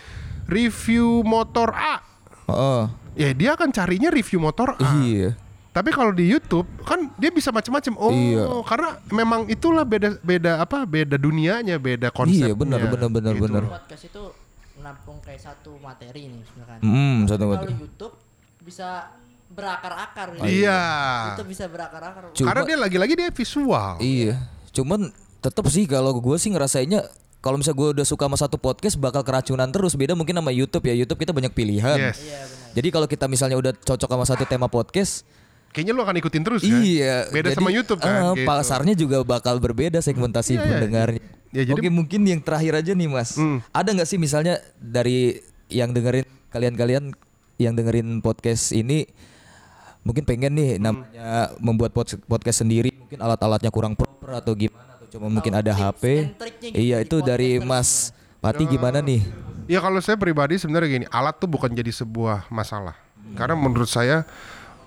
review 0.44 1.22
motor 1.22 1.72
A, 1.72 1.98
Heeh. 2.46 2.82
ya 3.16 3.28
dia 3.32 3.50
akan 3.52 3.70
carinya 3.70 4.06
review 4.08 4.38
motor 4.38 4.78
A. 4.78 4.90
Iya. 5.02 5.34
Tapi 5.70 5.92
kalau 5.92 6.08
di 6.08 6.24
YouTube 6.24 6.64
kan 6.82 7.12
dia 7.16 7.28
bisa 7.28 7.50
macam-macam. 7.50 7.92
Oh, 7.98 8.08
Iya. 8.08 8.44
karena 8.64 8.88
memang 9.10 9.44
itulah 9.46 9.82
beda 9.82 10.16
beda 10.20 10.56
apa? 10.58 10.86
Beda 10.86 11.18
dunianya, 11.18 11.76
beda 11.76 12.08
konsepnya. 12.08 12.48
Iya, 12.48 12.56
benar, 12.56 12.80
benar, 12.80 13.10
benar, 13.10 13.34
Gitu. 13.34 13.44
benar. 13.44 13.62
podcast 13.68 14.04
itu 14.06 14.22
menampung 14.76 15.18
kayak 15.20 15.42
satu 15.42 15.76
materi 15.76 16.30
nih 16.30 16.40
sebenarnya. 16.46 16.80
Hmm, 16.80 17.16
satu 17.24 17.42
Kalau 17.42 17.52
materi. 17.52 17.72
YouTube 17.76 18.14
bisa 18.66 19.14
berakar-akar 19.46 20.34
nih. 20.36 20.66
Iya. 20.66 20.82
Itu 21.38 21.46
bisa 21.46 21.70
berakar-akar. 21.70 22.34
Cuma- 22.34 22.48
Karena 22.50 22.62
dia 22.66 22.76
lagi-lagi 22.76 23.14
dia 23.14 23.30
visual. 23.30 24.02
Iya. 24.02 24.34
Cuman 24.74 25.08
tetap 25.38 25.64
sih 25.70 25.86
kalau 25.86 26.10
gue 26.12 26.36
sih 26.36 26.50
ngerasainnya 26.50 27.06
kalau 27.38 27.62
misalnya 27.62 27.78
gue 27.78 27.88
udah 28.02 28.06
suka 28.06 28.26
sama 28.26 28.34
satu 28.34 28.58
podcast 28.58 28.98
bakal 28.98 29.22
keracunan 29.22 29.70
terus 29.70 29.94
beda 29.94 30.18
mungkin 30.18 30.34
sama 30.34 30.50
YouTube 30.50 30.82
ya 30.84 30.98
YouTube 30.98 31.22
kita 31.22 31.30
banyak 31.30 31.54
pilihan. 31.54 31.94
Yes. 31.96 32.18
Iya 32.18 32.40
benar. 32.42 32.74
Jadi 32.74 32.88
kalau 32.90 33.06
kita 33.06 33.24
misalnya 33.24 33.56
udah 33.56 33.72
cocok 33.72 34.10
sama 34.10 34.24
satu 34.26 34.44
tema 34.44 34.66
podcast, 34.66 35.22
Kayaknya 35.70 35.92
lu 35.92 36.02
akan 36.02 36.16
ikutin 36.16 36.42
terus 36.42 36.60
kan? 36.60 36.72
iya. 36.80 37.28
Beda 37.28 37.52
jadi, 37.52 37.56
sama 37.56 37.68
YouTube 37.68 38.00
kan? 38.00 38.08
eh, 38.08 38.32
gitu. 38.34 38.48
Pasarnya 38.48 38.94
juga 38.96 39.16
bakal 39.22 39.56
berbeda 39.56 40.00
segmentasi 40.00 40.52
Iya, 40.52 40.58
iya. 40.58 40.68
pendengarnya. 40.72 41.22
Ya, 41.52 41.62
jadi- 41.62 41.76
Oke 41.78 41.88
mungkin 41.88 42.20
yang 42.24 42.40
terakhir 42.40 42.72
aja 42.74 42.92
nih 42.92 43.06
mas, 43.06 43.36
Hmm. 43.36 43.60
ada 43.70 43.88
nggak 43.88 44.04
sih 44.04 44.16
misalnya 44.16 44.56
dari 44.74 45.36
yang 45.68 45.92
dengerin 45.92 46.24
kalian-kalian 46.48 47.12
yang 47.56 47.72
dengerin 47.72 48.20
podcast 48.20 48.70
ini 48.70 49.08
mungkin 50.02 50.22
pengen 50.22 50.54
nih 50.54 50.70
namanya 50.76 51.50
membuat 51.58 51.90
pod- 51.90 52.20
podcast 52.24 52.62
sendiri 52.62 52.94
mungkin 52.94 53.18
alat-alatnya 53.18 53.68
kurang 53.68 53.94
proper 53.94 54.38
atau 54.38 54.54
gimana 54.54 54.94
atau 54.94 55.06
cuma 55.08 55.26
mungkin 55.26 55.52
ada 55.52 55.72
HP. 55.72 56.30
gitu 56.62 56.72
Iya 56.72 56.96
itu 57.00 57.16
dari 57.20 57.58
Mas 57.58 58.12
Pati 58.36 58.62
gimana 58.64 59.00
nih? 59.00 59.24
Ya 59.66 59.82
kalau 59.82 59.98
saya 59.98 60.14
pribadi 60.14 60.54
sebenarnya 60.54 60.86
gini, 60.92 61.06
alat 61.10 61.34
tuh 61.36 61.50
bukan 61.50 61.66
jadi 61.68 61.90
sebuah 61.90 62.46
masalah. 62.46 62.94
Karena 63.34 63.58
menurut 63.58 63.90
saya 63.90 64.22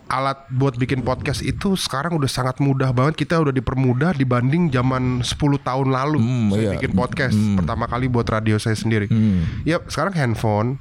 alat 0.07 0.47
buat 0.47 0.73
bikin 0.73 1.03
podcast 1.03 1.43
itu 1.43 1.75
sekarang 1.75 2.15
udah 2.15 2.25
sangat 2.25 2.63
mudah 2.63 2.89
banget. 2.89 3.19
Kita 3.19 3.35
udah 3.35 3.51
dipermudah 3.51 4.15
dibanding 4.15 4.71
zaman 4.71 5.19
10 5.19 5.35
tahun 5.59 5.87
lalu 5.91 6.17
Hmm, 6.17 6.47
saya 6.49 6.61
iya. 6.63 6.71
bikin 6.73 6.91
podcast 6.95 7.35
pertama 7.59 7.85
kali 7.85 8.07
buat 8.07 8.23
radio 8.25 8.55
saya 8.55 8.73
sendiri. 8.73 9.11
Hmm. 9.11 9.43
Ya 9.67 9.83
sekarang 9.83 10.15
handphone 10.15 10.79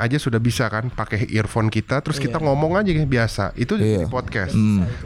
aja 0.00 0.16
sudah 0.16 0.36
bisa 0.36 0.66
kan 0.66 0.88
pakai 0.88 1.28
earphone 1.28 1.68
kita 1.68 2.00
terus 2.00 2.16
kita 2.16 2.36
ngomong 2.36 2.74
aja 2.74 2.88
kayak 2.88 3.06
biasa. 3.06 3.52
Itu 3.54 3.76
Iya. 3.76 4.02
jadi 4.02 4.06
podcast. 4.06 4.56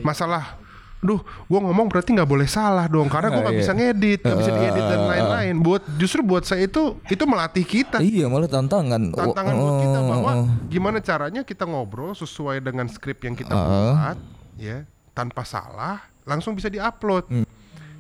Masalah 0.01 0.63
Duh, 1.05 1.21
gua 1.45 1.61
ngomong 1.61 1.93
berarti 1.93 2.17
nggak 2.17 2.25
boleh 2.25 2.49
salah 2.49 2.89
dong, 2.89 3.13
karena 3.13 3.29
gua 3.29 3.45
nggak 3.45 3.53
Iya. 3.53 3.61
bisa 3.61 3.73
ngedit, 3.77 4.21
nggak 4.25 4.39
bisa 4.41 4.53
diedit 4.57 4.85
dan 4.89 5.01
lain-lain. 5.05 5.55
Buat 5.61 5.83
justru 6.01 6.25
buat 6.25 6.49
saya 6.49 6.65
itu 6.65 6.97
itu 7.05 7.25
melatih 7.29 7.61
kita 7.61 8.01
Iya 8.01 8.25
malah 8.25 8.49
tantangan. 8.49 9.13
tantangan 9.13 9.53
Oh, 9.53 9.61
buat 9.61 9.77
kita 9.85 9.99
oh, 10.01 10.05
bahwa 10.09 10.31
oh. 10.33 10.47
gimana 10.65 11.05
caranya 11.05 11.45
kita 11.45 11.69
ngobrol 11.69 12.17
sesuai 12.17 12.65
dengan 12.65 12.89
skrip 12.89 13.21
yang 13.21 13.37
kita 13.37 13.53
Uh-uh. 13.53 13.69
buat 13.93 14.17
ya 14.57 14.89
tanpa 15.13 15.45
salah 15.45 16.01
langsung 16.25 16.57
bisa 16.57 16.73
diupload. 16.73 17.29
Hmm. 17.29 17.45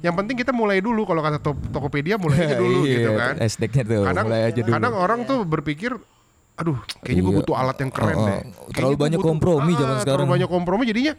Yang 0.00 0.14
penting 0.16 0.36
kita 0.38 0.52
mulai 0.52 0.80
dulu 0.80 1.04
kalau 1.04 1.20
kata 1.20 1.40
To- 1.40 1.60
Tokopedia 1.70 2.16
mulai 2.16 2.40
aja 2.40 2.56
dulu 2.64 2.88
Iya, 2.88 2.92
gitu 2.94 3.10
kan. 3.16 3.34
tuh, 3.84 4.00
kadang 4.02 4.24
mulai 4.24 4.42
aja 4.48 4.60
dulu. 4.60 4.72
kadang 4.72 4.94
orang 4.96 5.20
tuh 5.24 5.38
berpikir 5.44 5.92
aduh 6.54 6.78
kayaknya 7.00 7.22
gue 7.22 7.32
Iya. 7.32 7.40
butuh 7.42 7.54
alat 7.56 7.76
yang 7.76 7.90
keren 7.90 8.14
Oh, 8.14 8.22
deh. 8.22 8.38
Kayaknya 8.38 8.72
Terlalu 8.72 8.96
banyak 8.96 9.18
butuh- 9.18 9.30
kompromi 9.32 9.70
Ah, 9.70 9.76
zaman 9.76 9.96
sekarang. 9.98 10.18
Terlalu 10.22 10.34
banyak 10.38 10.48
kompromi 10.48 10.82
jadinya 10.86 11.12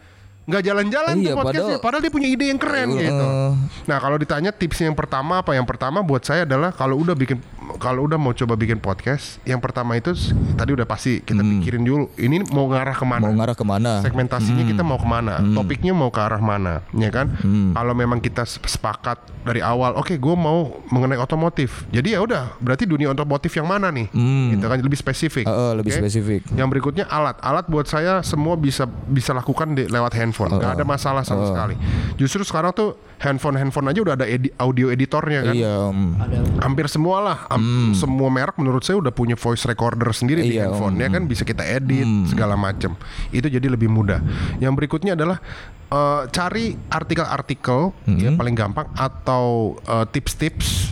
nggak 0.46 0.62
jalan-jalan 0.64 1.16
Iya, 1.16 1.26
tuh 1.26 1.36
podcastnya. 1.36 1.62
padahal- 1.76 1.84
Padahal, 1.86 2.02
dia 2.02 2.14
punya 2.14 2.28
ide 2.28 2.46
yang 2.48 2.58
keren 2.58 2.90
gitu. 2.94 3.26
Heeh. 3.26 3.52
Nah 3.86 3.98
kalau 3.98 4.18
ditanya 4.18 4.52
tips 4.52 4.78
yang 4.80 4.94
pertama 4.94 5.40
apa? 5.40 5.52
Yang 5.52 5.68
pertama 5.68 6.02
buat 6.02 6.22
saya 6.22 6.44
adalah 6.44 6.70
kalau 6.70 6.98
udah 6.98 7.14
bikin 7.14 7.42
kalau 7.76 8.06
udah 8.06 8.16
mau 8.16 8.32
coba 8.32 8.54
bikin 8.54 8.78
podcast, 8.78 9.42
yang 9.42 9.58
pertama 9.58 9.94
itu 9.94 10.14
tadi 10.54 10.72
udah 10.72 10.86
pasti 10.86 11.20
kita 11.20 11.42
pikirin 11.42 11.82
dulu. 11.82 12.08
Ini 12.16 12.46
mau 12.48 12.68
ngarah 12.68 12.94
ke 12.94 13.04
mana? 13.04 13.20
Hmm. 13.20 13.28
Mau 13.28 13.38
ngarah 13.38 13.54
ke 13.54 13.66
mana? 13.66 13.92
Segmentasinya 14.00 14.62
Hmm. 14.62 14.72
kita 14.72 14.82
mau 14.82 14.96
ke 14.96 15.04
mana? 15.04 15.42
Topiknya 15.52 15.92
mau 15.92 16.08
ke 16.08 16.20
arah 16.20 16.40
mana? 16.40 16.86
Ya 16.94 17.10
kan? 17.10 17.34
Hmm. 17.36 17.74
Kalau 17.74 17.94
memang 17.94 18.20
kita 18.20 18.46
se- 18.46 18.62
sepakat 18.62 19.18
dari 19.42 19.60
awal, 19.60 19.94
oke, 19.94 20.14
gue 20.14 20.36
mau 20.36 20.78
mengenai 20.88 21.18
otomotif. 21.18 21.84
Jadi 21.90 22.14
ya 22.14 22.22
udah, 22.22 22.54
berarti 22.60 22.86
dunia 22.86 23.10
otomotif 23.10 23.50
yang 23.52 23.66
mana 23.66 23.90
nih? 23.90 24.08
Hmm. 24.10 24.54
Gitu 24.54 24.64
kan 24.64 24.78
lebih 24.78 24.98
spesifik. 24.98 25.46
Heeh, 25.46 25.72
lebih 25.76 25.92
Oke? 25.92 26.00
spesifik. 26.00 26.42
Yang 26.54 26.68
berikutnya 26.70 27.06
alat. 27.06 27.42
Alat 27.42 27.66
buat 27.66 27.86
saya 27.86 28.22
semua 28.22 28.54
bisa 28.56 28.86
bisa 29.06 29.34
lakukan 29.34 29.74
di, 29.74 29.86
lewat 29.86 30.14
handphone. 30.14 30.35
Gak 30.36 30.76
ada 30.76 30.84
masalah 30.84 31.24
sama 31.24 31.48
sekali. 31.48 31.76
Justru 32.16 32.44
sekarang 32.44 32.72
tuh 32.72 32.94
handphone 33.16 33.56
handphone 33.56 33.88
aja 33.88 34.00
udah 34.02 34.14
ada 34.14 34.28
edi- 34.28 34.52
audio 34.56 34.92
editornya 34.92 35.40
kan. 35.42 35.56
Iya. 35.56 35.76
Ada 36.20 36.36
Hampir 36.60 36.86
semua 36.88 37.18
lah, 37.20 37.38
Am- 37.48 37.96
semua 37.96 38.28
merek 38.28 38.56
menurut 38.56 38.84
saya 38.84 39.00
udah 39.00 39.10
punya 39.10 39.34
voice 39.34 39.64
recorder 39.64 40.12
sendiri 40.12 40.44
di 40.44 40.56
Iya, 40.56 40.68
handphone 40.68 41.00
ya 41.00 41.08
kan 41.08 41.24
bisa 41.24 41.42
kita 41.42 41.64
edit 41.64 42.04
segala 42.28 42.54
macam. 42.54 43.00
Itu 43.30 43.48
jadi 43.48 43.66
lebih 43.66 43.88
mudah. 43.88 44.20
Yang 44.58 44.74
berikutnya 44.76 45.16
adalah 45.16 45.40
eh, 45.86 46.22
cari 46.30 46.76
artikel-artikel 46.90 47.80
ya 48.12 48.30
paling 48.34 48.54
gampang 48.54 48.88
atau 48.92 49.46
eh, 49.82 50.06
tips-tips 50.10 50.92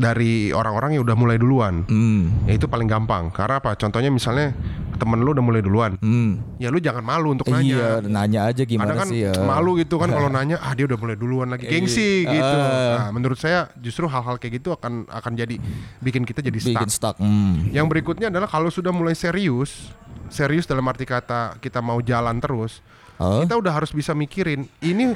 dari 0.00 0.48
orang-orang 0.50 0.96
yang 0.96 1.04
udah 1.04 1.12
mulai 1.12 1.36
duluan. 1.36 1.84
Hmm. 1.84 2.32
Ya 2.48 2.56
itu 2.56 2.64
paling 2.64 2.88
gampang. 2.88 3.28
Karena 3.28 3.60
apa? 3.60 3.76
Contohnya 3.76 4.08
misalnya 4.08 4.56
temen 4.96 5.20
lu 5.20 5.32
udah 5.32 5.44
mulai 5.44 5.60
duluan. 5.60 6.00
Hmm. 6.00 6.40
Ya 6.56 6.72
lu 6.72 6.80
jangan 6.80 7.04
malu 7.04 7.32
untuk 7.32 7.48
nanya. 7.48 7.76
Iya, 7.76 7.88
nanya 8.02 8.40
aja 8.48 8.62
gimana 8.64 8.92
Kadang 8.92 9.00
kan 9.00 9.08
sih 9.12 9.20
ya. 9.24 9.32
malu 9.38 9.76
gitu 9.76 9.96
kan 9.96 10.08
kalau 10.16 10.28
nanya 10.28 10.56
ah 10.58 10.72
dia 10.72 10.84
udah 10.84 10.96
mulai 10.96 11.16
duluan 11.16 11.48
lagi 11.48 11.68
gengsi 11.68 12.24
Iya. 12.24 12.32
gitu. 12.32 12.56
Ah. 12.56 12.96
Nah, 12.96 13.08
menurut 13.12 13.36
saya 13.36 13.68
justru 13.76 14.08
hal-hal 14.08 14.36
kayak 14.36 14.60
gitu 14.60 14.72
akan 14.72 15.04
akan 15.06 15.32
jadi 15.36 15.56
bikin 16.00 16.24
kita 16.24 16.40
jadi 16.40 16.56
stuck. 16.56 16.72
Bikin 16.80 16.88
stuck. 16.88 17.16
Hmm. 17.20 17.68
Yang 17.68 17.86
berikutnya 17.92 18.32
adalah 18.32 18.48
kalau 18.48 18.72
sudah 18.72 18.92
mulai 18.92 19.12
serius, 19.12 19.92
serius 20.26 20.64
dalam 20.64 20.84
arti 20.84 21.04
kata 21.04 21.60
kita 21.60 21.80
mau 21.80 22.00
jalan 22.00 22.40
terus, 22.40 22.80
Oh. 23.20 23.44
kita 23.44 23.52
udah 23.52 23.72
harus 23.76 23.92
bisa 23.92 24.16
mikirin 24.16 24.64
ini 24.80 25.12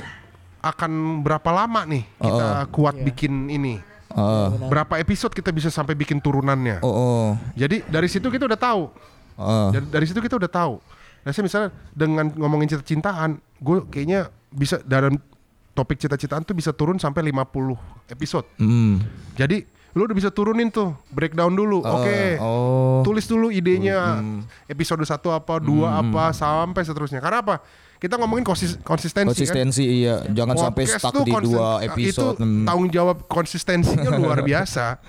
akan 0.61 1.21
berapa 1.21 1.49
lama 1.49 1.85
nih 1.85 2.05
kita 2.17 2.69
kuat 2.69 2.97
bikin 2.97 3.49
ini. 3.49 3.81
Oh. 4.15 4.71
Berapa 4.71 5.03
episode 5.03 5.35
kita 5.35 5.51
bisa 5.51 5.69
sampai 5.69 5.99
bikin 5.99 6.23
turunannya. 6.23 6.81
Oh. 6.81 6.91
oh. 6.91 7.29
Jadi 7.59 7.83
dari 7.91 8.07
situ 8.07 8.31
kita 8.31 8.47
udah 8.47 8.59
tahu. 8.59 8.83
Oh. 9.35 9.69
Dari, 9.75 9.87
dari 9.91 10.07
situ 10.07 10.23
kita 10.23 10.39
udah 10.39 10.51
tahu. 10.51 10.79
Nah, 11.25 11.31
saya 11.33 11.43
misalnya 11.43 11.71
dengan 11.91 12.29
ngomongin 12.37 12.77
cinta-cintaan, 12.77 13.41
gue 13.59 13.77
kayaknya 13.89 14.29
bisa 14.53 14.79
dalam 14.85 15.19
topik 15.75 15.99
cita-citaan 15.99 16.47
tuh 16.47 16.55
bisa 16.55 16.71
turun 16.71 17.01
sampai 17.03 17.27
50 17.33 18.13
episode. 18.15 18.47
Hmm. 18.61 19.03
Jadi 19.35 19.67
lu 19.95 20.07
udah 20.07 20.17
bisa 20.17 20.31
turunin 20.31 20.71
tuh, 20.71 20.95
breakdown 21.11 21.55
dulu. 21.55 21.83
Oke. 21.83 22.39
Oh. 22.39 23.03
Tulis 23.03 23.27
dulu 23.27 23.51
idenya. 23.51 24.23
Episode 24.71 25.03
1 25.03 25.19
apa, 25.35 25.59
dua 25.59 25.99
apa 25.99 26.31
sampai 26.31 26.83
seterusnya. 26.87 27.19
Karena 27.19 27.43
apa? 27.43 27.59
Kita 28.05 28.21
ngomongin 28.21 28.45
konsis- 28.45 28.77
konsistensi, 28.85 29.25
kan. 29.25 29.33
Konsistensi 29.33 29.85
iya, 30.05 30.21
jangan 30.29 30.61
sampai 30.61 30.85
Podcast 30.85 31.01
stuck 31.01 31.15
tuh 31.17 31.25
di 31.25 31.33
dua 31.41 31.69
episode. 31.81 32.37
Itu 32.37 32.45
Hmm. 32.45 32.69
tanggung 32.69 32.91
jawab 32.93 33.17
konsistensinya 33.25 34.13
luar 34.21 34.45
biasa. 34.45 35.01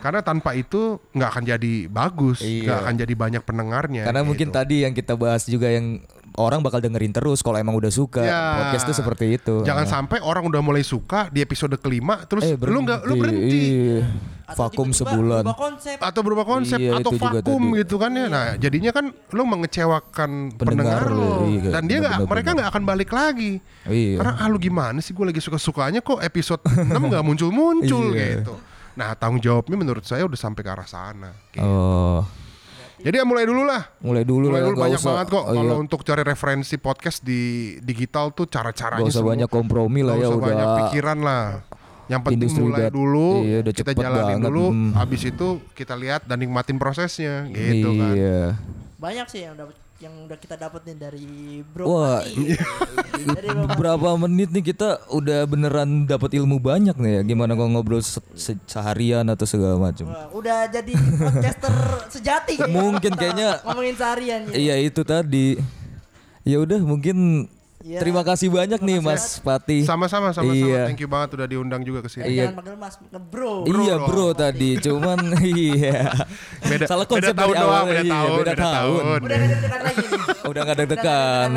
Karena 0.00 0.18
tanpa 0.18 0.58
itu 0.58 0.98
nggak 1.12 1.28
akan 1.30 1.44
jadi 1.46 1.74
bagus, 1.86 2.42
nggak 2.42 2.66
Iya. 2.66 2.82
akan 2.82 2.94
jadi 2.98 3.14
banyak 3.14 3.42
pendengarnya. 3.44 4.02
Karena 4.02 4.26
mungkin 4.26 4.50
gitu. 4.50 4.56
tadi 4.56 4.82
yang 4.82 4.90
kita 4.90 5.14
bahas 5.14 5.44
juga 5.44 5.70
yang 5.70 6.02
orang 6.32 6.60
bakal 6.60 6.78
dengerin 6.78 7.10
terus 7.10 7.40
kalau 7.40 7.56
emang 7.56 7.74
udah 7.74 7.88
suka 7.88 8.20
Ya. 8.20 8.40
podcast 8.60 8.84
tuh 8.84 8.96
seperti 8.96 9.34
itu. 9.34 9.54
Jangan 9.62 9.84
sampai 9.84 10.18
orang 10.18 10.44
udah 10.44 10.60
mulai 10.60 10.80
suka 10.80 11.26
di 11.28 11.38
episode 11.38 11.74
kelima, 11.76 12.22
terus 12.22 12.44
eh, 12.44 12.54
lu 12.56 12.80
nggak 12.80 13.00
lu 13.02 13.14
berhenti. 13.16 13.60
Iya. 13.60 14.00
Atau 14.44 14.66
Vakum 14.66 14.88
tiba-tiba 14.88 14.98
sebulan. 15.06 15.42
berubah 15.44 15.58
konsep. 15.60 15.96
atau 15.96 16.20
berubah 16.20 16.42
konsep 16.44 16.78
Iya, 16.78 16.90
atau 16.96 17.10
itu 17.12 17.16
vakum 17.16 17.62
tadi. 17.64 17.78
gitu 17.78 17.94
kan 17.96 18.10
ya. 18.10 18.26
Nah, 18.26 18.44
jadinya 18.56 18.90
kan 18.90 19.04
lu 19.30 19.42
mengecewakan 19.44 20.30
pendengar, 20.52 21.06
Pendengar 21.06 21.06
lu 21.08 21.30
iya, 21.48 21.70
dan 21.70 21.82
dia 21.84 21.98
nggak 22.00 22.18
mereka 22.24 22.48
nggak 22.52 22.68
akan 22.68 22.82
balik 22.84 23.10
lagi. 23.10 23.62
Iya. 23.84 24.18
Karena 24.18 24.32
ah 24.36 24.46
lu 24.46 24.58
gimana 24.58 24.98
sih 24.98 25.10
gue 25.10 25.22
lagi 25.24 25.38
suka-sukanya 25.38 25.98
kok 26.00 26.18
episode 26.18 26.62
6 26.66 26.82
nggak 26.90 27.22
muncul-muncul 27.22 28.10
Iya. 28.16 28.42
gitu. 28.42 28.54
Nah, 28.92 29.14
tanggung 29.14 29.38
jawabnya 29.38 29.76
menurut 29.76 30.02
saya 30.02 30.26
udah 30.26 30.36
sampai 30.36 30.60
ke 30.60 30.68
arah 30.68 30.84
sana. 30.84 31.30
Gitu. 31.48 31.62
Oh. 31.62 32.26
Jadi 33.00 33.16
ya 33.16 33.24
mulai 33.24 33.44
dulu 33.48 33.62
lah. 33.64 33.82
Mulai 34.04 34.22
dulu 34.28 34.46
Mulai 34.52 34.60
lah, 34.60 34.66
dulu 34.68 34.76
nggak 34.76 34.86
banyak 34.86 35.00
usah- 35.00 35.08
banget 35.08 35.26
kok 35.32 35.44
oh, 35.44 35.54
kalau 35.56 35.74
iya. 35.76 35.82
untuk 35.82 36.00
cari 36.04 36.22
referensi 36.22 36.74
podcast 36.76 37.18
di 37.24 37.40
digital 37.80 38.32
tuh 38.36 38.46
cara-caranya 38.46 39.08
Gak 39.08 39.12
usah 39.12 39.22
semua. 39.24 39.32
banyak 39.32 39.48
kompromi 39.48 40.00
lah 40.04 40.14
ya 40.20 40.28
usah 40.28 40.36
udah. 40.36 40.48
banyak 40.52 40.68
pikiran 40.84 41.18
lah. 41.24 41.44
Yang 42.10 42.20
penting 42.26 42.38
Industri 42.42 42.62
mulai 42.66 42.90
dulu, 42.90 43.28
iya, 43.46 43.56
udah 43.62 43.70
kita 43.70 43.92
jalanin 43.94 44.42
banget, 44.42 44.50
dulu, 44.50 44.64
hmm. 44.74 44.92
habis 44.98 45.22
itu 45.22 45.48
kita 45.78 45.94
lihat 45.94 46.26
dan 46.26 46.42
nikmatin 46.42 46.74
prosesnya, 46.74 47.46
gitu 47.54 47.94
kan. 47.94 48.14
Iya. 48.18 48.42
Banyak 48.98 49.26
sih 49.30 49.46
yang 49.46 49.54
dapat 49.54 49.78
yang 50.00 50.24
udah 50.24 50.38
kita 50.40 50.56
dapetin 50.56 50.96
dari 50.96 51.60
Bro 51.60 51.84
Wah, 51.84 52.24
dari. 52.24 52.56
Berapa 53.80 54.16
menit 54.16 54.48
nih 54.48 54.72
kita 54.72 55.12
udah 55.12 55.44
beneran 55.44 56.08
dapat 56.08 56.40
ilmu 56.40 56.56
banyak 56.56 56.96
nih 56.96 57.20
ya. 57.20 57.22
Gimana 57.22 57.52
kalau 57.52 57.68
ngobrol 57.68 58.00
se- 58.00 58.24
se- 58.32 58.56
seharian 58.64 59.28
atau 59.28 59.44
segala 59.44 59.76
macam. 59.76 60.08
Udah 60.32 60.72
jadi 60.72 60.96
podcaster 60.96 61.72
sejati 62.16 62.56
kayaknya. 62.56 62.80
Mungkin 62.80 63.12
kayaknya 63.12 63.48
ngomongin 63.60 63.96
seharian 64.00 64.40
ya. 64.48 64.56
Iya 64.56 64.74
itu 64.80 65.04
tadi. 65.04 65.60
Ya 66.48 66.56
udah 66.64 66.80
mungkin 66.80 67.44
Iya. 67.80 67.96
terima 67.96 68.20
kasih 68.20 68.48
banyak 68.48 68.76
nih 68.78 69.00
Mas 69.00 69.40
Pati. 69.40 69.82
Sama-sama, 69.82 70.30
sama-sama. 70.30 70.52
Iya. 70.52 70.84
Thank 70.84 71.00
you 71.00 71.08
banget 71.08 71.32
udah 71.32 71.46
diundang 71.46 71.80
juga 71.80 72.04
ke 72.04 72.08
sini. 72.08 72.28
Iya. 72.30 72.52
Jangan 72.52 72.56
panggil 72.60 72.76
Mas, 72.76 72.94
panggil 72.94 73.22
Bro. 73.24 73.52
iya 73.66 73.94
bro 73.96 74.26
tadi 74.30 74.70
cuman 74.76 75.18
iya 75.64 76.12
Beda- 76.60 76.84
salah 76.84 77.04
beda 77.04 77.12
konsep 77.16 77.32
tahun 77.32 77.48
dari 77.50 77.56
doang, 77.56 77.72
awal 77.72 77.84
beda 77.86 78.02
iya, 78.02 78.12
tahun, 78.12 78.36
beda, 78.36 78.44
beda 78.44 78.54
tahun, 78.60 79.00
tahun. 79.00 79.20
Udah 79.20 79.32
gak 79.32 79.48
deg-degan 79.48 79.80
lagi 79.80 80.04
nih. 80.04 80.20
udah 80.44 80.60
gak 80.62 80.76
deg-degan 80.76 81.50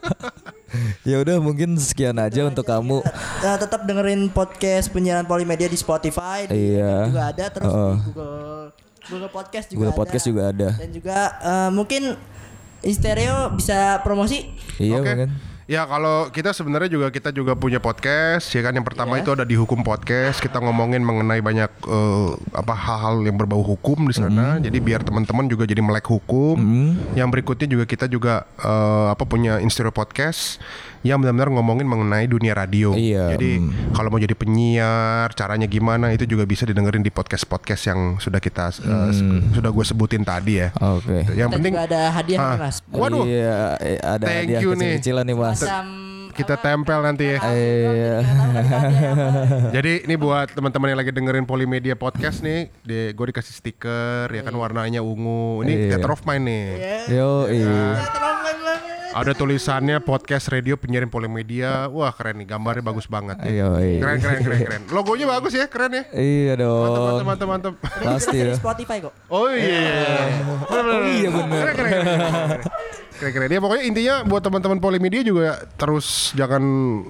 ya 1.04 1.16
udah 1.18 1.36
mungkin 1.38 1.68
sekian 1.76 2.16
aja 2.16 2.40
untuk 2.44 2.62
kamu 2.64 2.98
Nah, 3.40 3.56
tetap 3.56 3.80
dengerin 3.84 4.28
podcast 4.28 4.86
penyiaran 4.88 5.24
Polimedia 5.24 5.66
di 5.66 5.74
Spotify, 5.74 6.46
di 6.46 6.74
Iya. 6.74 7.06
juga 7.06 7.22
ada 7.24 7.44
terus 7.48 7.66
Heeh. 7.68 7.92
di 7.92 8.02
Google 8.04 8.38
Google 9.02 9.32
Podcast 9.32 9.66
juga 9.66 9.78
Google 9.80 9.90
ada. 9.90 9.98
Podcast 9.98 10.24
juga 10.24 10.42
ada. 10.46 10.68
Dan 10.76 10.90
juga 10.90 11.18
eh, 11.40 11.70
mungkin 11.72 12.02
Instereo 12.82 13.52
bisa 13.52 14.00
promosi. 14.00 14.48
iya 14.76 14.96
Oke. 14.96 15.06
mungkin 15.06 15.30
Ya 15.66 15.86
kalau 15.86 16.26
kita 16.28 16.50
sebenarnya 16.50 16.90
juga 16.90 17.06
kita 17.08 17.30
juga 17.30 17.54
punya 17.54 17.78
podcast 17.78 18.50
ya 18.50 18.58
kan 18.58 18.74
yang 18.74 18.82
pertama 18.82 19.14
Iya. 19.14 19.22
itu 19.22 19.30
ada 19.30 19.44
di 19.44 19.54
hukum 19.54 19.80
podcast 19.80 20.42
kita 20.42 20.58
ngomongin 20.58 20.98
mengenai 20.98 21.38
banyak 21.38 21.70
eh, 21.86 22.28
apa 22.50 22.74
hal-hal 22.74 23.22
yang 23.22 23.38
berbau 23.38 23.62
hukum 23.62 24.02
di 24.02 24.10
sana 24.12 24.58
Mm-hmm. 24.58 24.66
jadi 24.66 24.78
biar 24.80 25.00
teman-teman 25.00 25.46
juga 25.46 25.64
jadi 25.64 25.78
melek 25.78 26.10
hukum 26.10 26.58
yang 27.12 27.30
berikutnya 27.30 27.70
juga 27.70 27.86
kita 27.86 28.04
juga 28.04 28.50
eh, 28.58 29.06
apa 29.08 29.22
punya 29.22 29.62
Instiro 29.62 29.94
podcast 29.94 30.58
yang 31.02 31.16
benar-benar 31.16 31.48
ngomongin 31.50 31.84
mengenai 31.84 32.24
dunia 32.24 32.52
radio 32.52 32.92
Iya, 32.92 33.32
jadi 33.32 33.56
kalau 33.90 34.08
mau 34.08 34.16
jadi 34.16 34.32
penyiar 34.32 35.32
caranya 35.32 35.64
gimana 35.64 36.10
itu 36.10 36.24
juga 36.24 36.44
bisa 36.44 36.62
didengerin 36.62 37.00
di 37.00 37.08
podcast-podcast 37.08 37.82
yang 37.86 38.00
sudah 38.16 38.36
kita 38.38 38.68
eh, 38.76 39.08
Mm. 39.10 39.52
sudah 39.52 39.70
gue 39.70 39.84
sebutin 39.86 40.22
tadi 40.22 40.58
ya 40.58 40.68
oke 40.72 41.32
yang 41.32 41.48
Kita 41.48 41.56
penting 41.56 41.74
juga 41.74 41.86
ada 41.86 42.00
hadiah 42.12 42.38
Ah. 42.38 42.48
nih 42.50 42.60
Mas. 42.60 42.76
Waduh. 42.86 43.24
iya 43.24 43.58
eh, 43.78 43.98
ada 43.98 44.22
Thank 44.22 44.40
hadiah 44.46 44.60
you 44.60 44.70
nih. 44.70 44.78
kecil-kecilan 44.94 45.24
nih 45.24 45.36
mas 45.36 45.58
Macam 45.58 45.86
Kita 46.30 46.54
kita 46.54 46.62
tempel 46.62 46.98
nanti 47.02 47.26
ya. 47.26 47.38
Iya. 47.42 48.14
Jadi 49.74 50.06
ini 50.06 50.14
buat 50.16 50.48
teman-teman 50.48 50.88
yang 50.88 50.98
lagi 50.98 51.10
dengerin 51.10 51.44
Polimedia 51.44 51.92
podcast 51.94 52.40
nih, 52.40 52.70
di 52.80 53.10
gue 53.10 53.26
dikasih 53.28 53.50
stiker 53.52 54.30
ya 54.30 54.40
kan 54.40 54.54
warnanya 54.54 55.02
ungu. 55.02 55.60
Ini 55.60 55.72
Iya. 55.74 55.86
Theater 55.90 56.10
of 56.12 56.22
Mind 56.22 56.44
nih. 56.46 56.66
Yo, 57.10 57.30
iya. 57.46 57.98
Ada 59.10 59.34
tulisannya 59.34 59.98
podcast 60.06 60.46
radio 60.54 60.78
penyiaran 60.78 61.10
Polimedia. 61.10 61.90
Wah 61.90 62.14
keren 62.14 62.38
nih, 62.38 62.46
gambarnya 62.46 62.84
bagus 62.86 63.10
banget. 63.10 63.42
nih. 63.42 63.58
Iya, 63.58 63.68
iya. 63.82 63.98
Keren 63.98 64.18
keren 64.22 64.38
keren 64.46 64.60
keren. 64.62 64.82
Logonya 64.94 65.26
bagus 65.26 65.52
ya, 65.58 65.66
keren 65.66 65.98
ya. 65.98 66.04
Iya 66.14 66.52
dong. 66.62 67.26
mantap 67.26 67.26
mantap 67.26 67.48
mantap. 67.50 67.74
Pasti 67.82 68.38
Di 68.38 68.50
ya. 68.50 68.54
Spotify 68.54 69.02
kok. 69.02 69.10
Oh 69.26 69.50
iya. 69.50 70.30
Oh 70.62 71.02
iya 71.10 71.28
bener. 71.28 71.62
Keren 71.66 71.74
keren. 71.74 71.92
keren, 72.06 72.60
keren. 73.20 73.30
Keren 73.30 73.32
keren. 73.38 73.50
Ya 73.50 73.60
pokoknya 73.60 73.84
intinya 73.84 74.14
buat 74.24 74.40
teman-teman 74.40 74.78
Polimedia 74.78 75.20
juga 75.20 75.60
terus 75.76 76.32
jangan 76.32 76.62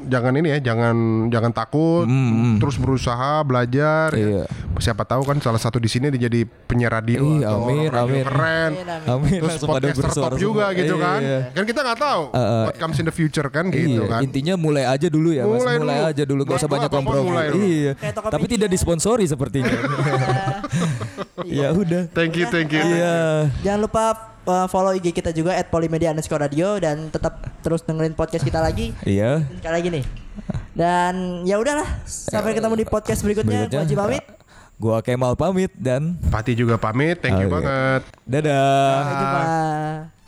jangan 0.04 0.32
ini 0.34 0.48
ya, 0.50 0.58
jangan 0.64 0.96
jangan 1.28 1.52
takut, 1.52 2.10
terus 2.58 2.74
berusaha 2.74 3.40
belajar. 3.42 4.10
ya. 4.12 4.18
Iya. 4.20 4.44
Siapa 4.76 5.04
tahu 5.04 5.22
kan 5.22 5.38
salah 5.38 5.56
satu 5.56 5.76
di 5.76 5.86
sini 5.86 6.10
dia 6.10 6.26
jadi 6.26 6.42
penyiar 6.66 6.90
radio 6.92 7.20
Iya, 7.20 7.46
atau 7.46 7.60
amin, 7.62 7.78
orang 7.80 7.92
radio 7.92 8.10
amin. 8.10 8.24
keren. 8.24 8.70
Amin. 9.06 9.38
Terus 9.38 9.52
Langsung 9.54 9.68
podcaster 9.70 10.10
top 10.10 10.32
juga 10.34 10.66
semua. 10.66 10.78
gitu 10.78 10.94
kan. 10.96 11.20
Iya. 11.20 11.38
Kan 11.52 11.64
kita 11.64 11.80
nggak 11.80 11.98
tahu 11.98 12.22
what 12.66 12.76
comes 12.76 12.96
in 12.96 13.06
the 13.06 13.14
future 13.14 13.46
kan 13.46 13.68
gitu 13.68 14.02
Iya, 14.02 14.10
kan. 14.10 14.20
intinya 14.22 14.54
mulai 14.56 14.84
aja 14.84 15.06
dulu 15.06 15.30
ya, 15.30 15.44
Mas. 15.44 15.60
Mulai 15.60 15.76
Mulai, 15.76 15.94
dulu. 15.94 16.10
aja 16.10 16.22
dulu, 16.24 16.40
gak 16.44 16.56
usah 16.58 16.70
banyak 16.70 16.90
kompromi. 16.90 17.36
Iya. 17.54 17.92
Tapi 18.10 18.46
tidak 18.48 18.68
disponsori 18.68 19.24
sepertinya. 19.24 19.70
ya 21.46 21.70
udah. 21.70 22.08
Thank 22.10 22.36
you, 22.36 22.46
thank 22.48 22.70
you. 22.70 22.80
Iya. 22.80 23.48
Jangan 23.62 23.80
lupa 23.84 24.04
uh, 24.44 24.66
follow 24.66 24.92
IG 24.92 25.12
kita 25.12 25.30
juga 25.30 25.52
at 25.52 25.68
Polimedia 25.68 26.10
underscore 26.10 26.40
radio 26.40 26.78
dan 26.78 27.08
tetap 27.08 27.40
terus 27.60 27.82
dengerin 27.82 28.12
podcast 28.12 28.44
kita 28.44 28.60
lagi. 28.60 28.92
Iya. 29.02 29.44
Sekali 29.58 29.74
lagi 29.74 29.88
nih. 29.90 30.04
Dan 30.70 31.44
ya 31.44 31.58
udahlah, 31.58 31.88
sampai 32.06 32.54
ketemu 32.54 32.74
di 32.78 32.86
podcast 32.86 33.20
berikutnya. 33.20 33.66
Gua 33.66 33.82
Haji 33.82 33.94
pamit. 33.96 34.24
Gua 34.80 34.98
Kemal 35.04 35.36
pamit 35.36 35.72
dan 35.76 36.16
Pati 36.32 36.56
juga 36.56 36.80
pamit, 36.80 37.20
thank 37.20 37.36
you 37.36 37.48
Oh, 37.48 37.52
iya. 37.52 37.54
banget. 37.60 38.02
dadah. 38.24 38.88
Sampai 38.96 39.14
jumpa. 39.18 40.19